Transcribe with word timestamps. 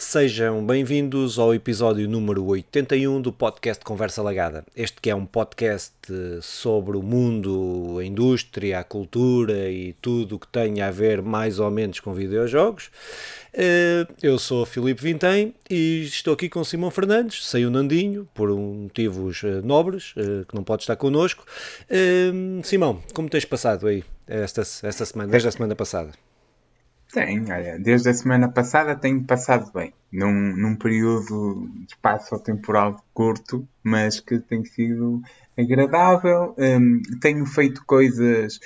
Sejam 0.00 0.64
bem-vindos 0.64 1.40
ao 1.40 1.52
episódio 1.52 2.08
número 2.08 2.44
81 2.44 3.20
do 3.20 3.32
podcast 3.32 3.84
Conversa 3.84 4.22
Lagada. 4.22 4.64
Este 4.76 5.00
que 5.00 5.10
é 5.10 5.14
um 5.14 5.26
podcast 5.26 5.92
sobre 6.40 6.96
o 6.96 7.02
mundo, 7.02 7.96
a 7.98 8.04
indústria, 8.04 8.78
a 8.78 8.84
cultura 8.84 9.68
e 9.68 9.94
tudo 9.94 10.36
o 10.36 10.38
que 10.38 10.46
tem 10.46 10.80
a 10.82 10.92
ver 10.92 11.20
mais 11.20 11.58
ou 11.58 11.68
menos 11.68 11.98
com 11.98 12.14
videojogos. 12.14 12.92
Eh, 13.52 14.06
eu 14.22 14.38
sou 14.38 14.64
Filipe 14.64 15.02
Vintem 15.02 15.52
e 15.68 16.04
estou 16.04 16.34
aqui 16.34 16.48
com 16.48 16.62
Simão 16.62 16.92
Fernandes, 16.92 17.44
saiu 17.44 17.68
Nandinho, 17.68 18.28
por 18.32 18.50
motivos 18.50 19.42
eh, 19.42 19.60
nobres, 19.64 20.14
eh, 20.16 20.44
que 20.48 20.54
não 20.54 20.62
pode 20.62 20.84
estar 20.84 20.94
connosco. 20.94 21.44
Simão, 22.62 23.02
como 23.12 23.28
tens 23.28 23.44
passado 23.44 23.88
aí 23.88 24.04
esta, 24.28 24.60
esta 24.60 25.04
semana, 25.04 25.32
desde 25.32 25.48
a 25.48 25.50
semana 25.50 25.74
passada? 25.74 26.12
Tem, 27.12 27.50
olha, 27.50 27.78
desde 27.78 28.10
a 28.10 28.14
semana 28.14 28.48
passada 28.50 28.94
tenho 28.94 29.24
passado 29.24 29.72
bem, 29.72 29.94
num, 30.12 30.54
num 30.54 30.76
período 30.76 31.66
de 31.74 31.86
espaço 31.86 32.38
temporal 32.38 33.02
curto, 33.14 33.66
mas 33.82 34.20
que 34.20 34.38
tem 34.38 34.62
sido 34.64 35.22
agradável. 35.56 36.54
Um, 36.58 37.00
tenho 37.18 37.46
feito 37.46 37.82
coisas, 37.86 38.60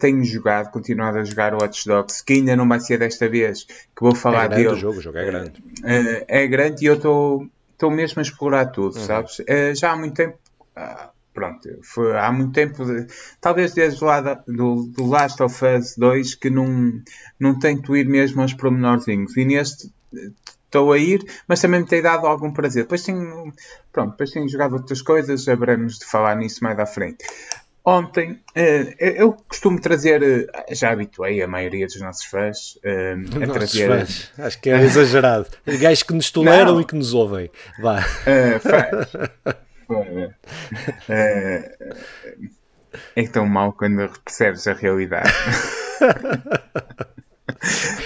tenho 0.00 0.24
jogado, 0.24 0.72
continuado 0.72 1.18
a 1.18 1.24
jogar 1.24 1.54
o 1.54 1.58
Watch 1.62 1.86
Dogs, 1.86 2.22
que 2.24 2.34
ainda 2.34 2.56
não 2.56 2.68
vai 2.68 2.80
ser 2.80 2.98
desta 2.98 3.28
vez 3.28 3.62
que 3.64 4.02
vou 4.02 4.14
falar 4.14 4.46
é 4.46 4.48
grande 4.48 4.62
dele. 4.64 4.74
O 4.74 4.80
jogo, 4.80 4.98
o 4.98 5.00
jogo 5.00 5.18
é 5.18 5.24
grande. 5.24 5.60
Uh, 5.60 6.24
é 6.26 6.46
grande 6.48 6.84
e 6.84 6.88
eu 6.88 6.94
estou 6.94 7.90
mesmo 7.92 8.18
a 8.18 8.22
explorar 8.22 8.66
tudo, 8.66 8.96
uhum. 8.96 9.04
sabes? 9.04 9.38
Uh, 9.38 9.74
já 9.74 9.92
há 9.92 9.96
muito 9.96 10.14
tempo. 10.14 10.36
Uh, 10.76 11.13
pronto, 11.34 11.68
foi 11.82 12.16
há 12.16 12.32
muito 12.32 12.52
tempo, 12.52 12.84
de, 12.84 13.06
talvez 13.40 13.74
desde 13.74 14.02
lá 14.02 14.20
do, 14.20 14.84
do 14.84 15.06
Last 15.06 15.42
of 15.42 15.64
Us 15.64 15.96
2, 15.98 16.36
que 16.36 16.48
não, 16.48 16.92
não 17.38 17.58
tento 17.58 17.94
ir 17.96 18.08
mesmo 18.08 18.40
aos 18.40 18.54
pormenorzinhos. 18.54 19.36
E 19.36 19.44
neste 19.44 19.92
estou 20.64 20.92
a 20.92 20.98
ir, 20.98 21.24
mas 21.46 21.60
também 21.60 21.80
me 21.80 21.86
tem 21.86 22.02
dado 22.02 22.26
algum 22.26 22.52
prazer. 22.52 22.84
Depois 22.84 23.02
tenho, 23.02 23.52
pronto, 23.92 24.12
depois 24.12 24.30
tenho 24.30 24.48
jogado 24.48 24.74
outras 24.74 25.02
coisas, 25.02 25.46
haveremos 25.48 25.98
de 25.98 26.04
falar 26.04 26.36
nisso 26.36 26.62
mais 26.62 26.78
à 26.78 26.86
frente. 26.86 27.24
Ontem, 27.86 28.32
uh, 28.32 28.94
eu 28.98 29.32
costumo 29.46 29.78
trazer, 29.78 30.22
uh, 30.22 30.74
já 30.74 30.90
habituei 30.90 31.42
a 31.42 31.46
maioria 31.46 31.86
dos 31.86 32.00
nossos 32.00 32.24
fãs 32.24 32.76
uh, 32.76 33.42
a 33.42 33.52
trazer. 33.52 33.88
Fãs. 33.88 34.32
Acho 34.38 34.60
que 34.60 34.70
é 34.70 34.80
exagerado. 34.80 35.46
Gajos 35.66 36.02
que 36.02 36.14
nos 36.14 36.30
toleram 36.30 36.74
Não. 36.74 36.80
e 36.80 36.84
que 36.84 36.94
nos 36.94 37.12
ouvem. 37.12 37.50
Vá. 37.78 38.00
fãs. 38.00 39.54
É, 41.08 41.76
é 43.16 43.26
tão 43.26 43.46
mau 43.46 43.72
quando 43.72 44.08
percebes 44.22 44.66
a 44.66 44.72
realidade. 44.72 45.30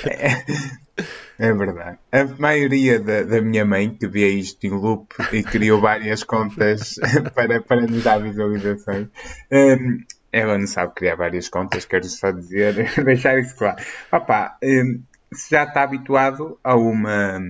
é, 0.07 1.48
é, 1.48 1.53
verdade. 1.53 1.98
A 2.11 2.25
maioria 2.39 2.98
da, 2.98 3.23
da, 3.23 3.41
minha 3.41 3.65
mãe 3.65 3.91
que 3.91 4.09
via 4.09 4.29
isto 4.29 4.67
em 4.67 4.70
loop 4.70 5.15
e 5.33 5.43
criou 5.43 5.81
várias 5.81 6.23
contas 6.23 6.97
para, 7.35 7.61
para 7.61 7.83
nos 7.83 8.03
dar 8.03 8.19
visualizações. 8.19 9.09
Um, 9.53 10.05
ela 10.33 10.59
não 10.59 10.67
sabe 10.67 10.95
criar 10.95 11.17
várias 11.17 11.48
contas, 11.48 11.85
quero 11.85 12.05
só 12.05 12.31
dizer, 12.31 12.92
deixar 13.05 13.39
isso 13.39 13.57
claro. 13.57 13.83
Opa, 14.13 14.57
um, 14.63 15.03
se 15.33 15.51
já 15.51 15.65
está 15.65 15.83
habituado 15.83 16.59
a 16.63 16.75
uma. 16.77 17.41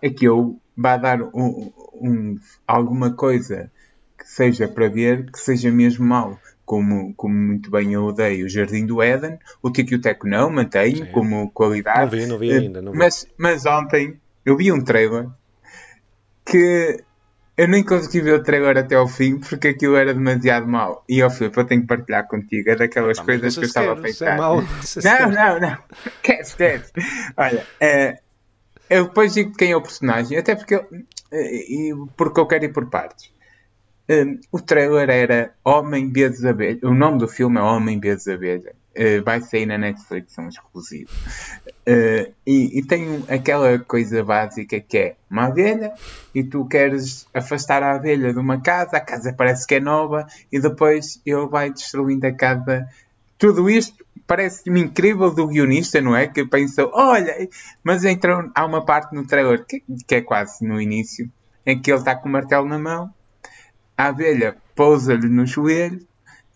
É 0.00 0.10
que 0.10 0.26
eu 0.26 0.60
vá 0.78 0.96
dar 0.96 1.20
um, 1.20 1.72
um, 1.94 2.38
alguma 2.66 3.12
coisa 3.12 3.70
que 4.16 4.26
seja 4.28 4.68
para 4.68 4.88
ver 4.88 5.30
que 5.30 5.40
seja 5.40 5.70
mesmo 5.70 6.06
mau. 6.06 6.38
Como, 6.64 7.14
como 7.14 7.34
muito 7.34 7.70
bem 7.70 7.94
eu 7.94 8.04
odeio 8.04 8.44
o 8.44 8.48
Jardim 8.48 8.84
do 8.84 9.02
Éden, 9.02 9.38
o 9.62 9.70
Tiki 9.70 9.94
o 9.94 10.00
Teco 10.00 10.28
não, 10.28 10.50
mantenho 10.50 10.98
Sim. 10.98 11.12
como 11.12 11.50
qualidade. 11.50 12.14
Não 12.14 12.22
vi, 12.22 12.26
não 12.26 12.38
vi 12.38 12.52
ainda. 12.52 12.82
Não 12.82 12.92
vi. 12.92 12.98
Mas, 12.98 13.26
mas 13.38 13.64
ontem 13.64 14.20
eu 14.44 14.56
vi 14.56 14.70
um 14.70 14.84
trailer 14.84 15.28
que 16.44 17.02
eu 17.56 17.66
nem 17.66 17.82
consegui 17.82 18.20
ver 18.20 18.34
o 18.34 18.42
trailer 18.42 18.76
até 18.76 18.94
ao 18.94 19.08
fim 19.08 19.38
porque 19.38 19.68
aquilo 19.68 19.96
era 19.96 20.12
demasiado 20.12 20.68
mau. 20.68 21.04
E 21.08 21.22
ao 21.22 21.30
Filipe, 21.30 21.58
eu 21.58 21.64
tenho 21.64 21.80
que 21.80 21.86
partilhar 21.88 22.28
contigo. 22.28 22.70
É 22.70 22.76
daquelas 22.76 23.18
coisas 23.18 23.54
que 23.54 23.64
eu 23.64 23.66
estava 23.66 23.94
a 23.94 23.98
é 23.98 24.02
pensar. 24.02 24.34
É 24.34 24.36
mau, 24.36 24.60
não, 25.02 25.30
não, 25.30 25.58
não. 25.60 25.78
Queres, 26.22 26.54
queres. 26.54 26.92
Olha, 27.36 27.66
é, 27.80 28.18
eu 28.90 29.04
depois 29.04 29.34
digo 29.34 29.56
quem 29.56 29.72
é 29.72 29.76
o 29.76 29.82
personagem, 29.82 30.38
até 30.38 30.54
porque 30.54 30.74
eu, 30.74 30.86
eh, 31.32 31.90
porque 32.16 32.40
eu 32.40 32.46
quero 32.46 32.64
ir 32.64 32.72
por 32.72 32.86
partes. 32.88 33.30
Um, 34.10 34.40
o 34.50 34.58
trailer 34.58 35.10
era 35.10 35.52
Homem 35.62 36.10
Vezes 36.10 36.42
Abelha. 36.42 36.78
O 36.82 36.94
nome 36.94 37.18
do 37.18 37.28
filme 37.28 37.58
é 37.58 37.62
Homem 37.62 38.00
Vezes 38.00 38.26
Abelha. 38.26 38.72
Uh, 38.96 39.22
vai 39.22 39.40
sair 39.42 39.66
na 39.66 39.76
Netflix, 39.76 40.36
é 40.38 40.40
um 40.40 40.48
exclusivo. 40.48 41.10
Uh, 41.86 42.32
e, 42.46 42.78
e, 42.78 42.82
tem 42.82 43.22
aquela 43.28 43.78
coisa 43.78 44.24
básica 44.24 44.80
que 44.80 44.98
é 44.98 45.16
uma 45.30 45.46
abelha 45.46 45.92
e 46.34 46.42
tu 46.42 46.64
queres 46.64 47.26
afastar 47.32 47.82
a 47.82 47.94
abelha 47.94 48.32
de 48.32 48.38
uma 48.38 48.60
casa, 48.60 48.96
a 48.96 49.00
casa 49.00 49.32
parece 49.32 49.66
que 49.66 49.76
é 49.76 49.80
nova 49.80 50.26
e 50.50 50.58
depois 50.58 51.20
ele 51.24 51.46
vai 51.46 51.70
destruindo 51.70 52.26
a 52.26 52.32
casa. 52.32 52.88
Tudo 53.38 53.70
isto 53.70 54.04
parece-me 54.28 54.80
incrível 54.80 55.34
do 55.34 55.48
guionista, 55.48 56.00
não 56.00 56.14
é? 56.14 56.28
Que 56.28 56.44
pensou, 56.44 56.92
olha, 56.94 57.48
mas 57.82 58.04
então 58.04 58.48
há 58.54 58.64
uma 58.64 58.84
parte 58.84 59.12
no 59.12 59.26
trailer 59.26 59.64
que, 59.66 59.82
que 60.06 60.14
é 60.14 60.20
quase 60.20 60.64
no 60.64 60.80
início 60.80 61.28
em 61.66 61.80
que 61.80 61.90
ele 61.90 61.98
está 61.98 62.14
com 62.14 62.28
o 62.28 62.32
martelo 62.32 62.68
na 62.68 62.78
mão 62.78 63.12
a 63.98 64.06
abelha 64.06 64.56
pousa-lhe 64.76 65.28
no 65.28 65.44
joelho 65.44 66.00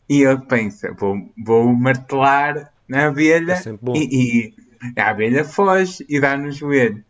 e 0.08 0.22
ele 0.22 0.42
pensa: 0.42 0.94
vou, 0.96 1.16
vou 1.36 1.74
martelar 1.74 2.72
na 2.88 3.08
abelha 3.08 3.54
é 3.54 3.98
e, 3.98 4.54
e, 4.94 5.00
a 5.00 5.10
abelha 5.10 5.44
foge 5.44 6.06
e 6.08 6.20
dá 6.20 6.36
no 6.36 6.52
joelho. 6.52 7.04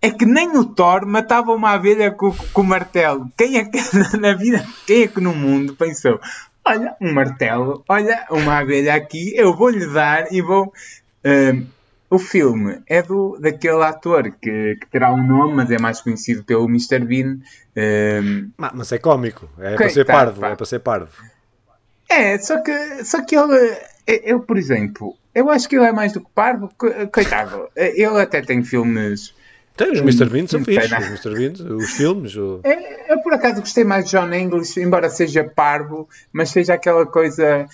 É 0.00 0.10
que 0.10 0.24
nem 0.24 0.56
o 0.56 0.64
Thor 0.64 1.04
matava 1.04 1.52
uma 1.52 1.72
abelha 1.72 2.12
com, 2.12 2.30
com 2.52 2.60
o 2.60 2.64
martelo. 2.64 3.28
Quem 3.36 3.56
é 3.56 3.64
que 3.64 3.78
na 4.18 4.34
vida, 4.34 4.64
quem 4.86 5.02
é 5.02 5.08
que 5.08 5.20
no 5.20 5.34
mundo 5.34 5.74
pensou: 5.74 6.20
olha, 6.66 6.96
um 7.00 7.12
martelo, 7.12 7.84
olha, 7.88 8.26
uma 8.30 8.58
abelha 8.58 8.94
aqui, 8.94 9.32
eu 9.36 9.54
vou-lhe 9.54 9.86
dar 9.92 10.32
e 10.32 10.42
vou. 10.42 10.72
Uh, 11.24 11.66
o 12.08 12.18
filme 12.18 12.80
é 12.86 13.02
do, 13.02 13.36
daquele 13.40 13.82
ator 13.82 14.30
que, 14.30 14.76
que, 14.76 14.86
terá 14.90 15.12
um 15.12 15.26
nome, 15.26 15.54
mas 15.54 15.70
é 15.70 15.78
mais 15.78 16.00
conhecido 16.00 16.44
pelo 16.44 16.68
Mr. 16.68 17.00
Bean. 17.00 17.26
Um... 17.26 17.40
Ehm, 17.74 18.50
mas 18.56 18.92
é 18.92 18.98
cómico, 18.98 19.48
é 19.58 19.74
para 19.74 19.88
ser 19.88 20.04
tá, 20.04 20.12
parvo, 20.12 20.40
pá. 20.40 20.50
é 20.50 20.54
para 20.54 20.66
ser 20.66 20.78
parvo. 20.78 21.12
É, 22.08 22.38
só 22.38 22.62
que, 22.62 23.04
só 23.04 23.24
que 23.24 23.36
ele, 23.36 23.76
eu, 24.06 24.38
por 24.38 24.56
exemplo, 24.56 25.16
eu 25.34 25.50
acho 25.50 25.68
que 25.68 25.74
ele 25.74 25.86
é 25.86 25.92
mais 25.92 26.12
do 26.12 26.20
que 26.20 26.30
parvo, 26.32 26.70
coitado. 27.12 27.68
Ele 27.74 28.20
até 28.20 28.40
tem 28.40 28.62
filmes. 28.62 29.34
Tem, 29.76 29.92
os 29.92 30.00
Mr. 30.00 30.26
Bean 30.30 30.46
são 30.46 30.64
fixos, 30.64 30.90
os 30.90 31.06
Mr. 31.06 31.34
Bean, 31.34 31.76
os 31.76 31.90
filmes. 31.90 32.36
O... 32.36 32.60
É, 32.64 33.12
eu 33.12 33.20
por 33.22 33.34
acaso 33.34 33.60
gostei 33.60 33.84
mais 33.84 34.06
de 34.06 34.12
John 34.12 34.32
English, 34.32 34.80
embora 34.80 35.10
seja 35.10 35.44
parvo, 35.44 36.08
mas 36.32 36.50
seja 36.50 36.74
aquela 36.74 37.04
coisa 37.04 37.66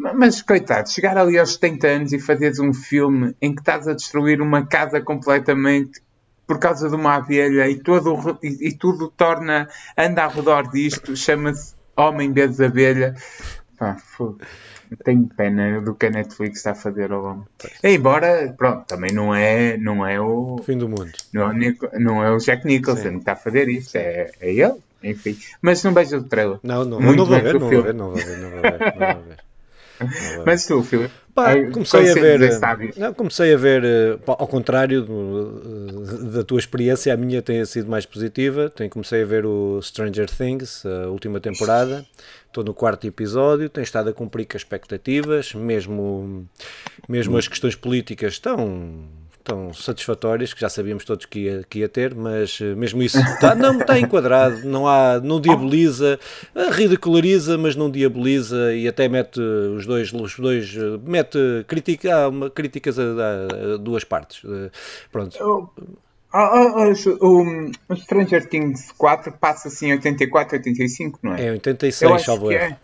mas, 0.00 0.40
coitado, 0.40 0.88
chegar 0.88 1.18
ali 1.18 1.38
aos 1.38 1.54
70 1.54 1.86
anos 1.86 2.12
e 2.14 2.18
fazeres 2.18 2.58
um 2.58 2.72
filme 2.72 3.36
em 3.40 3.54
que 3.54 3.60
estás 3.60 3.86
a 3.86 3.92
destruir 3.92 4.40
uma 4.40 4.64
casa 4.64 4.98
completamente 4.98 6.00
por 6.46 6.58
causa 6.58 6.88
de 6.88 6.94
uma 6.94 7.16
abelha 7.16 7.68
e, 7.68 7.78
todo, 7.78 8.38
e, 8.42 8.68
e 8.68 8.72
tudo 8.72 9.08
torna, 9.08 9.68
anda 9.96 10.24
ao 10.24 10.30
redor 10.30 10.70
disto, 10.70 11.14
chama-se 11.14 11.74
Homem 11.94 12.32
vezes 12.32 12.62
Abelha. 12.62 13.14
Pá, 13.78 13.98
tenho 14.96 15.28
pena 15.36 15.80
do 15.80 15.94
que 15.94 16.06
a 16.06 16.10
Netflix 16.10 16.58
está 16.58 16.72
a 16.72 16.74
fazer 16.74 17.12
ao 17.12 17.24
homem. 17.24 17.44
Embora, 17.82 18.54
pronto, 18.56 18.86
também 18.86 19.12
não 19.12 19.34
é, 19.34 19.76
não 19.76 20.06
é 20.06 20.20
o. 20.20 20.60
Fim 20.64 20.78
do 20.78 20.88
mundo. 20.88 21.10
Não, 21.32 21.50
é 21.50 21.74
não 21.98 22.24
é 22.24 22.30
o 22.30 22.38
Jack 22.38 22.66
Nicholson 22.66 23.02
Sim. 23.02 23.10
que 23.12 23.18
está 23.18 23.32
a 23.32 23.36
fazer 23.36 23.68
isso, 23.68 23.96
é, 23.96 24.30
é 24.40 24.52
ele, 24.52 24.76
enfim. 25.02 25.38
Mas 25.62 25.82
não 25.82 25.92
vejo 25.92 26.18
o 26.18 26.24
trailer. 26.24 26.58
Não, 26.62 26.84
não, 26.84 27.00
não, 27.00 27.12
não 27.12 27.26
vou 27.26 27.40
ver, 27.40 27.54
não 27.54 27.70
vou 27.70 27.82
ver, 27.82 27.94
não 27.94 28.10
vou 28.10 28.16
ver, 28.16 28.38
não 28.38 28.50
vou 28.50 28.60
ver. 28.60 29.36
Não 30.00 30.06
vou 30.08 30.36
ver. 30.38 30.46
Mas 30.46 30.64
tu, 30.64 30.82
Filipe? 30.82 31.12
Comecei 31.72 32.10
a 32.10 32.14
ver, 32.14 32.60
não, 32.96 33.14
comecei 33.14 33.54
a 33.54 33.56
ver, 33.56 33.84
eh, 33.84 34.18
ao 34.26 34.46
contrário 34.46 35.06
da 36.32 36.42
tua 36.42 36.58
experiência, 36.58 37.12
a 37.12 37.16
minha 37.16 37.40
tem 37.40 37.64
sido 37.64 37.90
mais 37.90 38.04
positiva. 38.04 38.68
Tenho, 38.70 38.90
comecei 38.90 39.22
a 39.22 39.26
ver 39.26 39.46
o 39.46 39.80
Stranger 39.82 40.28
Things, 40.28 40.84
a 40.84 41.08
última 41.08 41.40
temporada. 41.40 42.04
Estou 42.46 42.64
no 42.64 42.74
quarto 42.74 43.06
episódio, 43.06 43.68
tenho 43.68 43.84
estado 43.84 44.10
a 44.10 44.12
cumprir 44.12 44.44
com 44.44 44.56
as 44.56 44.62
expectativas, 44.62 45.54
mesmo, 45.54 46.48
mesmo 47.08 47.36
as 47.36 47.46
questões 47.46 47.76
políticas 47.76 48.32
estão 48.32 49.08
tão 49.50 49.72
satisfatórias 49.72 50.54
que 50.54 50.60
já 50.60 50.68
sabíamos 50.68 51.04
todos 51.04 51.26
que 51.26 51.40
ia, 51.40 51.64
que 51.68 51.80
ia 51.80 51.88
ter, 51.88 52.14
mas 52.14 52.60
eh, 52.60 52.74
mesmo 52.76 53.02
isso 53.02 53.18
tá, 53.40 53.52
não 53.54 53.78
está 53.80 53.98
enquadrado, 53.98 54.64
não 54.64 54.86
há, 54.86 55.20
não 55.20 55.40
diaboliza, 55.40 56.20
eh, 56.54 56.70
ridiculariza, 56.70 57.58
mas 57.58 57.74
não 57.74 57.90
diaboliza 57.90 58.72
e 58.72 58.86
até 58.86 59.08
mete 59.08 59.40
os 59.40 59.86
dois, 59.86 60.12
os 60.12 60.38
dois 60.38 60.76
eh, 60.76 61.00
mete 61.04 61.64
critica, 61.66 62.28
uma, 62.28 62.48
críticas 62.48 62.96
a, 62.98 63.02
a, 63.02 63.74
a, 63.74 63.76
duas 63.76 64.04
partes. 64.04 64.42
Pronto. 65.10 65.36
O, 65.42 65.68
o, 67.88 67.96
Stranger 67.96 68.48
Things 68.48 68.92
4 68.92 69.32
passa 69.32 69.66
assim 69.66 69.88
em 69.88 69.92
84, 69.94 70.58
85, 70.58 71.18
não 71.24 71.34
é? 71.34 71.46
É 71.46 71.50
86, 71.50 72.22
salvo 72.22 72.52
erro. 72.52 72.76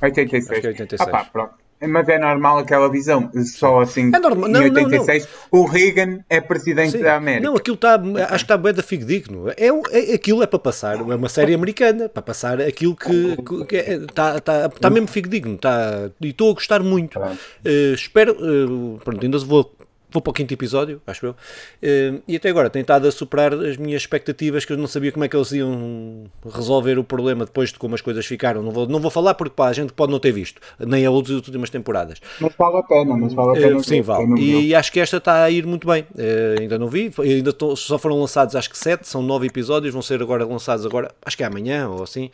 É. 0.00 0.06
86. 0.06 0.50
Acho 0.50 0.60
que 0.62 0.66
é 0.66 0.70
86. 0.70 1.00
Ah, 1.02 1.10
pá, 1.10 1.24
pronto 1.30 1.67
mas 1.86 2.08
é 2.08 2.18
normal 2.18 2.58
aquela 2.58 2.90
visão. 2.90 3.30
Só 3.44 3.80
assim, 3.80 4.10
é 4.14 4.18
normal. 4.18 4.48
Não, 4.48 4.62
em 4.62 4.70
86, 4.70 5.24
não, 5.24 5.30
não. 5.52 5.60
o 5.60 5.66
Reagan 5.66 6.18
é 6.28 6.40
presidente 6.40 6.92
Sim. 6.92 7.02
da 7.02 7.16
América. 7.16 7.46
Não, 7.46 7.56
aquilo 7.56 7.74
está, 7.74 7.94
acho 7.94 8.28
que 8.28 8.34
está 8.34 8.56
bem 8.56 8.72
da 8.72 8.82
digno. 9.04 9.48
É, 9.50 9.68
é, 9.90 10.14
aquilo 10.14 10.42
é 10.42 10.46
para 10.46 10.58
passar, 10.58 10.98
é 10.98 11.14
uma 11.14 11.28
série 11.28 11.54
americana, 11.54 12.08
para 12.08 12.22
passar 12.22 12.60
aquilo 12.60 12.96
que, 12.96 13.36
que 13.68 13.76
é, 13.76 13.94
está, 13.94 14.38
está, 14.38 14.66
está 14.66 14.90
mesmo 14.90 15.08
digno. 15.28 15.54
Está, 15.54 16.10
e 16.20 16.28
estou 16.28 16.50
a 16.50 16.54
gostar 16.54 16.82
muito. 16.82 17.18
Uh, 17.18 17.94
espero, 17.94 18.32
uh, 18.32 18.98
pronto, 19.04 19.24
ainda 19.24 19.38
vou 19.38 19.77
vou 20.10 20.22
para 20.22 20.30
o 20.30 20.34
quinto 20.34 20.52
episódio, 20.54 21.00
acho 21.06 21.26
eu, 21.26 21.32
uh, 21.32 22.22
e 22.26 22.36
até 22.36 22.48
agora 22.48 22.70
tem 22.70 22.82
estado 22.82 23.06
a 23.06 23.12
superar 23.12 23.52
as 23.52 23.76
minhas 23.76 24.02
expectativas, 24.02 24.64
que 24.64 24.72
eu 24.72 24.76
não 24.76 24.86
sabia 24.86 25.12
como 25.12 25.24
é 25.24 25.28
que 25.28 25.36
eles 25.36 25.52
iam 25.52 26.24
resolver 26.48 26.98
o 26.98 27.04
problema 27.04 27.44
depois 27.44 27.70
de 27.70 27.78
como 27.78 27.94
as 27.94 28.00
coisas 28.00 28.24
ficaram. 28.24 28.62
Não 28.62 28.70
vou, 28.70 28.86
não 28.86 29.00
vou 29.00 29.10
falar 29.10 29.34
porque 29.34 29.54
pá, 29.54 29.68
a 29.68 29.72
gente 29.72 29.92
pode 29.92 30.12
não 30.12 30.18
ter 30.18 30.32
visto, 30.32 30.60
nem 30.78 31.04
a 31.04 31.10
outras 31.10 31.36
últimas 31.36 31.70
temporadas. 31.70 32.20
Mas 32.40 32.54
vale 32.56 32.78
a 32.78 32.82
pena, 32.82 33.16
mas 33.16 33.34
vale 33.34 33.58
a 33.58 33.60
pena. 33.60 33.76
Uh, 33.76 33.84
sim, 33.84 34.00
vale. 34.00 34.40
E, 34.40 34.74
acho 34.74 34.92
que 34.92 35.00
esta 35.00 35.18
está 35.18 35.42
a 35.42 35.50
ir 35.50 35.66
muito 35.66 35.86
bem. 35.86 36.02
Uh, 36.14 36.60
ainda 36.60 36.78
não 36.78 36.88
vi, 36.88 37.12
ainda 37.18 37.52
tô, 37.52 37.76
só 37.76 37.98
foram 37.98 38.18
lançados 38.18 38.56
acho 38.56 38.70
que 38.70 38.78
sete, 38.78 39.06
são 39.06 39.22
nove 39.22 39.46
episódios, 39.46 39.92
vão 39.92 40.02
ser 40.02 40.22
agora 40.22 40.44
lançados 40.44 40.86
agora, 40.86 41.10
acho 41.24 41.36
que 41.36 41.42
é 41.42 41.46
amanhã 41.46 41.88
ou 41.88 42.02
assim. 42.02 42.30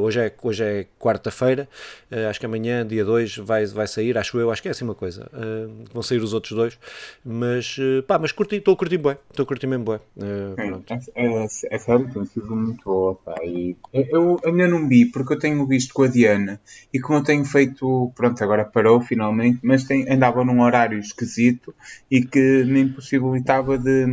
Hoje 0.00 0.20
é, 0.20 0.32
hoje 0.42 0.64
é 0.64 0.86
quarta-feira, 0.98 1.68
acho 2.28 2.38
que 2.38 2.46
amanhã, 2.46 2.86
dia 2.86 3.04
2, 3.04 3.38
vai, 3.38 3.64
vai 3.66 3.86
sair, 3.86 4.16
acho 4.18 4.38
eu, 4.38 4.50
acho 4.50 4.62
que 4.62 4.68
é 4.68 4.70
assim 4.70 4.84
uma 4.84 4.94
coisa. 4.94 5.30
vão 5.92 6.02
sair 6.02 6.18
os 6.18 6.32
outros 6.32 6.52
dois 6.52 6.78
mas 7.24 7.76
eh, 7.78 8.02
pá, 8.02 8.18
mas 8.18 8.32
curti, 8.32 8.56
estou 8.56 8.74
a 8.74 8.76
curtir 8.76 8.98
bem, 8.98 9.16
estou 9.30 9.44
a 9.44 9.46
curtir 9.46 9.66
mesmo 9.66 9.84
bem. 9.84 10.00
É, 11.14 11.74
é, 11.74 11.78
sério, 11.78 12.10
tem 12.12 12.24
sido 12.24 12.54
muito 12.54 12.84
boa, 12.84 13.14
pá, 13.14 13.36
e 13.44 13.76
eu 13.92 14.40
ainda 14.44 14.68
não 14.68 14.88
vi, 14.88 15.06
porque 15.06 15.34
eu 15.34 15.38
tenho 15.38 15.66
visto 15.66 15.94
com 15.94 16.02
a 16.02 16.08
Diana, 16.08 16.60
e 16.92 17.00
como 17.00 17.18
eu 17.18 17.24
tenho 17.24 17.44
feito, 17.44 18.12
pronto, 18.14 18.42
agora 18.42 18.64
parou 18.64 19.00
finalmente, 19.00 19.60
mas 19.62 19.84
tem, 19.84 20.10
andava 20.10 20.44
num 20.44 20.62
horário 20.62 20.98
esquisito 20.98 21.74
e 22.10 22.22
que 22.22 22.64
me 22.64 22.80
impossibilitava 22.80 23.78
de, 23.78 24.06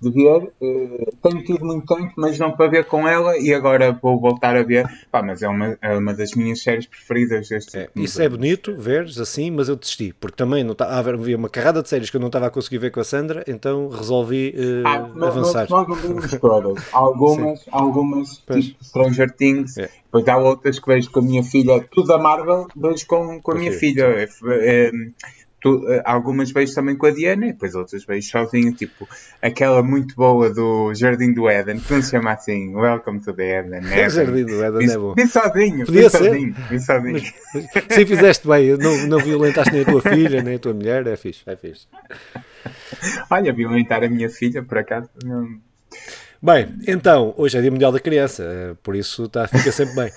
de 0.00 0.10
ver, 0.10 0.52
uh, 0.60 1.16
tenho 1.22 1.44
tido 1.44 1.64
muito 1.64 1.86
tempo, 1.86 2.12
mas 2.16 2.38
não 2.38 2.52
para 2.52 2.70
ver 2.70 2.84
com 2.84 3.06
ela, 3.06 3.36
e 3.38 3.52
agora 3.52 3.92
vou 3.92 4.20
voltar 4.20 4.56
a 4.56 4.62
ver, 4.62 4.85
pá, 5.10 5.22
mas 5.22 5.42
é 5.42 5.48
uma, 5.48 5.78
é 5.80 5.96
uma 5.96 6.14
das 6.14 6.32
minhas 6.32 6.62
séries 6.62 6.86
preferidas 6.86 7.48
deste 7.48 7.76
é, 7.76 7.88
Isso 7.94 8.20
é 8.20 8.28
bonito, 8.28 8.74
veres 8.74 9.18
assim, 9.18 9.50
mas 9.50 9.68
eu 9.68 9.76
desisti, 9.76 10.14
porque 10.18 10.36
também 10.36 10.64
não 10.64 10.74
tá, 10.74 10.86
havia 10.98 11.36
uma 11.36 11.48
carrada 11.48 11.82
de 11.82 11.88
séries 11.88 12.10
que 12.10 12.16
eu 12.16 12.20
não 12.20 12.28
estava 12.28 12.46
a 12.46 12.50
conseguir 12.50 12.78
ver 12.78 12.90
com 12.90 13.00
a 13.00 13.04
Sandra, 13.04 13.44
então 13.46 13.88
resolvi 13.88 14.54
uh, 14.56 14.86
ah, 14.86 15.26
avançar. 15.26 15.66
Nós, 15.70 15.88
não 15.88 15.94
vimos 15.94 16.30
todas. 16.40 16.84
Algumas, 16.92 17.64
algumas 17.70 18.38
tipo 18.38 18.84
Stranger 18.84 19.30
Things, 19.32 19.76
é. 19.76 19.88
depois 20.04 20.26
há 20.28 20.36
outras 20.38 20.78
que 20.78 20.86
vejo 20.86 21.10
com 21.10 21.20
a 21.20 21.22
minha 21.22 21.42
filha, 21.42 21.86
tudo 21.90 22.08
da 22.08 22.18
Marvel, 22.18 22.66
vejo 22.76 23.06
com, 23.06 23.40
com 23.40 23.52
a 23.52 23.54
minha 23.54 23.72
filha. 23.72 24.04
É, 24.04 24.28
é, 24.50 24.90
tu, 25.66 25.84
eh, 25.88 26.00
algumas 26.04 26.52
vejo 26.52 26.72
também 26.72 26.96
com 26.96 27.06
a 27.06 27.10
Diana 27.10 27.46
e 27.46 27.52
depois 27.52 27.74
outras 27.74 28.04
vejo 28.04 28.30
sozinho, 28.30 28.72
tipo 28.72 29.08
aquela 29.42 29.82
muito 29.82 30.14
boa 30.14 30.48
do 30.52 30.94
Jardim 30.94 31.32
do 31.32 31.48
Éden, 31.48 31.80
que 31.80 31.92
não 31.92 32.00
se 32.00 32.12
chama 32.12 32.32
assim, 32.32 32.72
Welcome 32.72 33.20
to 33.20 33.32
the 33.32 33.58
Eden. 33.58 33.80
É, 33.90 34.06
Jardim 34.08 34.44
do 34.44 34.62
Éden 34.62 34.88
é 34.88 34.96
bom. 34.96 35.14
Vi 35.14 35.26
sozinho, 35.26 35.84
Podia 35.84 36.08
ser. 36.08 36.18
sozinho, 36.18 36.54
vi 36.70 36.80
sozinho. 36.80 37.18
Sim, 37.90 38.06
fizeste 38.06 38.46
bem, 38.46 38.76
não, 38.76 39.08
não 39.08 39.18
violentaste 39.18 39.72
nem 39.72 39.82
a 39.82 39.84
tua 39.84 40.02
filha, 40.02 40.40
nem 40.40 40.54
a 40.54 40.58
tua 40.58 40.72
mulher, 40.72 41.04
é 41.08 41.16
fixe, 41.16 41.42
é 41.46 41.56
fixe. 41.56 41.88
Olha, 43.28 43.52
violentar 43.52 44.04
a 44.04 44.08
minha 44.08 44.30
filha, 44.30 44.62
por 44.62 44.78
acaso, 44.78 45.08
não... 45.24 45.58
Bem, 46.40 46.68
então, 46.86 47.34
hoje 47.36 47.56
é 47.58 47.60
Dia 47.60 47.70
Mundial 47.70 47.90
da 47.90 47.98
Criança, 47.98 48.44
eh, 48.44 48.76
por 48.82 48.94
isso 48.94 49.26
tá, 49.26 49.48
fica 49.48 49.72
sempre 49.72 49.94
bem. 49.94 50.12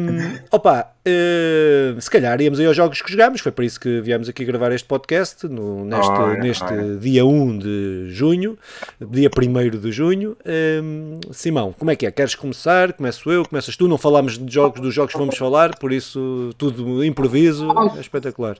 Um, 0.00 0.38
opa, 0.50 0.93
uh, 1.06 2.00
se 2.00 2.10
calhar 2.10 2.40
íamos 2.40 2.58
aí 2.58 2.66
aos 2.66 2.76
jogos 2.76 3.00
que 3.02 3.10
jogámos, 3.10 3.40
foi 3.40 3.52
por 3.52 3.64
isso 3.64 3.78
que 3.78 4.00
viemos 4.00 4.28
aqui 4.28 4.44
gravar 4.44 4.72
este 4.72 4.86
podcast, 4.86 5.46
no, 5.46 5.84
neste, 5.84 6.10
olha, 6.10 6.40
neste 6.40 6.64
olha. 6.64 6.96
dia 6.96 7.24
1 7.24 7.58
de 7.58 8.06
junho, 8.08 8.58
dia 9.00 9.30
1 9.30 9.78
de 9.78 9.92
junho. 9.92 10.36
Um, 10.82 11.20
Simão, 11.32 11.72
como 11.72 11.90
é 11.90 11.96
que 11.96 12.06
é? 12.06 12.10
Queres 12.10 12.34
começar? 12.34 12.92
Começo 12.92 13.30
eu? 13.30 13.46
Começas 13.46 13.76
tu? 13.76 13.86
Não 13.86 13.98
falámos 13.98 14.38
de 14.38 14.52
jogos, 14.52 14.80
dos 14.80 14.94
jogos 14.94 15.12
que 15.12 15.18
vamos 15.18 15.36
falar, 15.36 15.78
por 15.78 15.92
isso 15.92 16.50
tudo 16.56 17.04
improviso, 17.04 17.68
é 17.96 18.00
espetacular. 18.00 18.56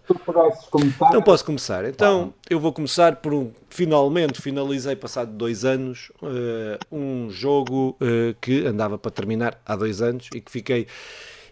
Então 1.08 1.22
posso 1.22 1.44
começar. 1.44 1.84
Então 1.84 2.32
eu 2.48 2.60
vou 2.60 2.72
começar 2.72 3.16
por 3.16 3.32
um, 3.32 3.50
finalmente, 3.68 4.40
finalizei 4.40 4.96
passado 4.96 5.32
dois 5.32 5.64
anos, 5.64 6.10
uh, 6.22 6.78
um 6.94 7.30
jogo 7.30 7.96
uh, 8.00 8.34
que 8.40 8.66
andava 8.66 8.98
para 8.98 9.10
terminar 9.10 9.60
há 9.64 9.76
dois 9.76 10.02
anos 10.02 10.28
e 10.34 10.40
que 10.40 10.50
fiquei 10.50 10.86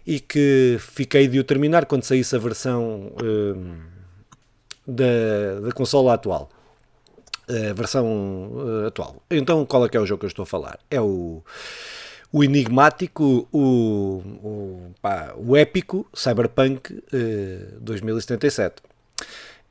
e 0.05 0.19
que 0.19 0.77
fiquei 0.79 1.27
de 1.27 1.39
o 1.39 1.43
terminar 1.43 1.85
quando 1.85 2.03
saísse 2.03 2.35
a 2.35 2.39
versão 2.39 3.11
uh, 3.21 3.75
da, 4.85 5.61
da 5.61 5.71
consola 5.71 6.13
atual. 6.13 6.49
A 7.47 7.73
versão 7.73 8.05
uh, 8.53 8.87
atual. 8.87 9.21
Então, 9.29 9.65
qual 9.65 9.85
é 9.85 9.89
que 9.89 9.97
é 9.97 9.99
o 9.99 10.05
jogo 10.05 10.21
que 10.21 10.25
eu 10.25 10.29
estou 10.29 10.43
a 10.43 10.45
falar? 10.45 10.79
É 10.89 10.99
o, 10.99 11.43
o 12.31 12.43
enigmático, 12.43 13.47
o, 13.51 14.21
o, 14.43 14.91
pá, 15.01 15.33
o 15.37 15.55
épico 15.55 16.07
Cyberpunk 16.13 16.93
uh, 16.93 17.79
2077. 17.79 18.81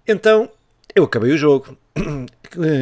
Então, 0.07 0.51
eu 0.95 1.05
acabei 1.05 1.33
o 1.33 1.39
jogo. 1.39 1.77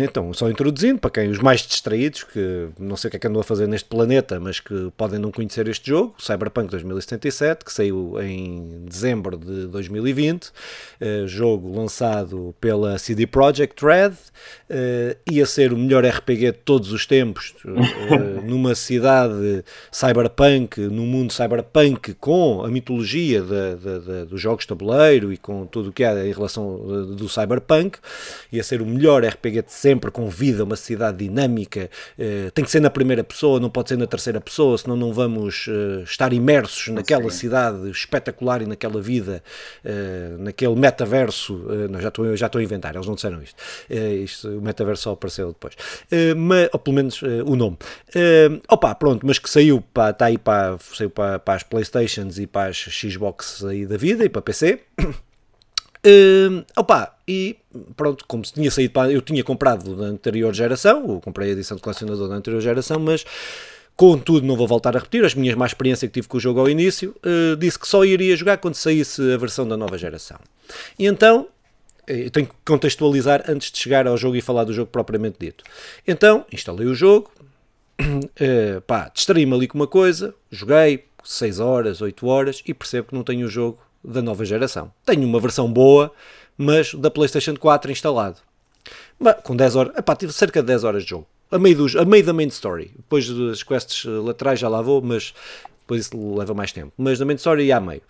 Então, 0.05 0.33
só 0.33 0.51
introduzindo, 0.51 0.99
para 0.99 1.11
quem 1.11 1.29
os 1.29 1.39
mais 1.39 1.61
distraídos, 1.61 2.25
que 2.25 2.69
não 2.79 2.97
sei 2.97 3.09
o 3.09 3.11
que 3.11 3.17
é 3.17 3.21
que 3.21 3.27
andou 3.27 3.41
a 3.41 3.45
fazer 3.45 3.69
neste 3.69 3.89
planeta, 3.89 4.41
mas 4.41 4.59
que 4.59 4.91
podem 4.97 5.19
não 5.19 5.31
conhecer 5.31 5.69
este 5.69 5.89
jogo, 5.91 6.15
Cyberpunk 6.19 6.71
2077, 6.71 7.65
que 7.65 7.73
saiu 7.73 8.21
em 8.21 8.85
dezembro 8.85 9.37
de 9.37 9.67
2020, 9.69 10.51
eh, 11.01 11.25
jogo 11.27 11.77
lançado 11.77 12.55
pela 12.61 12.99
CD 12.99 13.27
Projekt 13.27 13.85
Red, 13.85 14.11
uh, 14.11 15.17
ia 15.31 15.47
ser 15.47 15.73
o 15.73 15.79
melhor 15.79 16.05
RPG 16.05 16.53
de 16.53 16.59
todos 16.59 16.93
os 16.93 17.07
tempos, 17.07 17.55
numa 18.45 18.75
cidade 18.75 19.65
cyberpunk, 19.93 20.81
num 20.81 21.07
mundo 21.07 21.33
cyberpunk, 21.33 22.15
com 22.15 22.65
a 22.65 22.69
mitologia 22.69 23.41
de, 23.41 23.77
de, 23.77 24.01
de, 24.01 24.25
dos 24.27 24.41
jogos 24.41 24.65
de 24.65 24.69
tabuleiro 24.69 25.33
e 25.33 25.37
com 25.37 25.67
tudo 25.67 25.91
o 25.91 25.93
que 25.93 26.03
há 26.05 26.27
em 26.27 26.33
relação 26.33 27.07
do 27.15 27.29
cyberpunk, 27.29 27.99
ia 28.53 28.63
ser 28.63 28.83
o 28.83 28.87
melhor 28.87 29.00
RPG 29.09 29.63
de 29.63 29.73
sempre, 29.73 30.11
com 30.11 30.29
vida, 30.29 30.65
uma 30.65 30.77
cidade 30.77 31.19
dinâmica, 31.19 31.91
uh, 32.19 32.51
tem 32.53 32.65
que 32.65 32.71
ser 32.71 32.81
na 32.81 32.91
primeira 32.91 33.25
pessoa, 33.25 33.61
não 33.61 33.71
pode 33.71 33.91
ser 33.91 33.97
na 33.97 34.07
terceira 34.07 34.41
pessoa, 34.41 34.77
senão 34.77 34.97
não 34.97 35.13
vamos 35.13 35.69
estar 36.05 36.33
imersos 36.33 36.89
naquela 36.89 37.31
Sim. 37.31 37.39
cidade 37.39 37.91
espetacular 37.91 38.63
e 38.63 38.67
naquela 38.67 39.01
vida, 39.01 39.43
naquele 40.39 40.75
metaverso, 40.75 41.55
não, 41.91 42.01
já 42.01 42.09
estou 42.09 42.37
já 42.37 42.47
estou 42.47 42.61
a 42.61 42.63
inventar, 42.63 42.95
eles 42.95 43.07
não 43.07 43.15
disseram 43.15 43.43
isto, 43.43 43.57
isto 43.91 44.49
o 44.49 44.61
metaverso 44.61 45.05
só 45.05 45.13
apareceu 45.13 45.49
depois. 45.49 45.75
Uh, 46.11 46.37
mas, 46.37 46.69
ou 46.73 46.79
pelo 46.79 46.97
menos 46.97 47.23
uh, 47.23 47.45
o 47.47 47.57
nome. 47.57 47.77
Uh, 48.09 48.61
opa, 48.69 48.95
pronto, 48.95 49.27
mas 49.27 49.39
que 49.39 49.49
saiu 49.49 49.81
para, 49.93 50.11
está 50.11 50.27
aí 50.27 50.39
para, 50.39 50.79
saiu 50.79 51.11
para, 51.11 51.39
para 51.39 51.55
as 51.55 51.63
Playstations 51.63 52.39
e 52.39 52.47
para 52.47 52.71
as 52.71 52.77
Xbox 52.77 53.65
aí 53.65 53.87
da 53.87 53.97
vida 53.97 54.25
e 54.25 54.29
para 54.29 54.43
PC. 54.43 54.81
Uh, 56.07 56.65
opa, 56.77 57.15
e 57.29 57.59
pronto, 57.95 58.25
como 58.27 58.45
se 58.45 58.55
tinha 58.55 58.71
saído 58.71 58.93
para, 58.93 59.13
eu 59.13 59.21
tinha 59.21 59.45
comprado 59.45 59.95
da 59.95 60.07
anterior 60.07 60.55
geração, 60.55 61.05
eu 61.09 61.21
comprei 61.21 61.51
a 61.51 61.53
edição 61.53 61.77
de 61.77 61.83
colecionador 61.83 62.29
da 62.29 62.35
anterior 62.35 62.61
geração, 62.61 62.99
mas 62.99 63.25
contudo 63.97 64.47
não 64.47 64.57
vou 64.57 64.67
voltar 64.67 64.97
a 64.97 64.99
repetir, 64.99 65.25
as 65.25 65.35
minhas 65.35 65.55
más 65.55 65.73
experiências 65.73 66.09
que 66.09 66.15
tive 66.15 66.27
com 66.27 66.39
o 66.39 66.41
jogo 66.41 66.59
ao 66.59 66.71
início, 66.71 67.15
uh, 67.19 67.55
disse 67.57 67.79
que 67.79 67.87
só 67.87 68.03
iria 68.03 68.35
jogar 68.35 68.57
quando 68.57 68.75
saísse 68.77 69.21
a 69.33 69.37
versão 69.37 69.69
da 69.69 69.77
nova 69.77 69.99
geração. 69.99 70.39
E 70.99 71.07
então 71.07 71.49
eu 72.07 72.31
tenho 72.31 72.47
que 72.47 72.55
contextualizar 72.65 73.45
antes 73.49 73.71
de 73.71 73.79
chegar 73.79 74.07
ao 74.07 74.17
jogo 74.17 74.37
e 74.37 74.41
falar 74.41 74.65
do 74.65 74.73
jogo 74.73 74.91
propriamente 74.91 75.37
dito. 75.39 75.65
Então, 76.07 76.45
instalei 76.51 76.87
o 76.87 76.95
jogo, 76.95 77.31
uh, 78.01 78.81
pá, 78.87 79.11
distraí-me 79.15 79.55
ali 79.55 79.69
com 79.69 79.79
uma 79.79 79.87
coisa, 79.87 80.35
joguei 80.51 81.05
6 81.23 81.61
horas, 81.61 82.01
8 82.01 82.27
horas 82.27 82.63
e 82.67 82.73
percebo 82.73 83.09
que 83.09 83.15
não 83.15 83.23
tenho 83.23 83.47
o 83.47 83.51
jogo 83.51 83.79
da 84.03 84.23
nova 84.23 84.45
geração. 84.45 84.93
Tenho 85.05 85.27
uma 85.27 85.41
versão 85.41 85.71
boa, 85.73 86.13
mas 86.57 86.95
da 86.95 87.11
PlayStation 87.11 87.57
4 87.57 87.91
instalado. 87.91 88.39
Mas, 89.19 89.37
com 89.43 89.55
10 89.55 89.77
horas, 89.77 89.97
epá, 89.97 90.17
tive 90.17 90.33
cerca 90.33 90.61
de 90.61 90.67
10 90.67 90.85
horas 90.85 91.03
de 91.05 91.11
jogo. 91.11 91.27
A 91.51 91.59
meio, 91.59 91.77
dos, 91.77 91.97
a 91.97 92.05
meio 92.05 92.25
da 92.25 92.33
main 92.33 92.49
story. 92.49 92.93
Depois 92.97 93.29
das 93.29 93.63
quests 93.63 94.05
laterais 94.05 94.61
já 94.61 94.69
lá 94.69 94.81
vou, 94.81 95.03
mas 95.03 95.35
depois 95.81 96.03
isso 96.07 96.35
leva 96.35 96.55
mais 96.55 96.73
tempo. 96.73 96.93
Mas 96.97 97.19
da 97.19 97.25
main 97.25 97.35
story 97.35 97.65
ia 97.65 97.77
a 97.77 97.81
meio. 97.81 98.03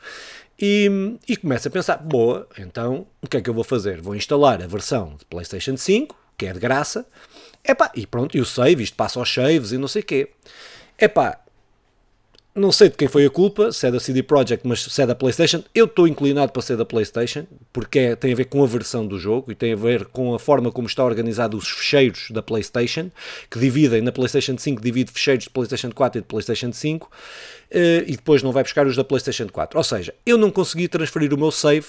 E, 0.61 1.16
e 1.26 1.37
começo 1.38 1.66
a 1.66 1.70
pensar, 1.70 1.97
boa, 1.97 2.47
então 2.59 3.06
o 3.23 3.26
que 3.26 3.38
é 3.38 3.40
que 3.40 3.49
eu 3.49 3.54
vou 3.54 3.64
fazer? 3.64 4.02
Vou 4.02 4.14
instalar 4.14 4.62
a 4.62 4.66
versão 4.66 5.16
de 5.18 5.25
PlayStation 5.25 5.75
5, 5.75 6.14
que 6.37 6.44
é 6.44 6.52
de 6.52 6.59
graça, 6.59 7.06
epá, 7.66 7.90
e 7.94 8.06
pronto, 8.06 8.37
e 8.37 8.40
o 8.40 8.44
save, 8.44 8.82
isto 8.82 8.94
passa 8.94 9.18
aos 9.18 9.32
saves 9.32 9.73
e 9.73 9.78
não 9.78 9.88
sei 9.88 10.02
o 10.02 10.04
quê. 10.04 10.30
Epá, 10.99 11.40
não 12.54 12.73
sei 12.73 12.88
de 12.88 12.97
quem 12.97 13.07
foi 13.07 13.25
a 13.25 13.30
culpa, 13.30 13.71
se 13.71 13.87
é 13.87 13.90
da 13.90 14.00
CD 14.00 14.23
Projekt, 14.23 14.66
mas 14.66 14.83
se 14.83 15.02
é 15.02 15.07
da 15.07 15.14
PlayStation. 15.14 15.62
Eu 15.73 15.85
estou 15.85 16.09
inclinado 16.09 16.50
para 16.50 16.61
ser 16.62 16.76
da 16.76 16.85
PlayStation, 16.85 17.47
porque 17.73 17.99
é, 17.99 18.16
tem 18.16 18.33
a 18.33 18.37
ver 18.37 18.47
com 18.47 18.62
a 18.62 18.66
versão 18.66 19.07
do 19.07 19.19
jogo 19.19 19.52
e 19.52 19.54
tem 19.54 19.73
a 19.73 19.76
ver 19.76 20.07
com 20.07 20.35
a 20.35 20.38
forma 20.38 20.73
como 20.73 20.88
está 20.88 21.04
organizado 21.04 21.57
os 21.57 21.69
fecheiros 21.69 22.30
da 22.30 22.42
PlayStation, 22.42 23.11
que 23.49 23.59
dividem 23.59 24.00
na 24.00 24.11
PlayStation 24.11 24.59
5, 24.59 24.83
divide 24.83 25.12
fecheiros 25.12 25.45
de 25.45 25.50
PlayStation 25.50 25.92
4 25.92 26.19
e 26.19 26.23
de 26.23 26.26
PlayStation 26.26 26.73
5, 26.73 27.07
uh, 27.07 27.11
e 28.07 28.16
depois 28.16 28.42
não 28.42 28.50
vai 28.50 28.64
buscar 28.64 28.87
os 28.87 28.97
da 28.97 29.04
PlayStation 29.04 29.49
4. 29.49 29.78
Ou 29.78 29.85
seja, 29.85 30.12
eu 30.26 30.37
não 30.37 30.50
consegui 30.50 30.88
transferir 30.88 31.33
o 31.33 31.38
meu 31.38 31.52
save 31.52 31.87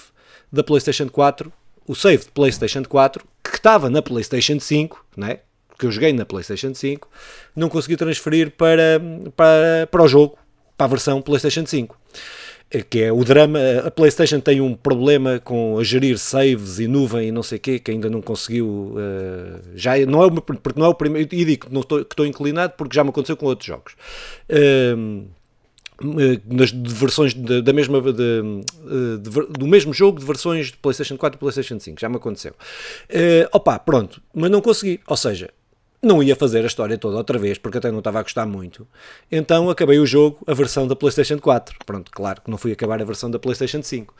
da 0.52 0.62
PlayStation 0.62 1.08
4, 1.08 1.52
o 1.88 1.94
save 1.94 2.24
de 2.24 2.30
PlayStation 2.30 2.84
4, 2.84 3.24
que 3.42 3.56
estava 3.56 3.90
na 3.90 4.00
PlayStation 4.00 4.60
5, 4.60 5.04
né? 5.16 5.40
que 5.78 5.86
eu 5.86 5.90
joguei 5.90 6.12
na 6.12 6.24
PlayStation 6.24 6.72
5, 6.72 7.08
não 7.56 7.68
consegui 7.68 7.96
transferir 7.96 8.52
para, 8.52 9.00
para, 9.34 9.88
para 9.90 10.02
o 10.04 10.06
jogo, 10.06 10.38
para 10.82 10.84
a 10.84 10.88
versão 10.88 11.22
PlayStation 11.22 11.64
5 11.64 11.96
que 12.88 13.02
é 13.02 13.12
o 13.12 13.22
drama. 13.22 13.58
A 13.84 13.90
PlayStation 13.90 14.40
tem 14.40 14.62
um 14.62 14.74
problema 14.74 15.38
com 15.38 15.78
a 15.78 15.84
gerir 15.84 16.16
saves 16.16 16.78
e 16.78 16.88
nuvem 16.88 17.28
e 17.28 17.30
não 17.30 17.42
sei 17.42 17.58
o 17.58 17.60
quê, 17.60 17.78
que 17.78 17.90
ainda 17.90 18.08
não 18.08 18.22
conseguiu. 18.22 18.66
Uh, 18.66 19.60
já 19.74 19.94
não 20.06 20.24
é 20.24 20.30
porque 20.30 20.80
não 20.80 20.86
é 20.86 20.88
o 20.88 20.94
primeiro. 20.94 21.28
E 21.30 21.44
digo 21.44 21.66
que, 21.66 21.70
não 21.74 21.82
estou, 21.82 22.02
que 22.02 22.14
estou 22.14 22.24
inclinado 22.24 22.72
porque 22.78 22.96
já 22.96 23.04
me 23.04 23.10
aconteceu 23.10 23.36
com 23.36 23.44
outros 23.44 23.66
jogos. 23.66 23.92
Uh, 24.48 25.26
nas 26.46 26.70
versões 26.70 27.34
de, 27.34 27.60
da 27.60 27.74
mesma 27.74 28.00
de, 28.00 28.12
de, 28.12 29.30
do 29.50 29.66
mesmo 29.66 29.92
jogo 29.92 30.18
de 30.18 30.24
versões 30.24 30.68
de 30.68 30.78
PlayStation 30.78 31.18
4 31.18 31.36
e 31.36 31.38
PlayStation 31.38 31.78
5, 31.78 32.00
já 32.00 32.08
me 32.08 32.16
aconteceu. 32.16 32.52
Uh, 33.10 33.48
opa, 33.52 33.78
pronto, 33.78 34.22
mas 34.34 34.50
não 34.50 34.62
consegui. 34.62 34.98
Ou 35.06 35.16
seja, 35.18 35.50
não 36.02 36.22
ia 36.22 36.34
fazer 36.34 36.64
a 36.64 36.66
história 36.66 36.98
toda 36.98 37.16
outra 37.16 37.38
vez, 37.38 37.58
porque 37.58 37.78
até 37.78 37.90
não 37.90 37.98
estava 37.98 38.18
a 38.18 38.22
gostar 38.22 38.44
muito. 38.44 38.86
Então 39.30 39.70
acabei 39.70 39.98
o 39.98 40.06
jogo, 40.06 40.38
a 40.46 40.52
versão 40.52 40.86
da 40.86 40.96
PlayStation 40.96 41.38
4. 41.38 41.76
Pronto, 41.86 42.10
claro 42.10 42.42
que 42.42 42.50
não 42.50 42.58
fui 42.58 42.72
acabar 42.72 43.00
a 43.00 43.04
versão 43.04 43.30
da 43.30 43.38
PlayStation 43.38 43.82
5. 43.82 44.14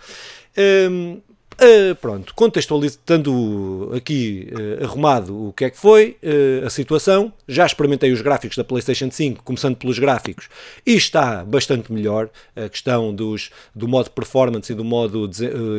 Um, 0.90 1.20
Uh, 1.52 1.94
pronto, 1.96 2.34
contextualizando 2.34 3.92
aqui 3.94 4.48
uh, 4.52 4.84
arrumado 4.84 5.48
o 5.48 5.52
que 5.52 5.66
é 5.66 5.70
que 5.70 5.76
foi 5.76 6.16
uh, 6.22 6.66
a 6.66 6.70
situação, 6.70 7.32
já 7.46 7.66
experimentei 7.66 8.10
os 8.10 8.22
gráficos 8.22 8.56
da 8.56 8.64
PlayStation 8.64 9.10
5, 9.10 9.42
começando 9.42 9.76
pelos 9.76 9.98
gráficos, 9.98 10.48
e 10.86 10.94
está 10.94 11.44
bastante 11.44 11.92
melhor 11.92 12.30
a 12.56 12.68
questão 12.68 13.14
dos, 13.14 13.50
do 13.74 13.86
modo 13.86 14.10
performance 14.10 14.72
e 14.72 14.74
do 14.74 14.84
modo, 14.84 15.30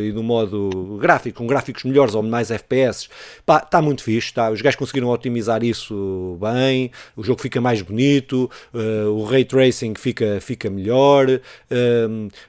e 0.04 0.12
do 0.12 0.22
modo 0.22 0.98
gráfico, 1.02 1.40
com 1.40 1.48
gráficos 1.48 1.84
melhores 1.84 2.14
ou 2.14 2.22
mais 2.22 2.52
FPS, 2.52 3.10
pá, 3.46 3.58
está 3.58 3.82
muito 3.82 4.04
fixe, 4.04 4.32
tá? 4.32 4.52
os 4.52 4.62
gajos 4.62 4.78
conseguiram 4.78 5.10
otimizar 5.10 5.64
isso 5.64 6.38
bem, 6.40 6.92
o 7.16 7.24
jogo 7.24 7.42
fica 7.42 7.60
mais 7.60 7.82
bonito, 7.82 8.50
o 8.74 9.24
ray 9.24 9.44
tracing 9.44 9.94
fica, 9.96 10.40
fica 10.40 10.70
melhor, 10.70 11.42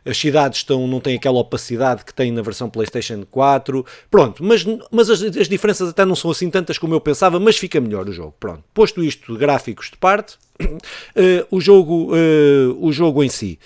as 0.04 0.16
cidades 0.16 0.58
estão, 0.58 0.86
não 0.86 1.00
têm 1.00 1.16
aquela 1.16 1.38
opacidade 1.38 2.04
que 2.04 2.12
tem 2.12 2.30
na 2.30 2.42
versão 2.42 2.68
PlayStation 2.68 3.13
PlayStation 3.14 3.26
4, 3.30 3.86
pronto, 4.10 4.44
mas, 4.44 4.64
mas 4.90 5.10
as, 5.10 5.22
as, 5.22 5.48
diferenças 5.48 5.88
até 5.88 6.04
não 6.04 6.16
são 6.16 6.30
assim 6.30 6.50
tantas 6.50 6.78
como 6.78 6.94
eu 6.94 7.00
pensava, 7.00 7.38
mas 7.38 7.56
fica 7.56 7.80
melhor 7.80 8.08
o 8.08 8.12
jogo, 8.12 8.34
pronto. 8.38 8.64
Posto 8.72 9.02
isto 9.02 9.36
gráficos 9.36 9.90
de 9.90 9.96
parte, 9.96 10.36
uh, 10.60 11.46
o, 11.50 11.60
jogo, 11.60 12.12
uh, 12.14 12.78
o 12.80 12.92
jogo 12.92 13.22
em 13.22 13.28
si, 13.28 13.58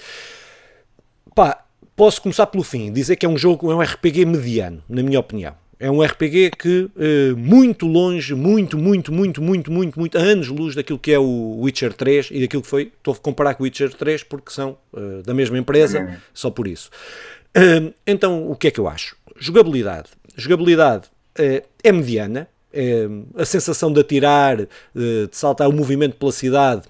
pá, 1.35 1.64
posso 1.97 2.21
começar 2.21 2.47
pelo 2.47 2.62
fim, 2.62 2.93
dizer 2.93 3.17
que 3.17 3.26
é 3.26 3.28
um 3.28 3.38
jogo, 3.38 3.71
é 3.73 3.75
um 3.75 3.81
RPG 3.81 4.25
mediano, 4.26 4.83
na 4.88 5.02
minha 5.02 5.19
opinião. 5.19 5.55
É 5.81 5.88
um 5.88 6.02
RPG 6.02 6.50
que 6.59 6.90
uh, 6.97 7.37
muito 7.37 7.87
longe, 7.87 8.35
muito, 8.35 8.76
muito, 8.76 9.12
muito, 9.12 9.40
muito, 9.40 9.71
muito, 9.71 9.97
muito, 10.00 10.19
a 10.19 10.21
anos-luz 10.21 10.75
daquilo 10.75 10.99
que 10.99 11.12
é 11.12 11.21
o 11.21 11.61
Witcher 11.61 11.93
3 11.93 12.31
e 12.33 12.40
daquilo 12.40 12.62
que 12.62 12.69
foi. 12.69 12.90
Estou 12.99 13.14
a 13.14 13.17
comparar 13.17 13.55
com 13.55 13.62
o 13.62 13.64
Witcher 13.64 13.95
3 13.95 14.25
porque 14.25 14.50
são 14.50 14.76
uh, 14.93 15.23
da 15.23 15.33
mesma 15.33 15.57
empresa, 15.57 16.21
só 16.35 16.50
por 16.50 16.67
isso. 16.67 16.90
Uh, 17.57 17.93
então, 18.07 18.50
o 18.50 18.55
que 18.55 18.69
é 18.69 18.71
que 18.71 18.78
eu 18.78 18.87
acho? 18.87 19.17
Jogabilidade. 19.38 20.11
Jogabilidade 20.37 21.09
é, 21.37 21.64
é 21.83 21.92
mediana. 21.92 22.49
É, 22.71 23.09
a 23.35 23.47
sensação 23.47 23.90
de 23.90 24.00
atirar, 24.00 24.59
de 24.95 25.28
saltar 25.33 25.68
o 25.68 25.73
movimento 25.73 26.16
pela 26.16 26.30
cidade 26.30 26.83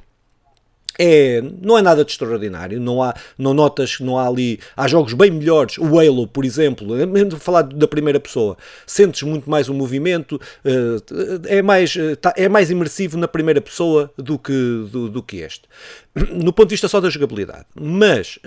é, 0.98 1.40
não 1.62 1.78
é 1.78 1.82
nada 1.82 2.04
de 2.04 2.10
extraordinário, 2.10 2.80
não, 2.80 3.00
há, 3.00 3.14
não 3.38 3.54
notas, 3.54 4.00
não 4.00 4.18
há 4.18 4.26
ali, 4.26 4.58
há 4.76 4.88
jogos 4.88 5.12
bem 5.12 5.30
melhores, 5.30 5.78
o 5.78 5.98
Halo, 5.98 6.26
por 6.26 6.44
exemplo, 6.44 6.88
mesmo 7.06 7.38
falar 7.38 7.62
da 7.62 7.86
primeira 7.86 8.18
pessoa, 8.18 8.58
sentes 8.84 9.22
muito 9.22 9.48
mais 9.48 9.68
o 9.68 9.74
movimento, 9.74 10.40
é 11.46 11.62
mais, 11.62 11.96
tá, 12.20 12.34
é 12.36 12.48
mais 12.48 12.70
imersivo 12.70 13.16
na 13.16 13.28
primeira 13.28 13.60
pessoa 13.60 14.12
do 14.18 14.36
que, 14.36 14.52
do, 14.90 15.08
do 15.08 15.22
que 15.22 15.36
este, 15.36 15.62
no 16.32 16.52
ponto 16.52 16.68
de 16.68 16.74
vista 16.74 16.88
só 16.88 17.00
da 17.00 17.08
jogabilidade, 17.08 17.66
mas 17.80 18.40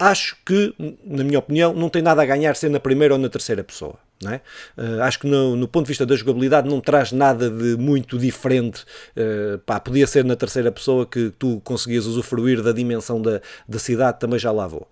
acho 0.00 0.36
que, 0.44 0.74
na 1.04 1.22
minha 1.22 1.38
opinião, 1.38 1.74
não 1.74 1.90
tem 1.90 2.00
nada 2.00 2.22
a 2.22 2.26
ganhar 2.26 2.56
ser 2.56 2.70
na 2.70 2.80
primeira 2.80 3.14
ou 3.14 3.20
na 3.20 3.28
terceira 3.28 3.62
pessoa. 3.62 3.96
É? 4.26 4.40
Uh, 4.76 5.00
acho 5.02 5.18
que 5.20 5.26
no, 5.26 5.56
no, 5.56 5.66
ponto 5.66 5.86
de 5.86 5.88
vista 5.88 6.04
da 6.04 6.14
jogabilidade 6.14 6.68
não 6.68 6.78
traz 6.78 7.10
nada 7.10 7.48
de 7.48 7.76
muito 7.78 8.18
diferente. 8.18 8.84
Uh, 9.16 9.58
pá, 9.60 9.80
podia 9.80 10.06
ser 10.06 10.24
na 10.26 10.36
terceira 10.36 10.70
pessoa 10.70 11.06
que 11.06 11.32
tu 11.38 11.60
conseguias 11.64 12.04
usufruir 12.04 12.62
da 12.62 12.70
dimensão 12.70 13.20
da, 13.20 13.40
da 13.66 13.78
cidade, 13.78 14.20
também 14.20 14.38
já 14.38 14.52
lá 14.52 14.66
vou. 14.66 14.86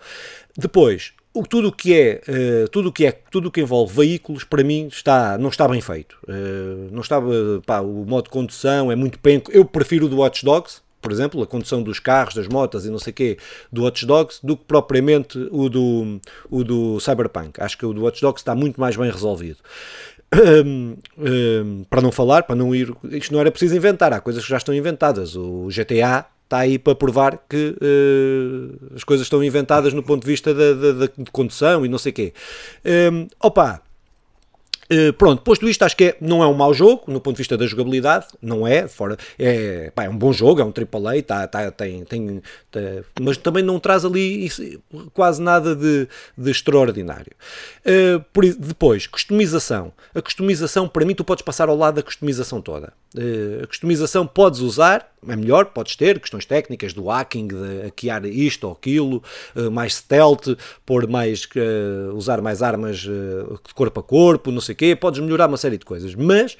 Depois, 0.56 1.12
o, 1.34 1.42
tudo 1.42 1.70
que 1.70 1.94
é 1.94 2.22
uh, 2.26 2.68
tudo 2.68 2.90
que 2.90 3.04
é 3.04 3.12
tudo 3.12 3.50
que 3.50 3.60
envolve 3.60 3.94
veículos 3.94 4.44
para 4.44 4.64
mim 4.64 4.88
está 4.88 5.36
não 5.36 5.50
está 5.50 5.68
bem 5.68 5.80
feito 5.80 6.16
uh, 6.26 6.88
não 6.90 7.00
estava 7.00 7.28
o 7.82 8.04
modo 8.06 8.24
de 8.24 8.30
condução 8.30 8.90
é 8.90 8.96
muito 8.96 9.18
penco 9.18 9.50
eu 9.52 9.64
prefiro 9.64 10.06
o 10.06 10.08
do 10.08 10.16
Watch 10.16 10.44
Dogs 10.44 10.80
por 11.00 11.12
exemplo, 11.12 11.42
a 11.42 11.46
condução 11.46 11.82
dos 11.82 11.98
carros, 11.98 12.34
das 12.34 12.48
motas 12.48 12.84
e 12.84 12.90
não 12.90 12.98
sei 12.98 13.12
quê, 13.12 13.38
do 13.72 13.84
Watch 13.84 14.04
Dogs, 14.04 14.40
do 14.42 14.56
que 14.56 14.64
propriamente 14.64 15.38
o 15.50 15.68
do, 15.68 16.20
o 16.50 16.64
do 16.64 17.00
Cyberpunk. 17.00 17.60
Acho 17.60 17.78
que 17.78 17.86
o 17.86 17.92
do 17.92 18.02
Watch 18.02 18.20
Dogs 18.20 18.40
está 18.40 18.54
muito 18.54 18.80
mais 18.80 18.96
bem 18.96 19.10
resolvido. 19.10 19.58
Um, 20.64 20.96
um, 21.16 21.84
para 21.88 22.02
não 22.02 22.12
falar, 22.12 22.42
para 22.42 22.54
não 22.54 22.74
ir. 22.74 22.94
Isto 23.10 23.32
não 23.32 23.40
era 23.40 23.50
preciso 23.50 23.74
inventar, 23.74 24.12
há 24.12 24.20
coisas 24.20 24.44
que 24.44 24.50
já 24.50 24.58
estão 24.58 24.74
inventadas. 24.74 25.34
O 25.36 25.68
GTA 25.68 26.26
está 26.44 26.58
aí 26.58 26.78
para 26.78 26.94
provar 26.94 27.38
que 27.48 27.76
uh, 27.80 28.94
as 28.94 29.04
coisas 29.04 29.26
estão 29.26 29.44
inventadas 29.44 29.92
no 29.92 30.02
ponto 30.02 30.22
de 30.22 30.26
vista 30.26 30.54
da, 30.54 30.72
da, 30.72 30.92
da 30.92 31.06
de 31.06 31.30
condução 31.30 31.84
e 31.84 31.88
não 31.88 31.98
sei 31.98 32.10
o 32.10 32.14
quê. 32.14 32.32
Um, 33.12 33.26
opa, 33.40 33.82
Uh, 34.90 35.12
pronto, 35.12 35.42
posto 35.42 35.68
isto, 35.68 35.82
acho 35.82 35.96
que 35.96 36.04
é, 36.04 36.16
não 36.20 36.42
é 36.42 36.46
um 36.46 36.54
mau 36.54 36.72
jogo, 36.72 37.04
no 37.06 37.20
ponto 37.20 37.36
de 37.36 37.38
vista 37.38 37.56
da 37.56 37.66
jogabilidade, 37.66 38.26
não 38.40 38.66
é, 38.66 38.88
fora, 38.88 39.18
é, 39.38 39.90
pá, 39.94 40.04
é 40.04 40.08
um 40.08 40.16
bom 40.16 40.32
jogo, 40.32 40.60
é 40.60 40.64
um 40.64 40.72
AAA, 40.72 41.22
tá, 41.22 41.46
tá, 41.46 41.70
tem, 41.70 42.04
tem, 42.04 42.42
tá, 42.70 42.80
mas 43.20 43.36
também 43.36 43.62
não 43.62 43.78
traz 43.78 44.04
ali 44.04 44.46
isso, 44.46 44.62
quase 45.12 45.42
nada 45.42 45.76
de, 45.76 46.08
de 46.36 46.50
extraordinário. 46.50 47.32
Uh, 47.84 48.24
por, 48.32 48.44
depois, 48.44 49.06
customização. 49.06 49.92
A 50.14 50.22
customização, 50.22 50.88
para 50.88 51.04
mim, 51.04 51.14
tu 51.14 51.24
podes 51.24 51.42
passar 51.42 51.68
ao 51.68 51.76
lado 51.76 51.96
da 51.96 52.02
customização 52.02 52.62
toda. 52.62 52.92
Uh, 53.14 53.64
a 53.64 53.66
customização 53.66 54.26
podes 54.26 54.60
usar, 54.60 55.12
é 55.26 55.36
melhor, 55.36 55.66
podes 55.66 55.96
ter 55.96 56.20
questões 56.20 56.44
técnicas 56.44 56.92
do 56.92 57.06
hacking, 57.06 57.48
de 57.48 57.82
hackear 57.84 58.24
isto 58.26 58.66
ou 58.66 58.72
aquilo, 58.72 59.22
uh, 59.56 59.70
mais 59.70 59.94
stealth, 59.96 60.56
pôr 60.84 61.08
mais, 61.08 61.44
uh, 61.56 62.14
usar 62.14 62.40
mais 62.40 62.62
armas 62.62 62.98
de 62.98 63.74
corpo 63.74 64.00
a 64.00 64.02
corpo, 64.02 64.50
não 64.50 64.60
sei 64.60 64.74
o 64.74 64.76
quê, 64.76 64.96
podes 64.96 65.20
melhorar 65.20 65.48
uma 65.48 65.56
série 65.56 65.78
de 65.78 65.84
coisas, 65.84 66.14
mas 66.14 66.56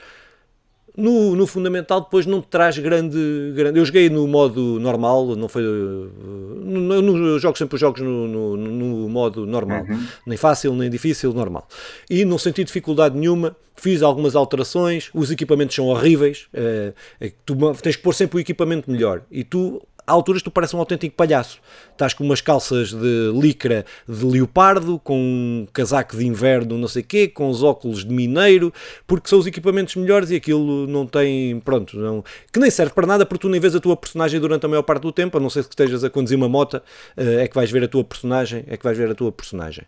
no, 0.99 1.37
no 1.37 1.47
fundamental 1.47 2.01
depois 2.01 2.27
não 2.27 2.43
te 2.43 2.49
traz 2.49 2.77
grande, 2.77 3.53
grande. 3.55 3.79
Eu 3.79 3.85
joguei 3.85 4.11
no 4.11 4.27
modo 4.27 4.81
normal, 4.81 5.37
não 5.37 5.49
foi. 5.49 5.63
No, 5.63 7.01
no, 7.01 7.39
jogo 7.39 7.57
sempre 7.57 7.77
os 7.77 7.81
jogos 7.81 8.01
no, 8.03 8.27
no, 8.27 8.57
no 8.57 9.09
modo 9.09 9.47
normal, 9.47 9.85
uhum. 9.89 10.05
nem 10.27 10.37
fácil 10.37 10.75
nem 10.75 10.91
difícil, 10.91 11.33
normal. 11.33 11.69
E 12.11 12.25
não 12.25 12.37
senti 12.37 12.65
dificuldade 12.65 13.17
nenhuma, 13.17 13.57
fiz 13.77 14.03
algumas 14.03 14.35
alterações, 14.35 15.09
os 15.15 15.31
equipamentos 15.31 15.77
são 15.77 15.87
horríveis, 15.87 16.49
é, 16.53 16.93
é, 17.21 17.33
tu 17.47 17.57
tens 17.81 17.95
que 17.95 18.03
pôr 18.03 18.13
sempre 18.13 18.39
o 18.39 18.41
equipamento 18.41 18.91
melhor. 18.91 19.23
E 19.31 19.45
tu 19.45 19.81
a 20.09 20.13
alturas 20.13 20.43
tu 20.43 20.51
pareces 20.51 20.75
um 20.75 20.79
autêntico 20.79 21.15
palhaço. 21.15 21.61
Estás 21.93 22.15
com 22.15 22.25
umas 22.25 22.41
calças 22.41 22.93
de 22.93 23.33
licra 23.35 23.85
de 24.09 24.25
leopardo, 24.25 24.99
com 25.05 25.19
um 25.19 25.67
casaco 25.73 26.17
de 26.17 26.27
inverno, 26.27 26.79
não 26.79 26.89
sei 26.89 27.03
quê, 27.03 27.29
com 27.29 27.51
os 27.51 27.63
óculos 27.63 28.05
de 28.05 28.13
mineiro, 28.13 28.73
porque 29.07 29.29
são 29.29 29.39
os 29.39 29.47
equipamentos 29.47 29.95
melhores 29.97 30.31
e 30.31 30.37
aquilo 30.37 30.87
não 30.87 31.07
tem, 31.07 31.61
pronto, 31.61 31.99
não, 31.99 32.25
que 32.53 32.59
nem 32.59 32.71
serve 32.71 32.95
para 32.95 33.07
nada 33.07 33.27
porque 33.27 33.43
tu 33.43 33.49
nem 33.49 33.61
vês 33.61 33.75
a 33.75 33.81
tua 33.81 33.97
personagem 33.97 34.41
durante 34.41 34.65
a 34.65 34.69
maior 34.69 34.83
parte 34.83 35.03
do 35.03 35.13
tempo, 35.13 35.37
a 35.37 35.41
não 35.41 35.51
ser 35.51 35.65
que 35.65 35.71
estejas 35.71 36.03
a 36.03 36.11
conduzir 36.11 36.39
uma 36.39 36.49
moto, 36.49 36.81
eh, 37.17 37.43
é 37.45 37.49
que 37.49 37.55
vais 37.55 37.71
ver 37.71 37.85
a 37.85 37.89
tua 37.89 38.03
personagem, 38.03 38.65
é 38.67 38.77
que 38.77 38.85
vais 38.85 38.97
ver 38.97 39.11
a 39.11 39.15
tua 39.15 39.31
personagem. 39.31 39.85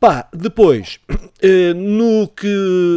Pá, 0.00 0.28
depois, 0.32 1.00
eh, 1.42 1.74
no 1.74 2.28
que 2.28 2.46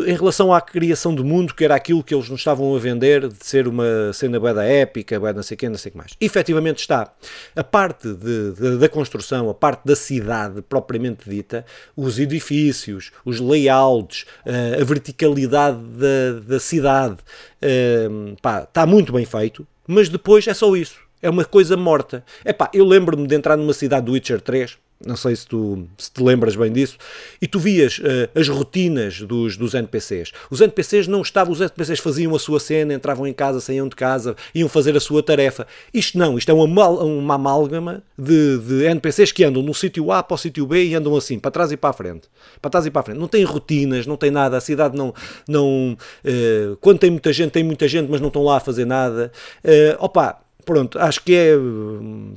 em 0.05 0.15
relação 0.15 0.53
à 0.53 0.61
criação 0.61 1.15
do 1.15 1.25
mundo, 1.25 1.55
que 1.55 1.65
era 1.65 1.73
aquilo 1.73 2.03
que 2.03 2.13
eles 2.13 2.29
nos 2.29 2.41
estavam 2.41 2.75
a 2.75 2.79
vender, 2.79 3.27
de 3.27 3.43
ser 3.43 3.67
uma 3.67 4.13
cena 4.13 4.39
da 4.53 4.63
épica, 4.63 5.19
bué 5.19 5.33
não 5.33 5.41
sei 5.41 5.57
o 5.63 5.69
não 5.71 5.79
sei 5.79 5.89
o 5.89 5.93
que 5.93 5.97
mais. 5.97 6.11
Efetivamente 6.21 6.77
está. 6.77 7.11
A 7.55 7.63
parte 7.63 8.07
de, 8.13 8.51
de, 8.51 8.77
da 8.77 8.87
construção, 8.87 9.49
a 9.49 9.53
parte 9.53 9.81
da 9.83 9.95
cidade 9.95 10.61
propriamente 10.61 11.27
dita, 11.27 11.65
os 11.97 12.19
edifícios, 12.19 13.11
os 13.25 13.39
layouts, 13.39 14.25
eh, 14.45 14.77
a 14.79 14.83
verticalidade 14.83 15.79
da, 15.79 16.39
da 16.45 16.59
cidade, 16.59 17.17
eh, 17.59 18.07
pá, 18.43 18.61
está 18.61 18.85
muito 18.85 19.11
bem 19.11 19.25
feito, 19.25 19.65
mas 19.87 20.07
depois 20.07 20.45
é 20.47 20.53
só 20.53 20.75
isso. 20.75 20.99
É 21.19 21.31
uma 21.31 21.45
coisa 21.45 21.75
morta. 21.75 22.23
Epá, 22.45 22.69
eu 22.71 22.85
lembro-me 22.85 23.25
de 23.25 23.33
entrar 23.33 23.57
numa 23.57 23.73
cidade 23.73 24.05
do 24.05 24.11
Witcher 24.11 24.39
3 24.39 24.77
Não 25.05 25.15
sei 25.15 25.35
se 25.35 25.47
tu 25.47 25.87
se 25.97 26.11
te 26.11 26.23
lembras 26.23 26.55
bem 26.55 26.71
disso. 26.71 26.97
E 27.41 27.47
tu 27.47 27.59
vias 27.59 27.99
uh, 27.99 28.39
as 28.39 28.47
rotinas 28.47 29.21
dos, 29.21 29.57
dos 29.57 29.73
NPCs. 29.73 30.31
Os 30.49 30.61
NPCs 30.61 31.07
não 31.07 31.21
estavam, 31.21 31.53
os 31.53 31.61
NPCs 31.61 31.99
faziam 31.99 32.35
a 32.35 32.39
sua 32.39 32.59
cena, 32.59 32.93
entravam 32.93 33.27
em 33.27 33.33
casa, 33.33 33.59
saíam 33.59 33.87
de 33.87 33.95
casa, 33.95 34.35
iam 34.53 34.69
fazer 34.69 34.95
a 34.95 34.99
sua 34.99 35.23
tarefa. 35.23 35.65
Isto 35.93 36.17
não, 36.17 36.37
isto 36.37 36.49
é 36.49 36.53
uma, 36.53 36.89
uma 36.89 37.35
amálgama 37.35 38.03
de, 38.17 38.57
de 38.59 38.85
NPCs 38.85 39.31
que 39.31 39.43
andam 39.43 39.61
no 39.61 39.73
sítio 39.73 40.11
A 40.11 40.21
para 40.21 40.35
o 40.35 40.37
sítio 40.37 40.65
B 40.65 40.85
e 40.85 40.95
andam 40.95 41.15
assim, 41.15 41.39
para 41.39 41.51
trás 41.51 41.71
e 41.71 41.77
para 41.77 41.89
a 41.89 41.93
frente. 41.93 42.27
Para 42.61 42.71
trás 42.71 42.85
e 42.85 42.91
para 42.91 43.01
a 43.01 43.03
frente. 43.03 43.17
Não 43.19 43.27
tem 43.27 43.43
rotinas, 43.43 44.05
não 44.05 44.17
tem 44.17 44.31
nada. 44.31 44.57
A 44.57 44.61
cidade 44.61 44.97
não. 44.97 45.13
não 45.47 45.97
uh, 46.25 46.77
quando 46.77 46.99
tem 46.99 47.09
muita 47.09 47.33
gente, 47.33 47.51
tem 47.51 47.63
muita 47.63 47.87
gente, 47.87 48.09
mas 48.09 48.21
não 48.21 48.27
estão 48.27 48.43
lá 48.43 48.57
a 48.57 48.59
fazer 48.59 48.85
nada. 48.85 49.31
Uh, 49.63 50.03
opa 50.03 50.41
pronto, 50.65 50.99
acho 50.99 51.23
que 51.23 51.33
é, 51.33 51.53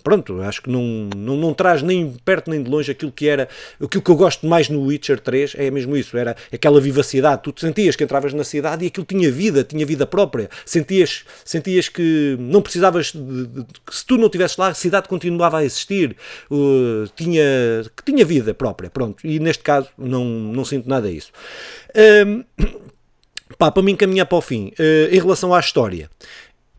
pronto, 0.03 0.41
acho 0.43 0.63
que 0.63 0.71
não, 0.71 1.09
não, 1.17 1.37
não 1.37 1.55
traz 1.55 1.83
nem 1.83 2.13
perto 2.25 2.51
nem 2.51 2.63
de 2.63 2.71
longe 2.71 2.91
aquilo 2.91 3.13
que 3.13 3.29
era, 3.29 3.49
aquilo 3.83 4.03
que 4.03 4.11
eu 4.11 4.17
gosto 4.17 4.47
mais 4.47 4.69
no 4.69 4.83
Witcher 4.83 5.21
3 5.21 5.55
é 5.57 5.71
mesmo 5.71 5.97
isso, 5.97 6.17
era 6.17 6.37
aquela 6.53 6.81
vivacidade, 6.81 7.43
tu 7.43 7.55
sentias 7.59 7.97
que 7.97 8.05
entravas 8.05 8.33
na 8.33 8.45
cidade 8.45 8.85
e 8.85 8.89
aquilo 8.89 9.07
tinha 9.07 9.31
vida, 9.31 9.65
tinha 9.65 9.85
vida 9.87 10.07
própria, 10.07 10.49
sentias, 10.65 11.25
sentias 11.45 11.89
que 11.89 12.37
não 12.39 12.63
precisavas, 12.63 13.13
de, 13.13 13.47
de, 13.47 13.65
que 13.87 13.95
se 13.95 14.05
tu 14.05 14.17
não 14.17 14.27
estivesses 14.27 14.57
lá, 14.57 14.69
a 14.69 14.75
cidade 14.75 15.09
continuava 15.09 15.59
a 15.59 15.65
existir, 15.65 16.17
uh, 16.51 17.09
tinha, 17.17 17.43
que 17.97 18.05
tinha 18.05 18.25
vida 18.25 18.55
própria, 18.55 18.91
pronto, 18.91 19.27
e 19.27 19.39
neste 19.39 19.63
caso 19.63 19.89
não, 19.97 20.25
não 20.25 20.65
sinto 20.65 20.89
nada 20.89 21.11
disso. 21.11 21.33
Um, 22.27 22.45
pá, 23.59 23.71
para 23.71 23.83
me 23.83 23.93
encaminhar 23.93 24.27
para 24.27 24.39
o 24.39 24.41
fim, 24.41 24.73
uh, 24.79 25.15
em 25.15 25.19
relação 25.19 25.55
à 25.55 25.61
história, 25.61 26.11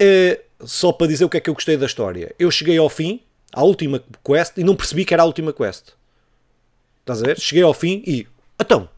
uh, 0.01 0.44
só 0.63 0.91
para 0.91 1.07
dizer 1.07 1.25
o 1.25 1.29
que 1.29 1.37
é 1.37 1.39
que 1.39 1.49
eu 1.49 1.53
gostei 1.53 1.77
da 1.77 1.85
história. 1.85 2.33
Eu 2.39 2.49
cheguei 2.49 2.77
ao 2.77 2.89
fim, 2.89 3.21
à 3.53 3.63
última 3.63 4.01
quest, 4.23 4.57
e 4.57 4.63
não 4.63 4.75
percebi 4.75 5.05
que 5.05 5.13
era 5.13 5.23
a 5.23 5.25
última 5.25 5.51
quest. 5.51 5.89
Estás 7.01 7.21
a 7.21 7.25
ver? 7.25 7.39
Cheguei 7.39 7.63
ao 7.63 7.73
fim 7.73 8.03
e. 8.05 8.27
Então! 8.59 8.89